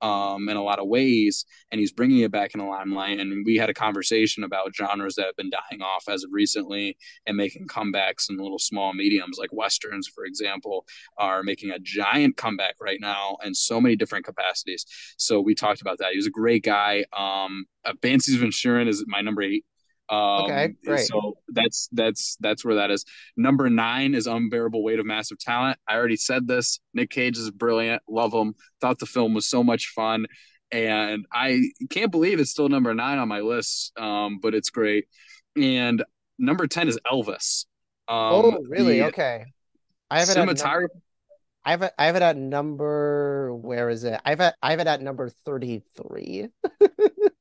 [0.00, 3.20] um, in a lot of ways and he's bringing it back in the limelight.
[3.20, 6.96] And we had a conversation about genres that have been dying off as of recently
[7.26, 10.86] and making comebacks in little small mediums like westerns for example
[11.18, 14.86] are making a giant comeback right now in so many different capacities.
[15.16, 16.12] So we talked about that.
[16.12, 17.04] He was a great guy.
[17.12, 19.64] Um, uh, Banshees of Inisherin is my number eight
[20.10, 21.06] Okay, um, great.
[21.06, 23.04] so that's that's that's where that is.
[23.36, 25.78] Number nine is Unbearable Weight of Massive Talent.
[25.86, 26.80] I already said this.
[26.94, 28.02] Nic Cage is brilliant.
[28.08, 28.54] Love him.
[28.80, 30.26] Thought the film was so much fun,
[30.72, 33.92] and I can't believe it's still number nine on my list.
[33.98, 35.06] Um, but it's great.
[35.56, 36.02] And
[36.38, 37.66] number ten is Elvis.
[38.08, 39.02] Um, Oh, really?
[39.02, 39.44] Okay.
[40.10, 41.00] I have it at number cinematography.
[41.64, 44.20] I have it I have it at number where is it?
[44.24, 46.48] I have it I have it at number 33.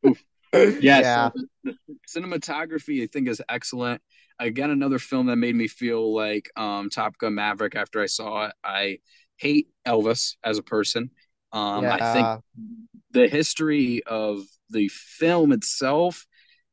[0.04, 0.14] Yeah,
[0.82, 1.30] Yeah.
[1.30, 4.02] so the, the cinematography I think is excellent.
[4.40, 8.48] again another film that made me feel like um, Top Gun Maverick after I saw
[8.48, 8.54] it.
[8.64, 9.00] I
[9.38, 11.12] hate Elvis as a person.
[11.52, 11.98] Um, yeah.
[12.00, 16.26] I think the history of the film itself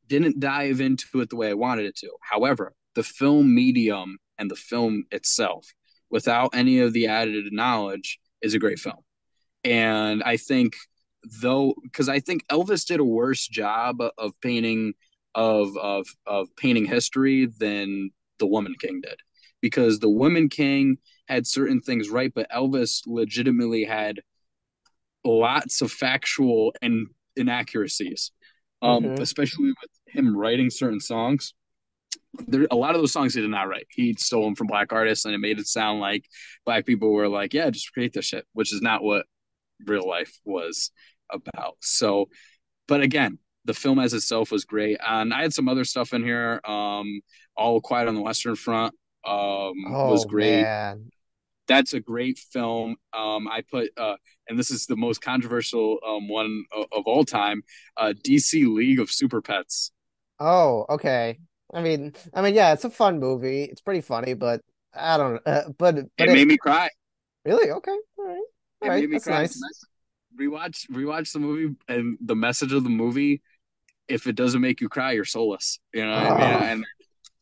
[0.06, 2.10] didn't dive into it the way I wanted it to.
[2.20, 5.66] However, the film medium and the film itself,
[6.10, 8.98] without any of the added knowledge, is a great film.
[9.64, 10.76] And I think
[11.40, 14.94] though because I think Elvis did a worse job of painting
[15.34, 19.20] of of of painting history than the Woman King did.
[19.60, 20.98] Because the Woman King
[21.28, 24.20] had certain things right, but Elvis legitimately had
[25.24, 28.32] lots of factual and inaccuracies.
[28.82, 29.22] Um, mm-hmm.
[29.22, 31.54] especially with him writing certain songs.
[32.46, 33.86] There, a lot of those songs he did not write.
[33.88, 36.26] He stole them from black artists, and it made it sound like
[36.66, 39.24] black people were like, "Yeah, just create this shit," which is not what
[39.86, 40.90] real life was
[41.30, 41.76] about.
[41.80, 42.28] So,
[42.88, 46.22] but again, the film as itself was great, and I had some other stuff in
[46.22, 46.60] here.
[46.64, 47.20] Um,
[47.56, 48.94] All Quiet on the Western Front
[49.24, 50.62] um, oh, was great.
[50.62, 51.10] Man.
[51.68, 52.96] That's a great film.
[53.12, 54.14] Um, I put, uh,
[54.48, 57.62] and this is the most controversial um, one of, of all time,
[57.96, 59.90] uh, DC League of Super Pets.
[60.38, 61.40] Oh, okay.
[61.74, 63.64] I mean, I mean, yeah, it's a fun movie.
[63.64, 64.60] It's pretty funny, but
[64.94, 65.42] I don't.
[65.44, 66.88] Uh, but, but it, it made me cry.
[67.44, 67.70] Really?
[67.70, 67.96] Okay.
[68.18, 68.36] All right.
[68.82, 69.10] All it right.
[69.10, 69.40] That's cry.
[69.40, 69.60] nice
[70.38, 73.42] rewatch rewatch the movie and the message of the movie
[74.08, 76.16] if it doesn't make you cry you're soulless you know oh.
[76.16, 76.40] I mean?
[76.40, 76.64] Oh.
[76.64, 76.86] and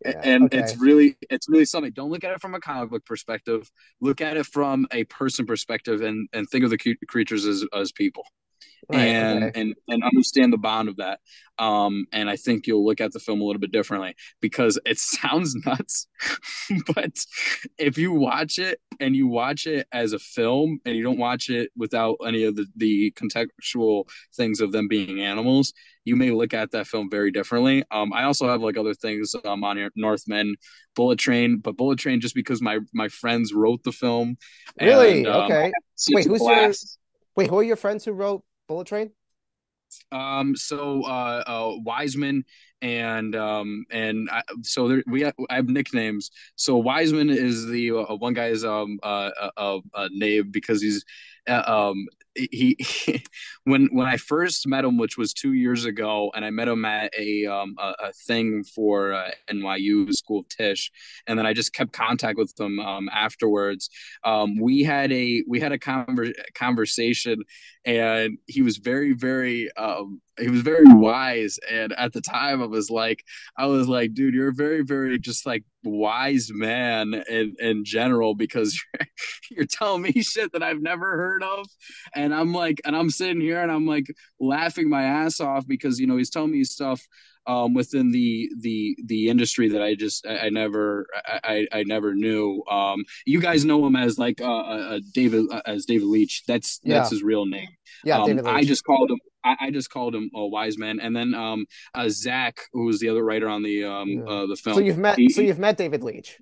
[0.05, 0.59] yeah, and okay.
[0.59, 4.21] it's really it's really something don't look at it from a comic book perspective look
[4.21, 8.25] at it from a person perspective and and think of the creatures as as people
[8.89, 9.61] right, and okay.
[9.61, 11.21] and and understand the bond of that.
[11.59, 14.99] Um, and I think you'll look at the film a little bit differently because it
[14.99, 16.07] sounds nuts,
[16.95, 17.13] but
[17.79, 21.51] if you watch it and you watch it as a film and you don't watch
[21.51, 25.73] it without any of the the contextual things of them being animals,
[26.05, 27.85] you may look at that film very differently.
[27.91, 30.57] Um, I also have like other things um, on here, Northman,
[30.95, 34.37] Bullet Train, but Bullet Train just because my my friends wrote the film.
[34.81, 35.19] Really?
[35.19, 35.73] And, um, okay.
[36.11, 36.73] Wait, who's your?
[37.37, 39.13] Wait, who are your friends who wrote Bullet Train?
[40.13, 42.45] Um, so uh, uh, Wiseman
[42.83, 46.31] and um, and I, so there, we have, I have nicknames.
[46.57, 51.05] So Wiseman is the uh, one guy's um uh, uh, uh, name because he's
[51.49, 53.25] uh, um he, he,
[53.65, 56.85] when when I first met him, which was two years ago, and I met him
[56.85, 60.91] at a um a, a thing for uh, NYU School of Tisch,
[61.27, 63.91] and then I just kept contact with him um, afterwards.
[64.25, 67.43] Um, we had a we had a conver- conversation,
[67.85, 72.67] and he was very very um he was very wise and at the time i
[72.67, 73.25] was like
[73.57, 78.35] i was like dude you're a very very just like wise man in in general
[78.35, 79.07] because you're,
[79.51, 81.67] you're telling me shit that i've never heard of.
[82.15, 84.07] And i'm like and i'm sitting here and i'm like
[84.41, 87.01] laughing my ass off because you know he's telling me stuff
[87.47, 92.15] um, within the the the industry that I just I, I never I, I never
[92.15, 92.63] knew.
[92.71, 96.45] Um, you guys know him as like uh, uh, uh David uh, as David Leitch.
[96.47, 96.99] That's yeah.
[96.99, 97.69] that's his real name.
[98.05, 99.19] Yeah, um, I just called him.
[99.45, 102.99] I, I, just called him a wise man, and then um, uh, Zach, who was
[102.99, 104.25] the other writer on the um yeah.
[104.25, 104.77] uh, the film.
[104.77, 105.19] So you've met.
[105.19, 106.39] He, so you've met David Leitch.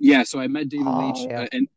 [0.00, 1.42] Yeah, so I met David oh, Leitch, yeah.
[1.42, 1.68] uh, and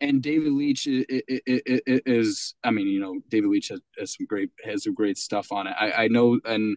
[0.00, 4.50] and David Leitch is, is, I mean, you know, David Leitch has, has, some great
[4.64, 5.74] has some great stuff on it.
[5.78, 6.76] I, I know, and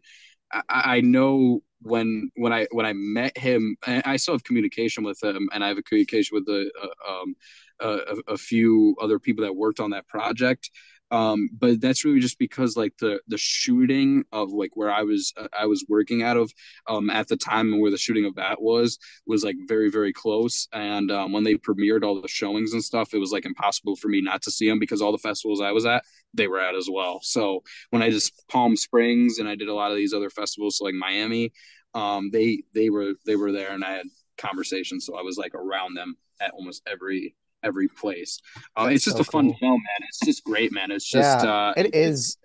[0.54, 5.22] I, I know when when I when I met him, I still have communication with
[5.24, 7.36] him, and I have a communication with the uh, um,
[7.80, 10.70] a, a, few other people that worked on that project.
[11.12, 15.34] Um, but that's really just because like the the shooting of like where I was
[15.38, 16.52] uh, I was working out of
[16.88, 18.98] um, at the time and where the shooting of that was
[19.28, 20.68] was like very very close.
[20.74, 24.08] And um, when they premiered all the showings and stuff, it was like impossible for
[24.08, 26.76] me not to see them because all the festivals I was at they were at
[26.76, 27.20] as well.
[27.24, 30.78] So when I just Palm Springs and I did a lot of these other festivals
[30.78, 31.52] so like Miami,
[31.94, 34.06] um, they they were they were there and I had
[34.38, 38.40] conversations, so I was like around them at almost every every place.
[38.76, 39.58] Uh, it's just so a fun cool.
[39.60, 40.08] film, man.
[40.08, 40.92] It's just great, man.
[40.92, 42.38] It's just yeah, uh, it is.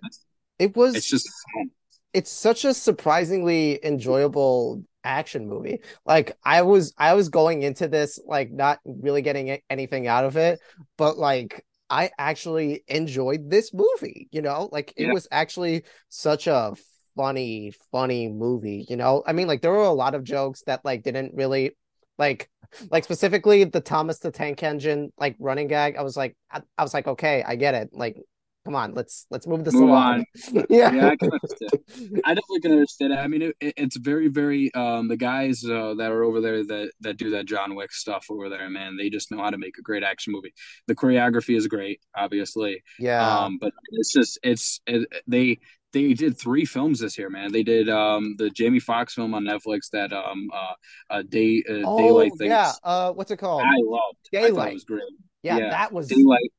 [0.59, 0.95] It was.
[0.95, 1.69] It's just fun.
[2.13, 5.81] It's such a surprisingly enjoyable action movie.
[6.05, 10.37] Like I was, I was going into this like not really getting anything out of
[10.37, 10.59] it,
[10.97, 14.29] but like I actually enjoyed this movie.
[14.31, 15.13] You know, like it yeah.
[15.13, 16.75] was actually such a
[17.15, 18.85] funny, funny movie.
[18.89, 21.75] You know, I mean, like there were a lot of jokes that like didn't really
[22.17, 22.49] like
[22.91, 25.95] like specifically the Thomas the Tank Engine like running gag.
[25.95, 27.89] I was like, I, I was like, okay, I get it.
[27.93, 28.17] Like,
[28.65, 30.25] come on, let's let's move this move along.
[30.69, 32.21] yeah, yeah, I can understand.
[32.25, 33.19] I definitely can understand it.
[33.19, 36.91] I mean, it, it's very, very um the guys uh, that are over there that
[37.01, 38.97] that do that John Wick stuff over there, man.
[38.97, 40.53] They just know how to make a great action movie.
[40.87, 42.83] The choreography is great, obviously.
[42.99, 43.25] Yeah.
[43.25, 45.59] Um, but it's just it's it, they
[45.93, 47.51] they did three films this year, man.
[47.51, 50.73] They did um the Jamie Foxx film on Netflix that um uh,
[51.09, 52.49] uh day uh, Oh daylight things.
[52.49, 52.71] yeah.
[52.83, 53.61] Uh, what's it called?
[53.63, 54.17] I loved.
[54.35, 54.73] I Daylight.
[54.73, 55.01] was great.
[55.43, 55.69] Yeah, yeah.
[55.69, 56.51] that was Daylight.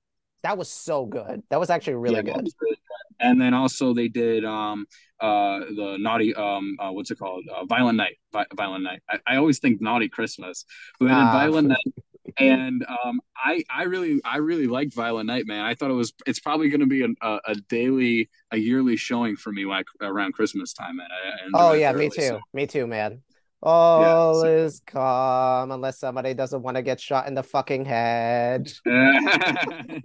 [0.43, 1.43] that was so good.
[1.51, 2.45] That was actually really yeah, good.
[2.59, 2.77] good.
[3.21, 4.87] And then also they did um
[5.21, 9.03] uh the naughty um uh, what's it called uh, Violent Night Vi- Violent Night.
[9.11, 10.65] I, I always think Naughty Christmas,
[11.01, 11.33] but Ah.
[11.33, 11.95] Violent Night.
[12.39, 15.65] And um, I I really I really liked Violent Night, man.
[15.65, 18.97] I thought it was it's probably going to be a, a, a daily a yearly
[18.97, 21.09] showing for me like around Christmas time, man.
[21.11, 22.23] I, I Oh yeah, me too.
[22.23, 23.23] so- Me too, man.
[23.63, 28.71] All so- is calm unless somebody doesn't want to get shot in the fucking head.
[28.85, 30.03] It's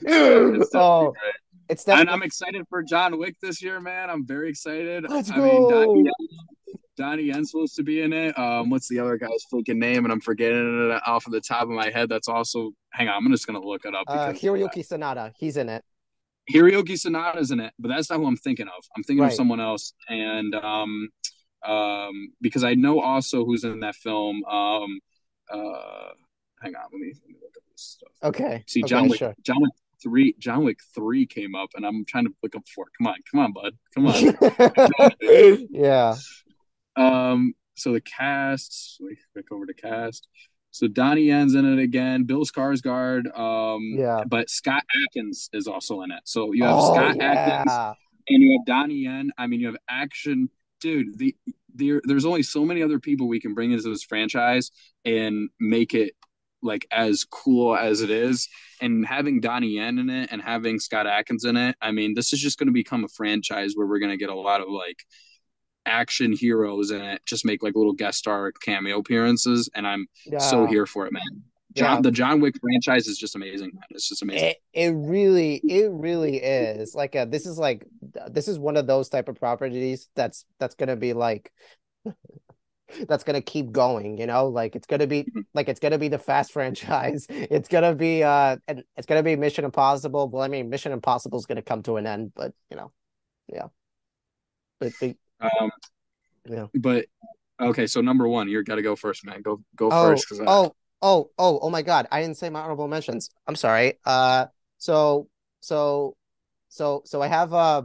[0.00, 1.34] definitely oh, great.
[1.68, 4.10] it's And I'm excited for John Wick this year, man.
[4.10, 5.04] I'm very excited.
[5.08, 6.10] Let's I mean, Donnie, go.
[6.96, 8.38] Donnie Yen's supposed to be in it.
[8.38, 10.04] Um, what's the other guy's freaking name?
[10.04, 12.08] And I'm forgetting it off of the top of my head.
[12.08, 12.70] That's also.
[12.92, 14.04] Hang on, I'm just gonna look it up.
[14.06, 15.32] uh because- Hiroyuki Sanada.
[15.36, 15.84] He's in it.
[16.52, 18.84] Hiroyuki Sanada's in it, but that's not who I'm thinking of.
[18.96, 19.32] I'm thinking Right.
[19.32, 21.08] of someone else, and um,
[21.66, 24.44] um, because I know also who's in that film.
[24.44, 25.00] Um,
[25.50, 26.10] uh,
[26.62, 28.12] hang on, let me, let me look up this stuff.
[28.22, 28.62] Okay.
[28.66, 29.34] See, okay, John Wick, sure.
[29.42, 29.72] John Wick
[30.02, 32.92] three, John Wick three came up, and I'm trying to look up for it.
[32.98, 35.16] Come on, come on, bud, come on.
[35.70, 36.14] yeah.
[36.96, 40.28] Um, so the cast, me click over to cast.
[40.70, 42.24] So Donnie Yen's in it again.
[42.24, 43.36] Bill Skarsgård.
[43.38, 44.24] Um, Yeah.
[44.26, 46.20] but Scott Adkins is also in it.
[46.24, 47.72] So you have Oh Scott Adkins
[48.28, 49.30] and you have Donnie Yen.
[49.38, 50.48] I mean, you have action,
[50.80, 51.18] dude.
[51.18, 51.36] The
[51.76, 54.70] there, there's only so many other people we can bring into this franchise
[55.04, 56.14] and make it
[56.62, 58.48] like as cool as it is.
[58.80, 62.32] And having Donnie Yen in it and having Scott Adkins in it, I mean, this
[62.32, 64.68] is just going to become a franchise where we're going to get a lot of
[64.68, 65.04] like
[65.86, 67.22] action heroes in it.
[67.26, 70.38] Just make like little guest star cameo appearances, and I'm Yeah.
[70.38, 71.22] so here for it, man.
[71.74, 72.00] John, Yeah.
[72.02, 73.82] the John Wick franchise is just amazing, man.
[73.90, 74.48] It's just amazing.
[74.48, 77.84] It it really it really is like uh this is like
[78.30, 81.52] this is one of those type of properties that's that's gonna be like
[83.08, 85.44] that's gonna keep going you know like it's gonna be Mhm.
[85.54, 89.34] like it's gonna be the fast franchise it's gonna be uh and it's gonna be
[89.36, 92.76] Mission Impossible well I mean Mission Impossible is gonna come to an end but you
[92.76, 92.92] know
[93.52, 93.66] yeah
[94.80, 95.70] but the, Um,
[96.46, 97.06] yeah but
[97.60, 99.42] okay, so number one, you got to go first, man.
[99.42, 102.06] Go go Oh, first, oh, oh, oh, oh my God.
[102.10, 103.30] I didn't say my honorable mentions.
[103.46, 103.98] I'm sorry.
[104.04, 104.46] Uh
[104.78, 105.28] so
[105.60, 106.16] so
[106.68, 107.82] so so I have uh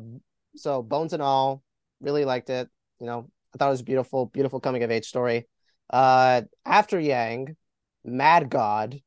[0.55, 1.63] so Bones and All,
[2.01, 2.67] really liked it.
[2.99, 5.47] You know, I thought it was a beautiful, beautiful coming of age story.
[5.89, 7.55] Uh after Yang,
[8.03, 8.99] Mad God,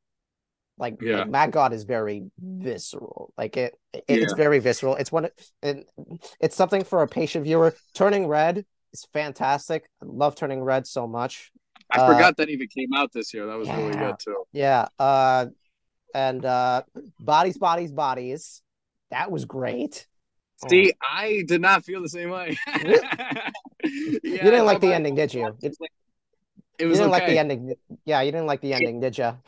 [0.79, 1.19] like, Yeah.
[1.19, 3.33] like Mad God is very visceral.
[3.37, 4.97] Like it, it it's very visceral.
[4.97, 5.29] It's one
[5.63, 5.89] it,
[6.41, 7.75] it's something for a patient viewer.
[7.95, 9.89] Turning Red is fantastic.
[10.03, 11.51] I love Turning Red so much.
[11.91, 13.47] I uh, forgot that even came out this year.
[13.47, 14.45] That was really good too.
[14.53, 14.89] Yeah.
[14.99, 15.47] Uh
[16.15, 16.83] and uh
[17.21, 18.63] Bodies, Bodies, Bodies.
[19.11, 20.07] That was great.
[20.65, 20.69] Oh.
[20.69, 22.57] See, I did not feel the same way.
[22.83, 22.99] Really?
[23.85, 25.57] you didn't like the ending, did you?
[25.61, 25.71] You,
[26.83, 27.11] It you didn't okay.
[27.11, 27.75] like the ending.
[28.05, 29.39] Yeah, you didn't like the ending, did you?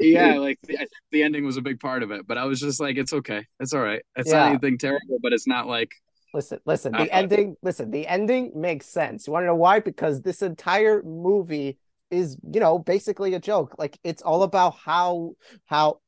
[0.00, 2.80] yeah, like the, the ending was a big part of it, but I was just
[2.80, 4.02] like, it's okay, it's all right.
[4.16, 4.40] It's Yeah.
[4.40, 5.90] not anything terrible, but it's not like
[6.34, 9.26] Listen, listen, Uh, the ending, listen, the ending makes sense.
[9.26, 9.80] You want to know why?
[9.80, 11.78] Because this entire movie
[12.10, 13.74] is, you know, basically a joke.
[13.78, 15.32] Like it's all about how
[15.66, 16.00] how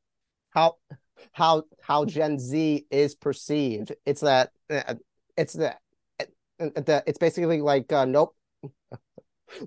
[0.51, 0.77] how
[1.33, 3.93] how how Gen Z is perceived.
[4.05, 4.95] It's that uh,
[5.39, 5.81] it's that
[6.59, 8.37] that it's basically like uh, nope.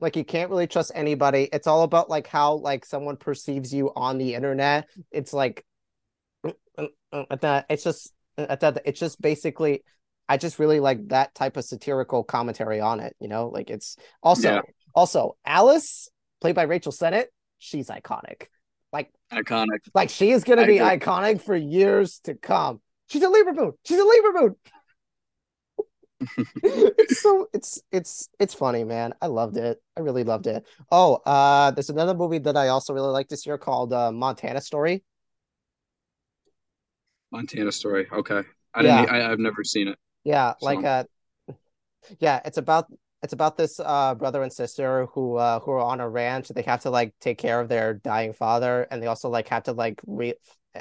[0.01, 1.49] Like you can't really trust anybody.
[1.51, 4.87] It's all about like how like someone perceives you on the internet.
[5.11, 5.65] It's like
[7.41, 9.83] that it's just that it's just basically
[10.27, 13.49] I just really like that type of satirical commentary on it, you know?
[13.49, 14.61] Like it's also Yeah.
[14.95, 16.09] also Alice,
[16.41, 17.25] played by Rachel Sennott,
[17.59, 18.47] she's iconic.
[18.91, 19.79] Like iconic.
[19.93, 22.81] Like she is gonna I be iconic for years to come.
[23.07, 23.73] She's a Libra moon.
[23.83, 24.55] She's a Libra moon.
[26.63, 29.13] It's so it's it's it's funny, man.
[29.21, 29.81] I loved it.
[29.97, 30.65] I really loved it.
[30.91, 34.61] Oh, uh there's another movie that I also really like this year called uh, Montana
[34.61, 35.03] Story.
[37.31, 38.07] Montana story.
[38.11, 38.41] Okay,
[38.73, 39.05] I didn't.
[39.05, 39.11] Yeah.
[39.11, 39.97] I, I've never seen it.
[40.23, 41.03] Yeah, So- like uh
[42.19, 42.91] yeah, it's about
[43.21, 46.49] it's about this uh brother and sister who uh who are on a ranch.
[46.49, 49.63] They have to like take care of their dying father and they also like have
[49.63, 50.33] to like re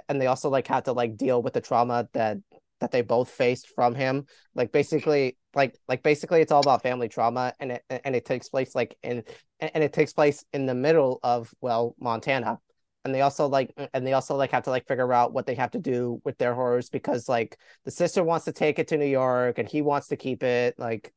[0.09, 2.39] and they also like have to like deal with the trauma that
[2.82, 4.26] that they both faced from him.
[4.56, 8.48] Like basically like like basically it's all about family trauma and it and it takes
[8.48, 9.22] place like in
[9.60, 12.59] and it takes place in the middle of well Montana.
[13.04, 15.54] And they also like and they also like have to like figure out what they
[15.54, 18.98] have to do with their horrors because like the sister wants to take it to
[18.98, 20.76] New York and he wants to keep it.
[20.76, 21.12] Like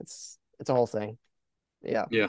[0.00, 1.16] it's it's a whole thing.
[1.82, 2.04] Yeah.
[2.10, 2.28] Yeah.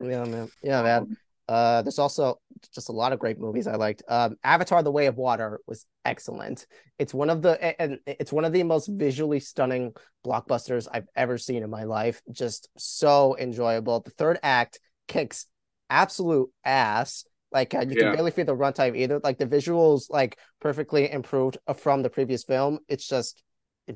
[0.00, 0.48] Yeah, man.
[0.62, 1.16] Yeah, man.
[1.48, 2.38] Uh, there's also
[2.74, 4.02] just a lot of great movies I liked.
[4.08, 6.66] Um, Avatar: The Way of Water was excellent.
[6.98, 9.92] It's one of the and it's one of the most visually stunning
[10.26, 12.22] blockbusters I've ever seen in my life.
[12.30, 14.00] Just so enjoyable.
[14.00, 15.46] The third act kicks
[15.90, 17.24] absolute ass.
[17.52, 18.04] Like uh, you yeah.
[18.04, 19.20] can barely feel the runtime either.
[19.22, 22.78] Like the visuals, like perfectly improved from the previous film.
[22.88, 23.42] It's just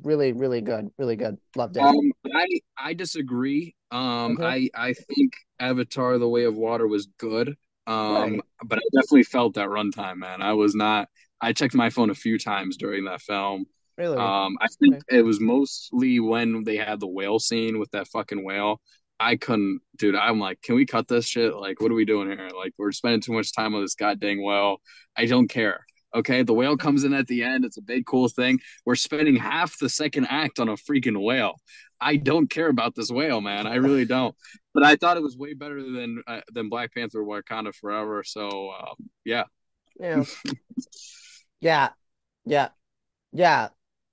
[0.03, 1.39] really, really good, really good.
[1.57, 1.83] Loved it.
[1.83, 1.97] Um,
[2.35, 2.47] I
[2.77, 3.75] I disagree.
[3.91, 4.43] Um, mm-hmm.
[4.43, 7.57] I I think Avatar: The Way of Water was good.
[7.87, 8.41] Um, right.
[8.65, 10.43] but I definitely felt that runtime, man.
[10.43, 11.09] I was not.
[11.41, 13.65] I checked my phone a few times during that film.
[13.97, 14.17] Really?
[14.17, 15.19] Um, I think okay.
[15.19, 18.81] it was mostly when they had the whale scene with that fucking whale.
[19.21, 20.15] I couldn't, dude.
[20.15, 21.55] I'm like, can we cut this shit?
[21.57, 22.51] Like, what are we doing here?
[22.57, 24.81] Like, we're spending too much time on this goddamn whale.
[25.17, 25.85] I don't care.
[26.15, 27.65] Okay, the whale comes in at the end.
[27.65, 28.61] It's a big cool thing.
[28.87, 31.57] We're spending half the second act on a freaking whale.
[32.01, 33.66] I don't care about this whale, man.
[33.66, 34.35] I really don't.
[34.75, 38.23] But I thought it was way better than uh, than Black Panther Wakanda Forever.
[38.25, 39.45] So um, yeah,
[39.99, 40.25] yeah,
[41.61, 41.89] yeah,
[42.45, 42.69] yeah,
[43.33, 43.69] yeah,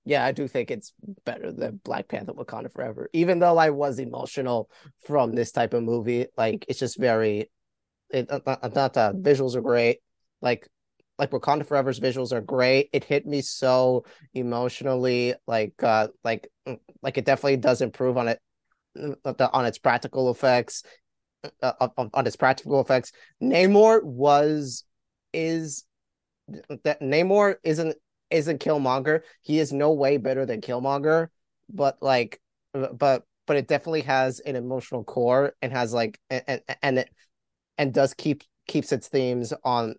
[0.06, 0.26] yeah.
[0.26, 0.94] I do think it's
[1.26, 3.10] better than Black Panther Wakanda Forever.
[3.14, 4.70] Even though I was emotional
[5.06, 7.52] from this type of movie, like it's just very.
[8.12, 9.99] It, uh, uh, not the visuals are great.
[10.41, 10.68] Like
[11.18, 12.90] like Wakanda Forever's visuals are great.
[12.94, 16.49] It hit me so emotionally, like uh, like
[17.02, 18.40] like it definitely does improve on it
[19.54, 20.84] on its practical effects.
[21.62, 24.84] Uh, on, its practical effects, Namor was
[25.32, 25.86] is
[26.84, 27.96] that Namor isn't
[28.32, 29.22] isn't Killmonger.
[29.44, 31.28] He is no way better than Killmonger,
[31.70, 32.42] but like,
[32.74, 37.10] but but it definitely has an emotional core and has like and, and it
[37.78, 39.96] and does keep keeps its themes on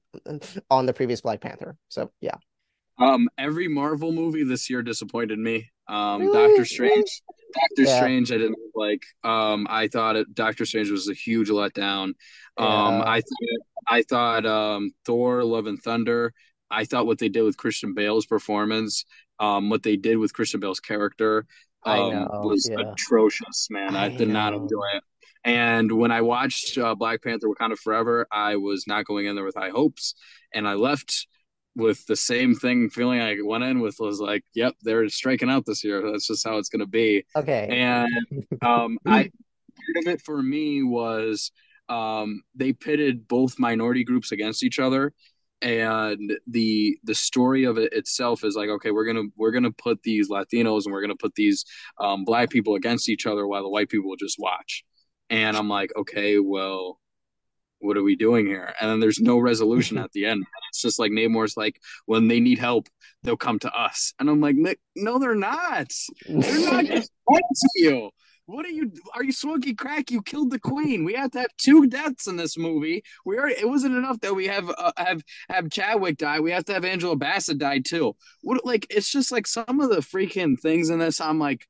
[0.71, 1.77] on the previous Black Panther.
[1.89, 2.37] So yeah.
[2.99, 5.71] Um, every Marvel movie this year disappointed me.
[5.89, 6.49] Um, really?
[6.49, 7.23] Doctor Strange,
[7.55, 7.97] Doctor yeah.
[7.97, 9.05] Strange, I didn't like.
[9.23, 12.15] Um, I thought it, Doctor Strange was a huge letdown.
[12.57, 13.05] Um, yeah.
[13.07, 16.33] I thought, I thought, um, Thor: Love and Thunder.
[16.71, 19.05] I thought what they did with Christian Bale's performance,
[19.39, 21.47] um, what they did with Christian Bale's character,
[21.85, 22.91] um, was yeah.
[22.93, 23.69] atrocious.
[23.71, 24.35] Man, I, I did know.
[24.35, 25.03] not enjoy it.
[25.45, 29.45] And when I watched uh, Black Panther Wakanda Forever, I was not going in there
[29.45, 30.15] with high hopes.
[30.53, 31.29] And I left
[31.77, 35.65] with the same thing feeling I went in with was like, yep, they're striking out
[35.67, 36.03] this year.
[36.03, 37.25] That's just how it's going to be.
[37.37, 37.69] Okay.
[37.71, 38.09] And
[38.63, 41.53] um, I part of it for me was
[41.89, 45.13] um, they pitted both minority groups against each other
[45.63, 50.03] and the the story of it itself is like okay we're gonna we're gonna put
[50.03, 51.65] these latinos and we're gonna put these
[51.99, 54.85] um, black people against each other while the white people just watch
[55.31, 57.01] and I'm like, okay, well,
[57.87, 58.75] what are we doing here?
[58.81, 60.45] And then there's no resolution at the end.
[60.71, 62.89] It's just like Namor's like, when they need help,
[63.23, 64.13] they'll come to us.
[64.19, 64.57] And I'm like,
[64.95, 65.93] no, they're not.
[66.29, 68.11] They're not just to you.
[68.47, 68.93] What are you?
[69.15, 70.13] Are you smoking crack?
[70.13, 71.05] You killed the queen.
[71.05, 73.03] We have to have two deaths in this movie.
[73.25, 73.61] We already.
[73.61, 76.39] It wasn't enough that we have uh, have have Chadwick die.
[76.39, 78.15] We have to have Angela Bassett die too.
[78.43, 78.87] What like?
[78.89, 81.21] It's just like some of the freaking things in this.
[81.21, 81.67] I'm like,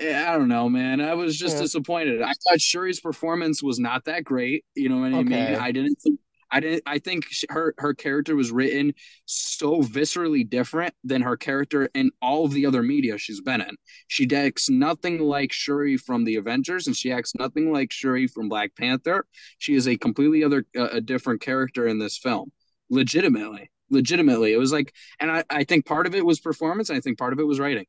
[0.00, 1.00] I don't know, man.
[1.00, 1.62] I was just yeah.
[1.62, 2.22] disappointed.
[2.22, 4.64] I thought Shuri's performance was not that great.
[4.76, 5.50] You know what I okay.
[5.50, 5.54] mean?
[5.56, 6.20] I didn't think
[6.50, 6.82] I didn't.
[6.86, 8.94] I think her her character was written
[9.26, 13.76] so viscerally different than her character in all of the other media she's been in.
[14.06, 18.48] She acts nothing like Shuri from the Avengers, and she acts nothing like Shuri from
[18.48, 19.26] Black Panther.
[19.58, 22.50] She is a completely other, uh, a different character in this film.
[22.90, 26.96] Legitimately, legitimately, it was like, and I, I think part of it was performance, and
[26.96, 27.86] I think part of it was writing.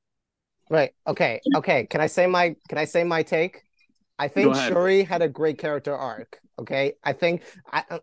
[0.70, 0.92] Right.
[1.08, 1.42] Okay.
[1.56, 1.86] Okay.
[1.88, 3.64] Can I say my Can I say my take?
[4.18, 6.40] I think Shuri had a great character arc.
[6.60, 6.94] Okay.
[7.04, 8.00] I think I uh,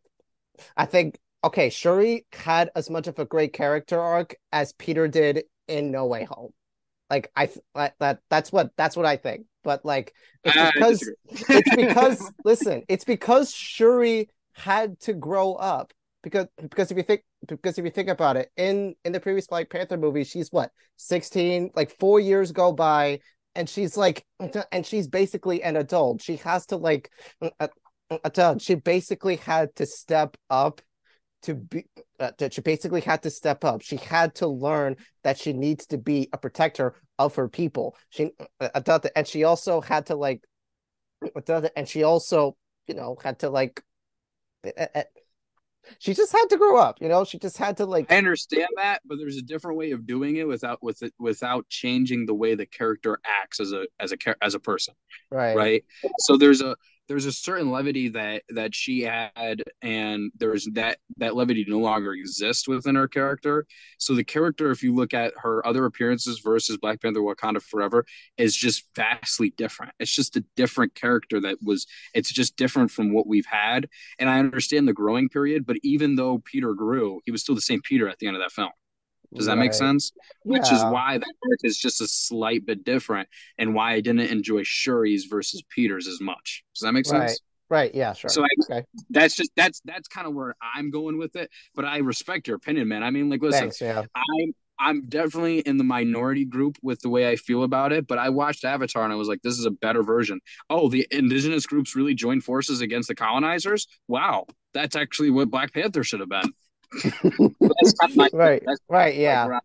[0.76, 1.70] I think okay.
[1.70, 6.24] Shuri had as much of a great character arc as Peter did in No Way
[6.24, 6.52] Home.
[7.08, 9.46] Like I that that's what that's what I think.
[9.62, 10.12] But like
[10.42, 11.10] it's because
[11.48, 15.92] it's because listen, it's because Shuri had to grow up
[16.26, 19.46] because because if you think because if you think about it, in in the previous
[19.46, 23.20] Black Panther movie, she's what sixteen, like four years go by,
[23.54, 24.26] and she's like,
[24.72, 26.20] and she's basically an adult.
[26.20, 27.12] She has to like,
[27.60, 30.80] uh, she basically had to step up
[31.42, 31.86] to be
[32.18, 33.82] uh, that she basically had to step up.
[33.82, 37.96] She had to learn that she needs to be a protector of her people.
[38.10, 40.42] She uh, and she also had to like
[41.76, 42.56] and she also
[42.88, 43.80] you know had to like
[45.98, 47.24] she just had to grow up you know?
[47.24, 50.36] She just had to like i understand that but there's a different way of doing
[50.36, 54.16] it without with it without changing the way the character acts as a as a
[54.42, 54.94] as a person
[55.30, 55.56] right.
[55.56, 55.84] right?
[56.20, 56.76] So there's a
[57.08, 62.12] there's a certain levity that that she had and there's that that levity no longer
[62.12, 63.66] exists within her character.
[63.98, 68.04] So the character if you look at her other appearances versus black panther wakanda forever
[68.38, 69.92] is just vastly different.
[70.00, 73.88] It's just a different character that was it's just different from what we've had.
[74.18, 77.60] And i understand the growing period but even though peter grew he was still the
[77.60, 78.70] same peter at the end of that film
[79.34, 79.60] does that right.
[79.60, 80.12] make sense?
[80.44, 80.58] Yeah.
[80.58, 83.28] Which is why that arc is just a slight bit different
[83.58, 86.64] and why I didn't enjoy Shuri's versus Peter's as much.
[86.74, 87.32] Does that make sense?
[87.32, 87.38] Right.
[87.68, 87.94] Right.
[87.94, 88.12] Yeah.
[88.12, 88.30] Sure.
[88.30, 88.86] So I, okay.
[89.10, 91.50] that's just that's that's kind of where I'm going with it.
[91.74, 93.02] But I respect your opinion, man.
[93.02, 94.04] I mean, like, listen, Thanks, yeah.
[94.14, 98.06] I'm I'm definitely in the minority group with the way I feel about it.
[98.06, 100.40] But I watched Avatar and I was like, this is a better version.
[100.70, 103.88] Oh, the indigenous groups really joined forces against the colonizers.
[104.06, 106.52] Wow, that's actually what Black Panther should have been.
[108.32, 109.58] Right, right, yeah,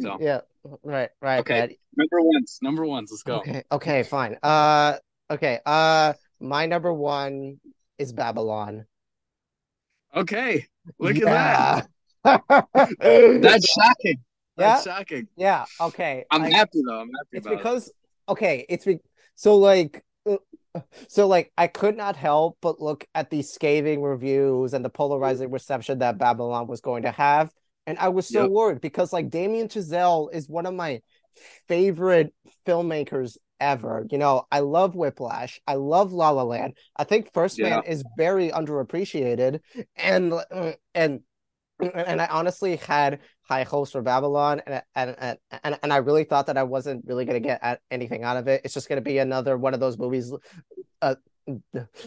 [0.00, 0.18] so.
[0.20, 0.40] yeah,
[0.82, 1.40] right, right.
[1.40, 1.70] Okay, Matt.
[1.96, 3.10] number ones, number ones.
[3.10, 3.36] Let's go.
[3.38, 4.36] Okay, okay, fine.
[4.42, 4.96] Uh,
[5.30, 5.60] okay.
[5.64, 7.60] Uh, my number one
[7.98, 8.86] is Babylon.
[10.14, 10.66] Okay,
[10.98, 11.26] look yeah.
[11.26, 11.88] at that.
[13.42, 14.18] That's shocking.
[14.56, 14.96] That's yeah?
[14.96, 15.28] shocking.
[15.36, 15.64] Yeah.
[15.80, 16.24] Okay.
[16.30, 17.00] I'm I, happy though.
[17.00, 17.28] I'm happy.
[17.32, 17.94] It's because it.
[18.28, 18.66] okay.
[18.68, 18.98] It's be,
[19.34, 20.02] so like
[21.08, 25.50] so like I could not help but look at the scathing reviews and the polarizing
[25.50, 27.50] reception that Babylon was going to have.
[27.86, 28.50] And I was so yep.
[28.50, 31.00] worried because like Damien Chazelle is one of my
[31.68, 32.34] favorite
[32.66, 34.06] filmmakers ever.
[34.10, 35.60] You know, I love Whiplash.
[35.66, 36.76] I love La La Land.
[36.96, 37.70] I think First yeah.
[37.70, 39.60] Man is very underappreciated.
[39.96, 41.20] And uh, and
[41.80, 46.46] and I honestly had high hopes for Babylon, and and and and I really thought
[46.46, 48.62] that I wasn't really going to get anything out of it.
[48.64, 50.32] It's just going to be another one of those movies,
[51.02, 51.16] uh,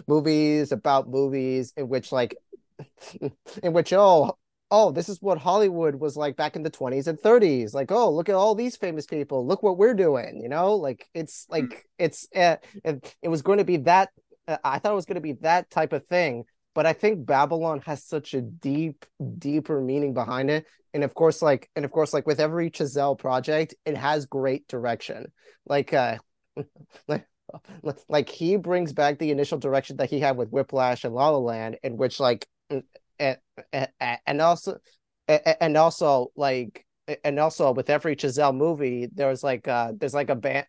[0.08, 2.36] movies about movies in which like,
[3.64, 4.38] in which oh
[4.72, 7.74] oh this is what Hollywood was like back in the twenties and thirties.
[7.74, 10.40] Like oh look at all these famous people, look what we're doing.
[10.42, 11.82] You know, like it's like mm.
[12.00, 14.10] it's uh, it, it was going to be that.
[14.48, 17.26] Uh, I thought it was going to be that type of thing but I think
[17.26, 19.06] Babylon has such a deep,
[19.38, 20.66] deeper meaning behind it.
[20.94, 24.68] And of course, like, and of course, like with every Chazelle project, it has great
[24.68, 25.32] direction.
[25.66, 26.18] Like, uh,
[27.08, 27.26] like,
[28.08, 31.38] like he brings back the initial direction that he had with Whiplash and La La
[31.38, 33.44] Land, in which like, and,
[34.26, 34.78] and also,
[35.28, 36.86] and also like,
[37.24, 40.68] and also with every Chazelle movie, there's like, uh, there's like a band,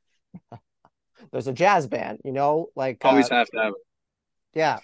[1.33, 4.59] there's a jazz band, you know, like always uh, have to have it.
[4.59, 4.79] Yeah,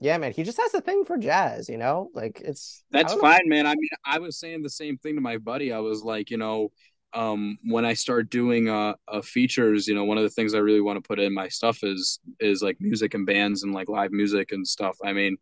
[0.00, 2.10] yeah, man, he just has a thing for jazz, you know?
[2.14, 3.66] Like it's That's fine, man.
[3.66, 5.72] I mean, I was saying the same thing to my buddy.
[5.72, 6.70] I was like, you know,
[7.12, 10.58] um when I start doing uh, uh features, you know, one of the things I
[10.58, 13.88] really want to put in my stuff is is like music and bands and like
[13.88, 14.96] live music and stuff.
[15.04, 15.36] I mean,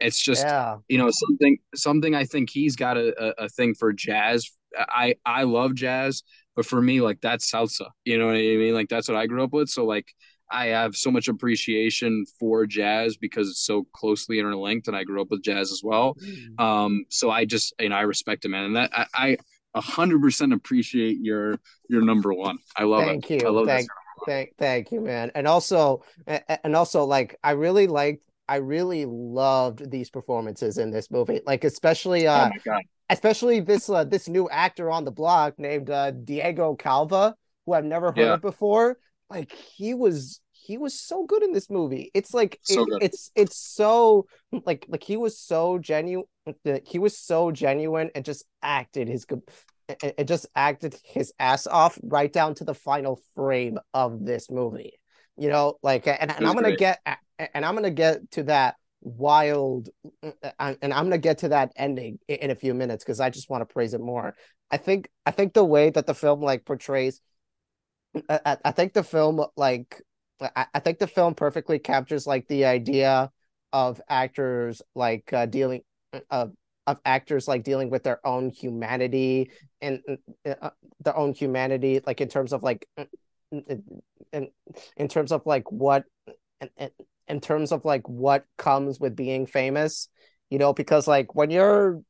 [0.00, 0.76] it's just yeah.
[0.88, 4.50] you know, something something I think he's got a, a, a thing for jazz.
[4.76, 6.22] I I love jazz,
[6.56, 7.88] but for me like that's salsa.
[8.04, 8.74] You know what I mean?
[8.74, 9.68] Like that's what I grew up with.
[9.68, 10.06] So like
[10.52, 15.22] I have so much appreciation for jazz because it's so closely interlinked, and I grew
[15.22, 16.14] up with jazz as well.
[16.14, 16.60] Mm.
[16.60, 19.38] Um, so I just you know I respect it, man, and that I
[19.74, 21.58] a hundred percent appreciate your
[21.88, 22.58] your number one.
[22.76, 23.42] I love thank it.
[23.42, 23.48] You.
[23.48, 23.88] I love thank,
[24.26, 25.32] thank, thank you, man.
[25.34, 31.10] And also, and also, like I really liked, I really loved these performances in this
[31.10, 31.40] movie.
[31.46, 36.10] Like especially, uh, oh especially this uh, this new actor on the block named uh,
[36.10, 37.34] Diego Calva,
[37.64, 38.34] who I've never heard yeah.
[38.34, 38.98] of before
[39.32, 42.10] like he was he was so good in this movie.
[42.14, 44.26] It's like so it, it's it's so
[44.64, 46.26] like like he was so genuine.
[46.84, 49.26] He was so genuine and just acted his
[49.88, 54.92] it just acted his ass off right down to the final frame of this movie.
[55.36, 56.78] You know, like and, and I'm gonna great.
[56.78, 57.00] get
[57.54, 59.88] and I'm gonna get to that wild
[60.22, 60.30] uh,
[60.60, 63.50] uh, and I'm gonna get to that ending in a few minutes because I just
[63.50, 64.36] want to praise it more.
[64.70, 67.20] I think I think the way that the film like portrays
[68.28, 70.02] I, I think the film like
[70.56, 73.30] I, I think the film perfectly captures like the idea
[73.72, 75.82] of actors like uh, dealing
[76.30, 76.52] of
[76.86, 79.50] of actors like dealing with their own humanity
[79.80, 80.00] and
[80.44, 80.70] uh,
[81.00, 82.86] their own humanity like in terms of like
[83.52, 84.48] in
[84.96, 86.04] in terms of like what
[86.76, 86.90] in,
[87.28, 90.08] in terms of like what comes with being famous
[90.50, 92.02] you know because like when you're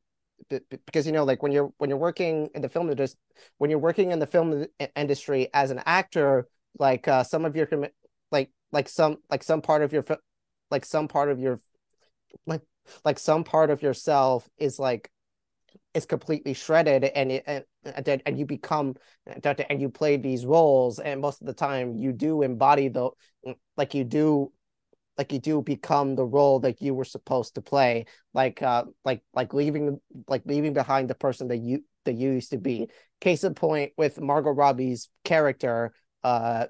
[0.49, 3.19] because you know like when you're when you're working in the film industry
[3.59, 4.65] when you're working in the film
[4.95, 6.47] industry as an actor
[6.79, 7.67] like uh some of your
[8.33, 10.03] like like some like some part of your
[10.69, 11.59] like some part of your
[12.45, 12.61] like
[13.05, 15.09] like some part of yourself is like
[15.93, 17.43] is completely shredded and it,
[17.85, 18.95] and, and you become
[19.45, 23.09] and you play these roles and most of the time you do embody the
[23.77, 24.51] like you do
[25.17, 28.05] like you do become the role that you were supposed to play.
[28.33, 32.51] Like uh like like leaving like leaving behind the person that you that you used
[32.51, 32.89] to be.
[33.21, 35.93] Case in point with margot robbie's character
[36.23, 36.65] uh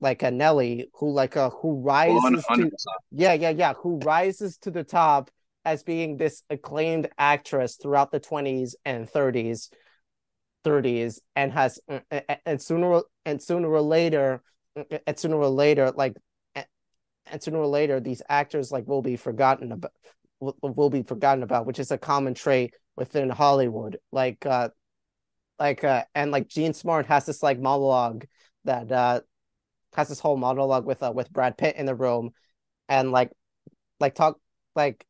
[0.00, 2.70] like a Nellie who like a who rises to
[3.12, 5.30] yeah yeah yeah who rises to the top
[5.64, 9.70] as being this acclaimed actress throughout the 20s and 30s
[10.64, 11.78] 30s and has
[12.46, 14.42] and sooner and sooner or later
[15.06, 16.14] and sooner or later like
[17.26, 19.92] and sooner or later these actors like will be forgotten about
[20.40, 23.98] will, will be forgotten about which is a common trait within hollywood.
[24.12, 24.70] Like uh
[25.58, 28.24] like uh and like Jean Smart has this like monologue
[28.64, 29.20] that uh
[29.94, 32.30] has this whole monologue with uh with Brad Pitt in the room
[32.88, 33.30] and like
[34.00, 34.38] like talk
[34.74, 35.06] like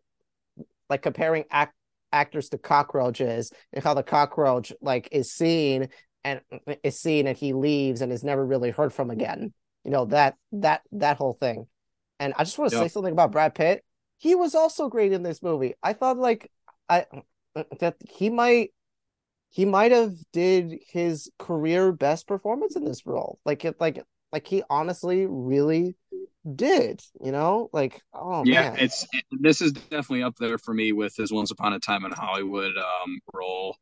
[0.89, 1.74] like comparing act
[2.12, 5.89] actors to cockroaches and how the cockroach like is seen
[6.23, 6.40] and
[6.82, 9.52] is seen and he leaves and is never really heard from again.
[9.85, 11.66] You know that that that whole thing.
[12.20, 12.85] And i just want to yep.
[12.85, 13.85] say something about brad pitt.
[14.19, 15.74] He was also great in this movie.
[15.82, 16.51] I thought like
[16.89, 17.06] i
[17.81, 18.70] that he might
[19.51, 23.39] he might have did his career best performance in this role.
[23.44, 24.02] Like it like
[24.35, 25.94] like he honestly really
[26.56, 28.77] did you know like oh yeah man.
[28.81, 32.05] it's it, this is definitely up there for me with his once upon a time
[32.05, 33.77] in hollywood um role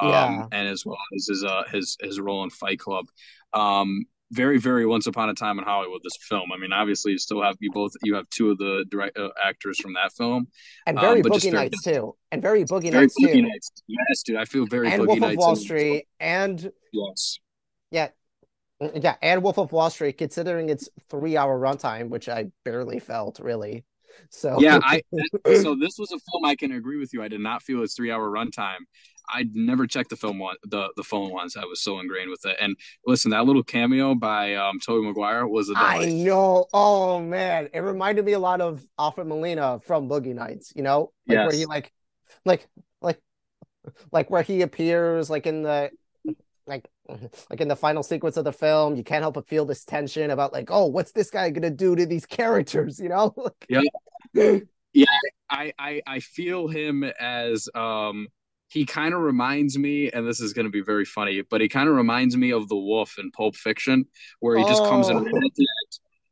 [0.00, 0.46] um yeah.
[0.52, 3.04] and as well as his uh his his role in fight club
[3.52, 7.18] um very very once upon a time in hollywood this film i mean obviously you
[7.18, 10.48] still have you both you have two of the direct uh, actors from that film
[10.86, 13.70] and very um, boogie nights too and very boogie very nights boogie too nights.
[13.86, 17.38] yes dude i feel very and boogie wolf nights of wall street and yes
[17.90, 18.08] yeah
[18.80, 23.38] yeah, and Wolf of Wall Street, considering its three hour runtime, which I barely felt
[23.40, 23.84] really.
[24.30, 25.02] So yeah, I
[25.62, 27.22] so this was a film I can agree with you.
[27.22, 28.78] I did not feel its three hour runtime.
[29.32, 31.56] I'd never checked the film one the the phone once.
[31.56, 32.56] I was so ingrained with it.
[32.60, 32.76] And
[33.06, 36.08] listen, that little cameo by um Tobey Maguire was a delight.
[36.08, 36.66] I know.
[36.72, 40.72] Oh man, it reminded me a lot of Alfred Molina from Boogie Nights.
[40.74, 41.46] You know, like yes.
[41.46, 41.92] where he like,
[42.44, 42.68] like,
[43.00, 43.20] like,
[44.10, 45.90] like where he appears like in the
[46.66, 46.88] like
[47.50, 50.30] like in the final sequence of the film you can't help but feel this tension
[50.30, 53.34] about like oh what's this guy gonna do to these characters you know
[53.68, 53.80] yeah
[54.92, 55.04] yeah
[55.50, 58.28] I, I i feel him as um
[58.68, 61.88] he kind of reminds me and this is to be very funny but he kind
[61.88, 64.04] of reminds me of the wolf in pulp fiction
[64.40, 64.88] where he just oh.
[64.88, 65.50] comes in oh.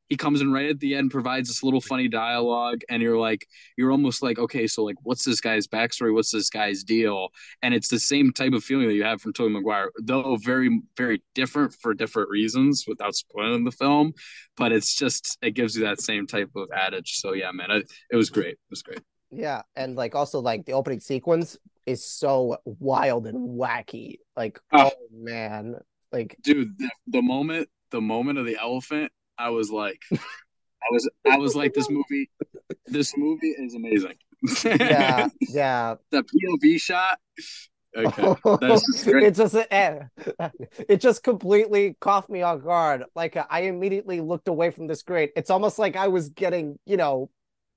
[0.08, 3.46] He comes in right at the end, provides this little funny dialogue, and you're like,
[3.76, 6.12] you're almost like, okay, so like, what's this guy's backstory?
[6.12, 7.28] What's this guy's deal?
[7.62, 10.80] And it's the same type of feeling that you have from Tobey Maguire, though very,
[10.96, 14.12] very different for different reasons, without spoiling the film.
[14.56, 17.16] But it's just, it gives you that same type of adage.
[17.16, 18.52] So yeah, man, it, it was great.
[18.52, 19.00] It was great.
[19.30, 24.16] Yeah, and like also like the opening sequence is so wild and wacky.
[24.36, 25.76] Like, oh, oh man,
[26.12, 31.08] like, dude, the, the moment the moment of the elephant I was like, I was,
[31.30, 32.30] I was like, this movie,
[32.86, 34.14] this movie is amazing.
[34.64, 35.94] yeah, yeah.
[36.10, 37.18] The POV shot.
[37.96, 38.34] Okay,
[38.68, 40.00] just it just eh,
[40.88, 43.04] it just completely caught me off guard.
[43.14, 45.30] Like I immediately looked away from the screen.
[45.34, 47.30] It's almost like I was getting, you know,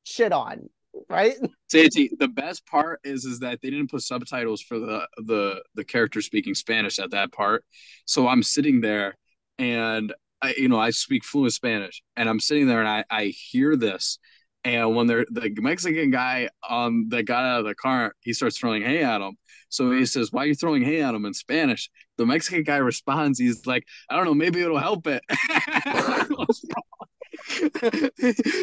[0.03, 0.69] shit on
[1.09, 1.35] right?
[1.71, 5.83] Santi, the best part is is that they didn't put subtitles for the the the
[5.83, 7.63] character speaking Spanish at that part.
[8.05, 9.17] So I'm sitting there
[9.57, 13.25] and I, you know, I speak fluent Spanish, and I'm sitting there and I, I
[13.25, 14.19] hear this,
[14.63, 18.57] and when they're the Mexican guy um that got out of the car, he starts
[18.57, 19.37] throwing hay at him.
[19.69, 22.77] So he says, "Why are you throwing hay at him in Spanish?" The Mexican guy
[22.77, 25.23] responds, "He's like, I don't know, maybe it'll help it."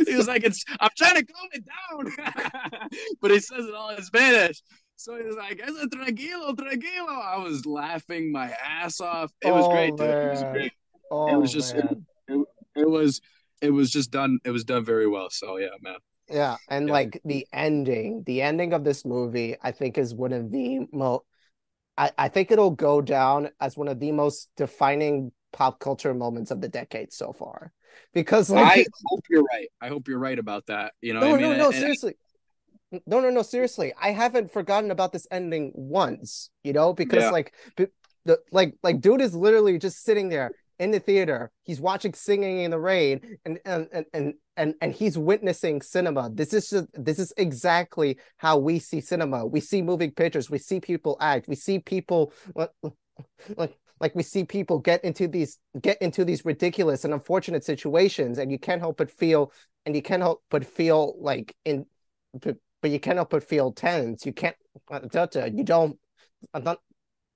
[0.06, 2.90] he was like, "It's I'm trying to calm it down,"
[3.20, 4.62] but he says it all in Spanish.
[4.96, 9.32] So he's like, "Es tranquilo, tranquilo." I was laughing my ass off.
[9.40, 10.10] It was oh, great, dude.
[10.10, 10.72] It was great.
[11.10, 11.84] Oh, it was oh, just it,
[12.28, 13.20] it, it, was
[13.60, 15.30] it was just done it was done very well.
[15.30, 15.96] So yeah, man.
[16.28, 16.92] Yeah, and yeah.
[16.92, 21.24] like the ending, the ending of this movie, I think is one of the most.
[21.96, 26.50] I, I think it'll go down as one of the most defining pop culture moments
[26.50, 27.72] of the decade so far.
[28.12, 29.68] Because like, I hope you're right.
[29.80, 30.92] I hope you're right about that.
[31.00, 31.58] You know, no, no, I mean?
[31.58, 32.14] no, and, seriously.
[33.06, 33.92] no, no, no, seriously.
[34.00, 37.30] I haven't forgotten about this ending once, you know, because yeah.
[37.30, 41.50] like the like like dude is literally just sitting there in the theater.
[41.64, 46.30] He's watching Singing in the Rain, and and and and and he's witnessing cinema.
[46.32, 49.46] This is just, this is exactly how we see cinema.
[49.46, 50.50] We see moving pictures.
[50.50, 51.48] We see people act.
[51.48, 52.32] We see people
[53.56, 58.38] like like we see people get into these get into these ridiculous and unfortunate situations,
[58.38, 59.52] and you can't help but feel
[59.86, 61.86] and you can't help but feel like in
[62.40, 64.24] but, you can't help but feel tense.
[64.24, 64.54] You can't
[64.90, 65.98] uh, you don't
[66.54, 66.78] I'm not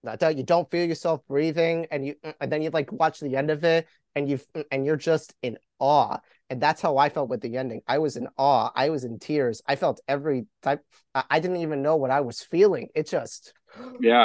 [0.05, 3.51] that you don't feel yourself breathing and you and then you like watch the end
[3.51, 4.39] of it and you
[4.71, 6.19] and you're just in awe
[6.51, 9.19] and that's how i felt with the ending i was in awe i was in
[9.19, 10.85] tears i felt every type
[11.15, 13.53] i didn't even know what i was feeling it just
[14.01, 14.25] yeah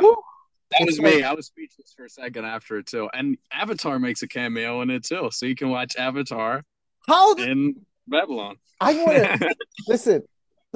[0.71, 1.15] That was me.
[1.15, 3.09] like I was speechless for a second after it too.
[3.13, 6.61] And Avatar makes a cameo in it too, so you can watch Avatar
[7.07, 8.57] how the, in Babylon.
[8.81, 9.55] I want to
[9.87, 10.23] listen.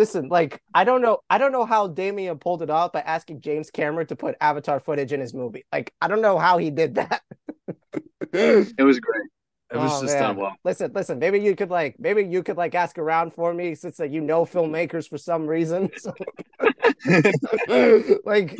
[0.01, 3.41] Listen, like I don't know, I don't know how Damien pulled it off by asking
[3.41, 5.63] James Cameron to put Avatar footage in his movie.
[5.71, 7.21] Like I don't know how he did that.
[8.33, 9.29] It was great.
[9.71, 10.21] It was Oh just man.
[10.23, 10.55] done well.
[10.63, 11.19] Listen, listen.
[11.19, 14.21] Maybe you could like, maybe you could like ask around for me since like you
[14.21, 15.89] know filmmakers for some reason.
[15.97, 16.13] So,
[18.25, 18.57] like,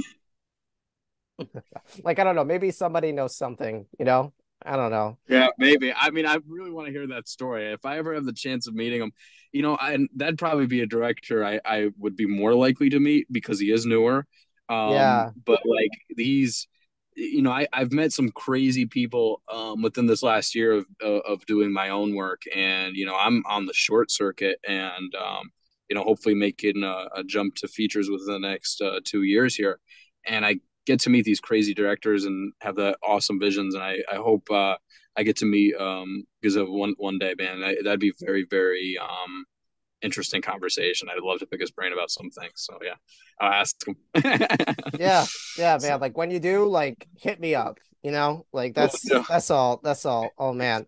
[2.03, 2.43] like I don't know.
[2.43, 3.85] Maybe somebody knows something.
[3.99, 4.33] You know,
[4.65, 5.17] I don't know.
[5.27, 5.93] Yeah, maybe.
[5.93, 7.71] I mean, I really want to hear that story.
[7.71, 9.11] If I ever have the chance of meeting him,
[9.51, 12.99] you know, I, that'd probably be a director I, I would be more likely to
[12.99, 14.25] meet because he is newer.
[14.69, 16.67] Um, Yeah, but like these,
[17.15, 21.21] you know, I, I've met some crazy people um, within this last year of, of
[21.21, 25.49] of doing my own work, and you know, I'm on the short circuit, and um,
[25.89, 29.55] you know, hopefully making a, a jump to features within the next uh, two years
[29.55, 29.79] here,
[30.25, 33.97] and I get to meet these crazy directors and have the awesome visions, and I
[34.11, 34.49] I hope.
[34.49, 34.75] Uh,
[35.17, 37.63] I get to meet um because of one one day, man.
[37.63, 39.45] I, that'd be very very um
[40.01, 41.09] interesting conversation.
[41.09, 42.53] I'd love to pick his brain about some things.
[42.55, 42.95] So yeah,
[43.39, 43.95] I'll ask him.
[44.97, 45.25] yeah,
[45.57, 45.99] yeah, so, man.
[45.99, 47.77] Like when you do, like hit me up.
[48.01, 49.79] You know, like that's yeah, that's all.
[49.83, 50.31] That's all.
[50.37, 50.87] Oh man,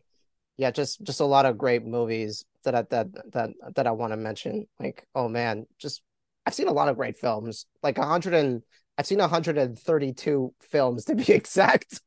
[0.57, 0.71] yeah.
[0.71, 4.17] Just just a lot of great movies that I that that that I want to
[4.17, 4.67] mention.
[4.79, 6.01] Like oh man, just
[6.45, 7.67] I've seen a lot of great films.
[7.83, 8.63] Like a hundred and
[8.97, 12.01] I've seen 132 films to be exact.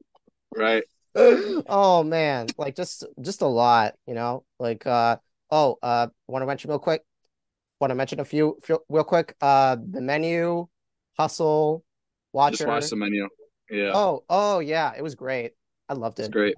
[0.55, 0.85] right.
[1.17, 4.45] oh man, like just just a lot, you know.
[4.59, 5.17] Like uh
[5.51, 7.03] oh, uh want to mention real quick.
[7.81, 9.35] Want to mention a few, few real quick.
[9.41, 10.67] Uh The Menu,
[11.19, 11.85] Hustle,
[12.51, 13.29] Just watch the menu.
[13.71, 15.53] Yeah, Oh, oh yeah, it was great.
[15.89, 16.33] I loved it's it.
[16.33, 16.55] great.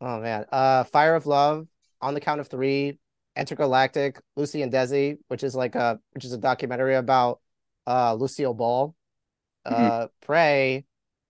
[0.00, 0.46] Oh man.
[0.50, 1.66] Uh Fire of Love,
[2.00, 2.98] On the Count of Three,
[3.36, 7.40] Intergalactic, Lucy and Desi, which is like a which is a documentary about
[7.86, 8.94] uh Lucille Ball.
[9.66, 9.72] Mhm.
[9.72, 10.84] Uh Prey,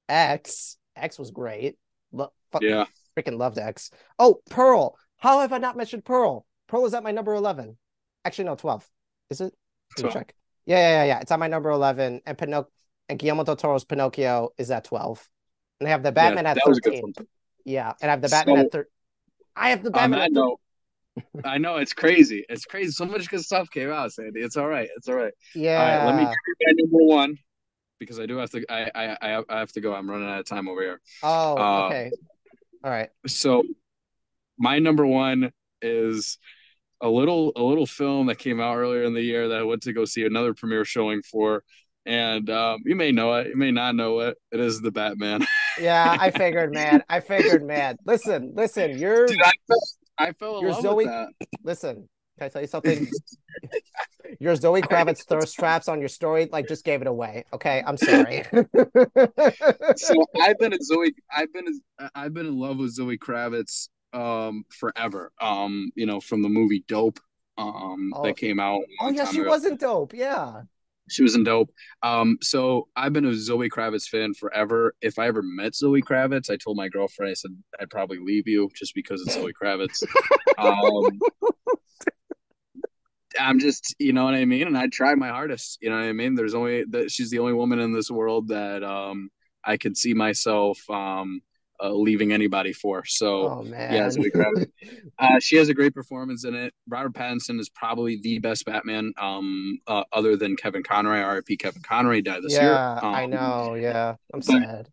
[0.08, 0.76] X.
[0.96, 1.76] X was great.
[2.12, 2.86] Lo- fuck, Yeah,
[3.16, 3.90] freaking loved X.
[4.18, 4.96] Oh, Pearl.
[5.16, 6.46] How have I not mentioned Pearl?
[6.68, 7.76] Pearl is at my number 11.
[8.24, 8.88] Actually, no, 12.
[9.30, 9.52] Is it?
[10.02, 10.34] Let check.
[10.66, 11.20] Yeah, yeah, yeah, yeah.
[11.20, 12.20] It's at my number 11.
[12.26, 12.66] And Pinoc
[13.08, 15.26] and Guillermo del Toro's Pinocchio is at 12.
[15.80, 17.12] And I have the yeah, Batman at that was a good 13.
[17.64, 17.92] Yeah.
[18.00, 18.84] And I have the Batman So at 13.
[19.56, 20.34] I have the Batman that at 13.
[20.34, 20.60] note,
[21.44, 22.44] I know it's crazy.
[22.48, 22.92] It's crazy.
[22.92, 24.40] So much good stuff came out, Sandy.
[24.40, 24.88] It's all right.
[24.96, 25.32] It's all right.
[25.56, 26.34] All right, let me give Yeah.
[26.34, 27.38] you my number one
[27.98, 28.64] because I do have to.
[28.70, 29.94] I I I have to go.
[29.94, 31.00] I'm running out of time over here.
[31.22, 32.10] Oh, Uh, okay.
[32.84, 33.10] All right.
[33.26, 33.62] so
[34.58, 35.52] my number one
[35.82, 36.38] is
[37.00, 39.82] a little a little film that came out earlier in the year that I went
[39.82, 41.62] to go see another premiere showing for,
[42.06, 44.36] and um, you may know it, you may not know it.
[44.50, 45.46] It is the Batman.
[45.80, 47.04] Yeah, I figured, man.
[47.08, 47.98] I figured, man.
[48.04, 49.82] Listen, listen, you're I fell,
[50.18, 50.94] I fell in you're love Zoe.
[50.96, 51.28] with that.
[51.62, 53.06] Listen, can I tell you something?
[54.38, 57.44] Your Zoe Kravitz thirst traps on your story, like just gave it away.
[57.52, 58.44] Okay, I'm sorry.
[59.96, 61.12] So I've been a Zoe.
[61.34, 61.66] I've been
[61.98, 65.32] a, I've been in love with Zoe Kravitz um forever.
[65.40, 67.18] Um, you know, from the movie Dope,
[67.58, 69.48] um, oh, that came out oh yeah, she ago.
[69.48, 70.14] wasn't dope.
[70.14, 70.62] Yeah.
[71.10, 71.70] She was in Dope.
[72.02, 74.94] Um, so I've been a Zoe Kravitz fan forever.
[75.00, 77.50] If I ever met Zoe Kravitz, I told my girlfriend, I said
[77.80, 80.04] I'd probably leave you just because it's Zoe Kravitz.
[80.58, 81.20] Um,
[83.40, 85.78] I'm just, you know what I mean, and I try my hardest.
[85.80, 86.34] You know what I mean.
[86.34, 89.30] There's only that she's the only woman in this world that um,
[89.64, 91.40] I could see myself um,
[91.82, 93.04] uh, leaving anybody for.
[93.04, 94.10] So Oh yeah, man.
[94.10, 94.66] Zoe Kravitz.
[95.20, 96.72] Uh, she has a great performance in it.
[96.88, 101.18] Robert Pattinson is probably the best Batman, um, uh, other than Kevin Conroy.
[101.18, 101.56] R.I.P.
[101.56, 102.62] Kevin Conroy died this year.
[102.70, 103.74] Yeah, I Um, know.
[103.74, 104.88] Yeah, I'm but sad.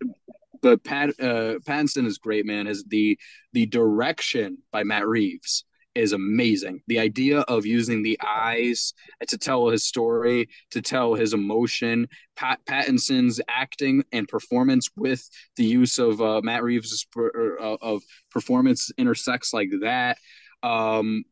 [0.62, 2.66] but Pat uh, Pattinson is great, man.
[2.66, 3.16] Is the
[3.52, 5.64] the direction by Matt Reeves
[5.96, 6.82] is amazing.
[6.86, 8.92] The idea of using the eyes
[9.26, 15.64] to tell his story, to tell his emotion, Pat Pattinson's acting and performance with the
[15.64, 20.18] use of uh, Matt Reeves' per, uh, of performance intersects like that.
[20.62, 21.24] Um,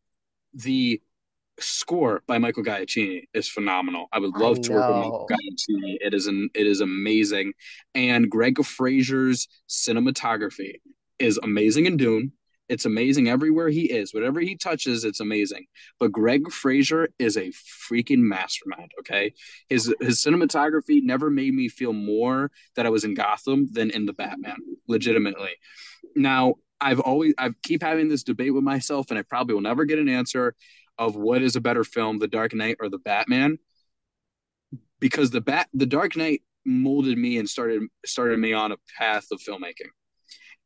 [0.55, 1.01] the
[1.61, 4.07] score by Michael Giacchino is phenomenal.
[4.13, 5.29] I would I love to work with Michael.
[5.31, 5.97] Giacchino.
[6.01, 7.53] It is an it is amazing,
[7.95, 10.81] and Greig Fraser's cinematography
[11.19, 12.33] is amazing in Dune.
[12.69, 14.15] It's amazing everywhere he is.
[14.15, 15.67] Whatever he touches, it's amazing.
[16.01, 17.53] But Greig Fraser is a
[17.91, 18.91] freaking mastermind.
[19.01, 19.35] Okay,
[19.69, 24.07] his his cinematography never made me feel more that I was in Gotham than in
[24.07, 24.57] the Batman.
[24.89, 25.53] Legitimately.
[26.17, 29.85] Now I've always I keep having this debate with myself, and I probably will never
[29.85, 30.55] get an answer
[30.99, 33.59] of what is a better film, The Dark Knight or The Batman,
[35.01, 39.27] because the bat The Dark Knight molded me and started started me on a path
[39.33, 39.91] of filmmaking.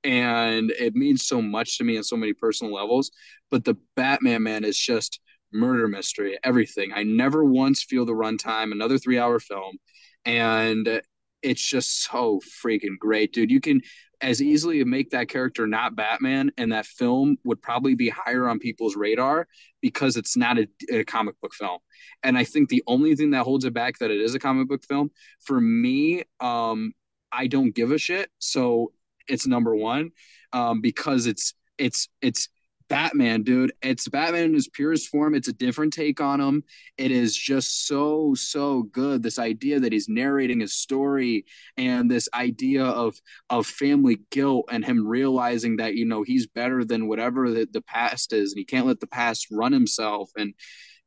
[0.04, 3.10] And it means so much to me on so many personal levels.
[3.50, 5.20] But the Batman man is just
[5.52, 6.92] murder mystery, everything.
[6.94, 9.78] I never once feel the runtime, another three hour film.
[10.24, 11.00] And
[11.42, 13.50] it's just so freaking great, dude.
[13.50, 13.80] You can
[14.20, 18.58] as easily make that character not Batman, and that film would probably be higher on
[18.58, 19.46] people's radar
[19.80, 21.78] because it's not a, a, comic book film.
[22.24, 24.68] And I think the only thing that holds it back that it is a comic
[24.68, 25.10] book film
[25.44, 26.92] for me, um,
[27.30, 28.30] I don't give a shit.
[28.38, 28.92] So
[29.28, 30.10] it's number one
[30.52, 32.48] um, because it's it's it's
[32.88, 33.72] Batman, dude.
[33.82, 35.34] It's Batman in his purest form.
[35.34, 36.64] It's a different take on him.
[36.96, 39.22] It is just so, so good.
[39.22, 41.44] This idea that he's narrating his story
[41.76, 46.84] and this idea of of family guilt and him realizing that, you know, he's better
[46.84, 50.30] than whatever the, the past is and he can't let the past run himself.
[50.36, 50.54] And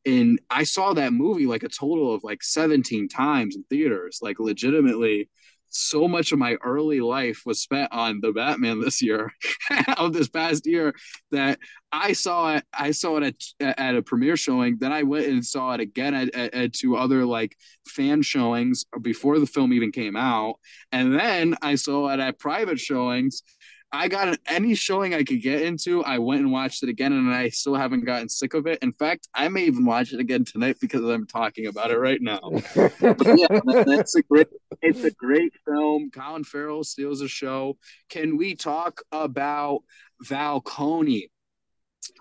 [0.06, 4.40] and I saw that movie like a total of like 17 times in theaters, like
[4.40, 5.30] legitimately
[5.72, 9.34] so much of my early life was spent on the Batman this year
[9.98, 10.94] of this past year
[11.32, 11.60] that
[11.92, 12.66] I saw it.
[12.74, 14.78] I saw it at, at a premiere showing.
[14.78, 17.56] Then I went and saw it again at, at, at two other like
[17.88, 20.56] fan showings before the film even came out,
[20.92, 23.44] and then I saw it at private showings
[23.94, 26.04] I got any showing I could get into.
[26.04, 28.80] I went and watched it again, and I still haven't gotten sick of it.
[28.82, 32.22] In fact, I may even watch it again tonight because I'm talking about it right
[32.22, 32.40] now.
[32.76, 34.48] yeah, that's a great.
[34.82, 36.10] It's a great film.
[36.12, 37.78] Colin Farrell steals the show.
[38.10, 39.82] Can we talk about
[40.24, 41.30] Falcone?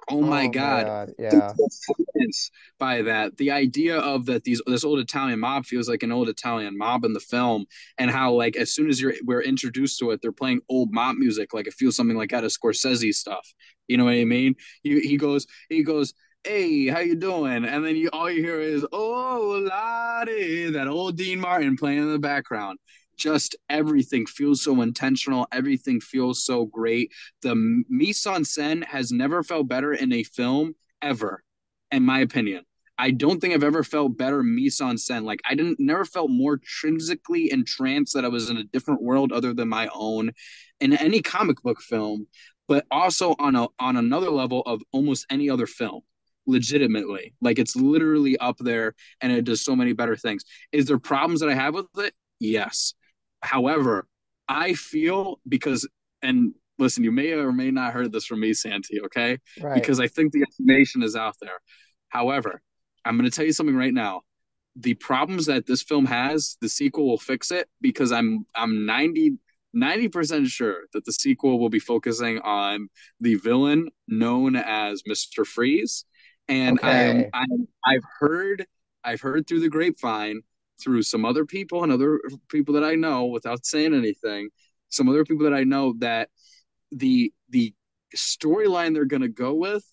[0.08, 0.86] Oh my, oh god.
[0.86, 1.14] god.
[1.18, 1.52] Yeah.
[2.78, 3.36] By that.
[3.36, 7.04] The idea of that these this old Italian mob feels like an old Italian mob
[7.04, 7.66] in the film
[7.98, 11.16] and how like as soon as you're we're introduced to it, they're playing old mob
[11.16, 11.54] music.
[11.54, 13.46] Like it feels something like out of Scorsese stuff.
[13.88, 14.54] You know what I mean?
[14.82, 17.64] He he goes, he goes, hey, how you doing?
[17.64, 22.12] And then you all you hear is, oh, Lottie, that old Dean Martin playing in
[22.12, 22.78] the background
[23.20, 25.46] just everything feels so intentional.
[25.52, 27.12] Everything feels so great.
[27.42, 31.44] The mise en scène has never felt better in a film ever,
[31.92, 32.64] in my opinion.
[32.98, 35.24] I don't think I've ever felt better mise en scène.
[35.24, 39.32] Like I didn't never felt more intrinsically entranced that I was in a different world
[39.32, 40.32] other than my own
[40.80, 42.26] in any comic book film,
[42.68, 46.00] but also on a on another level of almost any other film
[46.46, 50.42] legitimately like it's literally up there and it does so many better things
[50.72, 52.94] is there problems that i have with it yes
[53.42, 54.06] However,
[54.48, 55.88] I feel because,
[56.22, 59.38] and listen, you may or may not heard this from me, Santi, okay?
[59.60, 59.74] Right.
[59.74, 61.60] Because I think the information is out there.
[62.08, 62.60] However,
[63.04, 64.22] I'm going to tell you something right now.
[64.76, 69.38] The problems that this film has, the sequel will fix it because I'm I'm 90
[69.74, 72.88] 90% sure that the sequel will be focusing on
[73.20, 75.46] the villain known as Mr.
[75.46, 76.04] Freeze.
[76.48, 77.30] And okay.
[77.32, 77.46] I I,
[77.84, 78.66] I've heard
[79.04, 80.42] I've heard through the grapevine
[80.82, 84.50] through some other people and other people that I know without saying anything,
[84.88, 86.28] some other people that I know that
[86.92, 87.74] the the
[88.16, 89.84] storyline they're going to go with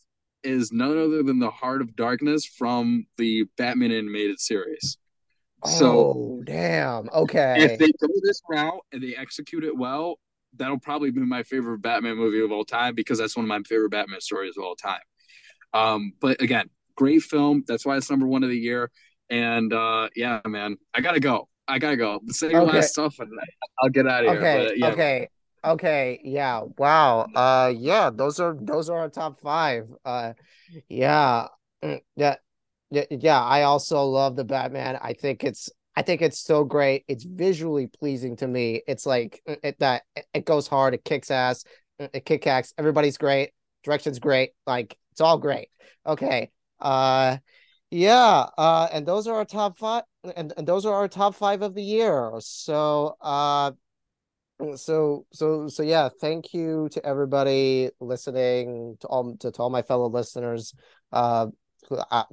[0.44, 4.98] is none other than the Heart of Darkness from the Batman animated series.
[5.66, 7.10] So, oh, damn.
[7.14, 7.56] Okay.
[7.60, 10.20] If they go this route and they execute it well,
[10.56, 13.60] that'll probably be my favorite Batman movie of all time because that's one of my
[13.68, 15.02] favorite Batman stories of all time.
[15.74, 17.64] Um, but again, great film.
[17.68, 18.92] That's why it's number one of the year.
[19.30, 21.50] And uh, yeah, man, I gotta go.
[21.68, 22.22] I gotta go.
[22.28, 22.78] Say your okay.
[22.78, 23.32] last stuff, and
[23.82, 24.60] I'll get out of okay.
[24.60, 24.70] here.
[24.70, 24.88] But, yeah.
[24.88, 25.30] Okay.
[25.66, 26.22] Okay.
[26.24, 26.62] Yeah.
[26.78, 27.28] Wow.
[27.36, 27.74] Uh.
[27.76, 28.10] Yeah.
[28.14, 29.88] Those are those are our top five.
[30.06, 30.34] Uh.
[30.88, 31.48] Yeah.
[31.84, 32.36] Mm, yeah.
[32.90, 33.04] Yeah.
[33.10, 33.42] Yeah.
[33.42, 34.98] I also love the Batman.
[35.02, 37.04] I think it's I think it's so great.
[37.08, 38.82] It's visually pleasing to me.
[38.88, 40.94] It's like mm, it, that it goes hard.
[40.94, 41.66] It kicks ass.
[42.00, 42.74] Mm, it kick ass.
[42.78, 43.52] Everybody's great.
[43.84, 44.52] Direction's great.
[44.66, 45.68] Like it's all great.
[46.06, 46.50] Okay.
[46.80, 47.38] Uh
[47.92, 50.04] yeah, uh, and those are our top five,
[50.36, 52.32] and, and those are our top five of the year.
[52.40, 53.72] So, uh,
[54.76, 56.10] so, so, so, yeah.
[56.20, 60.74] Thank you to everybody listening, to all to, to all my fellow listeners,
[61.12, 61.48] uh,
[61.88, 62.24] who, uh,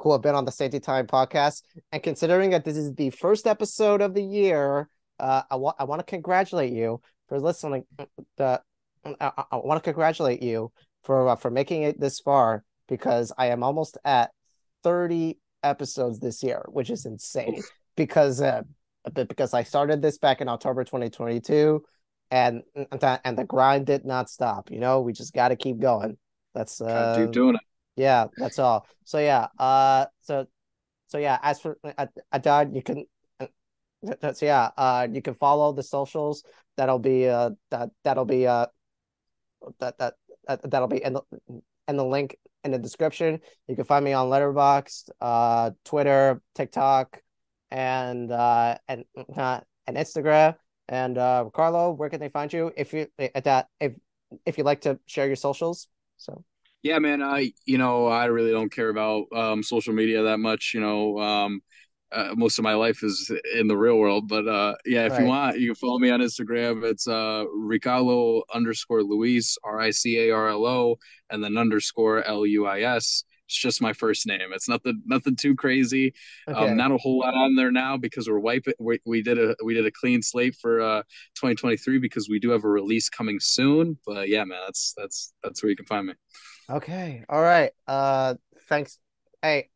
[0.00, 1.62] who have been on the Safety Time podcast.
[1.92, 4.88] And considering that this is the first episode of the year,
[5.18, 7.84] uh, I want I want to congratulate you for listening.
[8.36, 8.62] The
[9.04, 13.46] I, I want to congratulate you for uh, for making it this far because I
[13.46, 14.30] am almost at
[14.82, 17.62] 30 episodes this year, which is insane
[17.96, 18.62] because uh,
[19.14, 21.82] because I started this back in October 2022
[22.30, 24.70] and and the grind did not stop.
[24.70, 26.18] You know, we just got to keep going.
[26.54, 27.60] That's uh, keep doing it.
[27.96, 28.86] Yeah, that's all.
[29.04, 30.46] So yeah, uh, so
[31.08, 31.38] so yeah.
[31.42, 31.78] As for
[32.32, 33.04] Adad, you can
[33.40, 36.44] uh, so yeah, uh, you can follow the socials.
[36.76, 38.66] That'll be uh that that'll be uh
[39.80, 40.14] that that,
[40.46, 41.22] that that'll be in the
[41.88, 42.36] in the link
[42.68, 43.40] in the description.
[43.66, 47.20] You can find me on Letterboxd, uh, Twitter, TikTok,
[47.70, 49.04] and uh, and
[49.36, 50.54] uh, and Instagram.
[50.88, 53.92] And uh, Carlo, where can they find you if you at that if
[54.46, 55.88] if you like to share your socials?
[56.16, 56.44] So.
[56.82, 57.22] Yeah, man.
[57.22, 60.72] I you know I really don't care about um, social media that much.
[60.74, 61.60] You know, um,
[62.12, 64.28] uh, most of my life is in the real world.
[64.28, 65.20] But uh, yeah, if Right.
[65.20, 66.84] you want, you can follow me on Instagram.
[66.84, 70.98] It's uh, Ricarlo underscore Luis, R I C A R L O,
[71.30, 73.24] and then underscore L U I S.
[73.46, 74.52] It's just my first name.
[74.52, 76.12] It's nothing nothing too crazy.
[76.52, 76.74] Um, Okay.
[76.74, 78.74] not a whole lot on there now because we're wiping.
[78.78, 81.02] We, we did a we did a clean slate for uh
[81.34, 83.98] 2023 because we do have a release coming soon.
[84.06, 86.14] But yeah, man, that's that's that's where you can find me.
[86.70, 87.24] Okay.
[87.28, 87.72] All right.
[87.86, 88.34] Uh,
[88.68, 88.98] thanks.
[89.40, 89.70] Hey,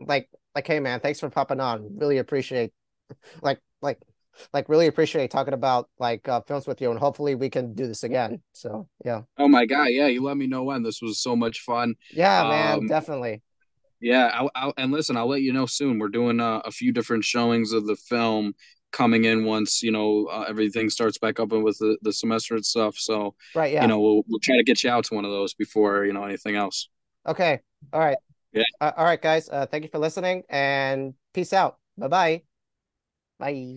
[0.00, 1.98] like, like, hey, man, thanks for popping on.
[1.98, 2.72] Really appreciate,
[3.42, 4.00] like, like,
[4.52, 7.86] like, really appreciate talking about like uh, films with you, and hopefully we can do
[7.86, 8.42] this again.
[8.52, 9.22] So yeah.
[9.38, 10.82] Oh my god, yeah, you let me know when.
[10.82, 11.94] This was so much fun.
[12.10, 13.42] Yeah, man, Um, definitely.
[14.00, 15.98] Yeah, I'll, I'll, and listen, I'll let you know soon.
[15.98, 18.54] We're doing uh, a few different showings of the film
[18.92, 22.54] coming in once you know uh, everything starts back up and with the, the semester
[22.54, 22.96] and stuff.
[22.98, 23.72] So, Right.
[23.72, 26.04] yeah you know, we'll we'll try to get you out to one of those before
[26.04, 26.88] you know anything else.
[27.26, 27.60] Okay.
[27.92, 28.18] All right.
[28.56, 28.64] Yeah.
[28.80, 29.48] Uh, all right, guys.
[29.48, 31.78] Uh, thank you for listening, and peace out.
[31.98, 32.42] Bye-bye.
[33.38, 33.74] Bye.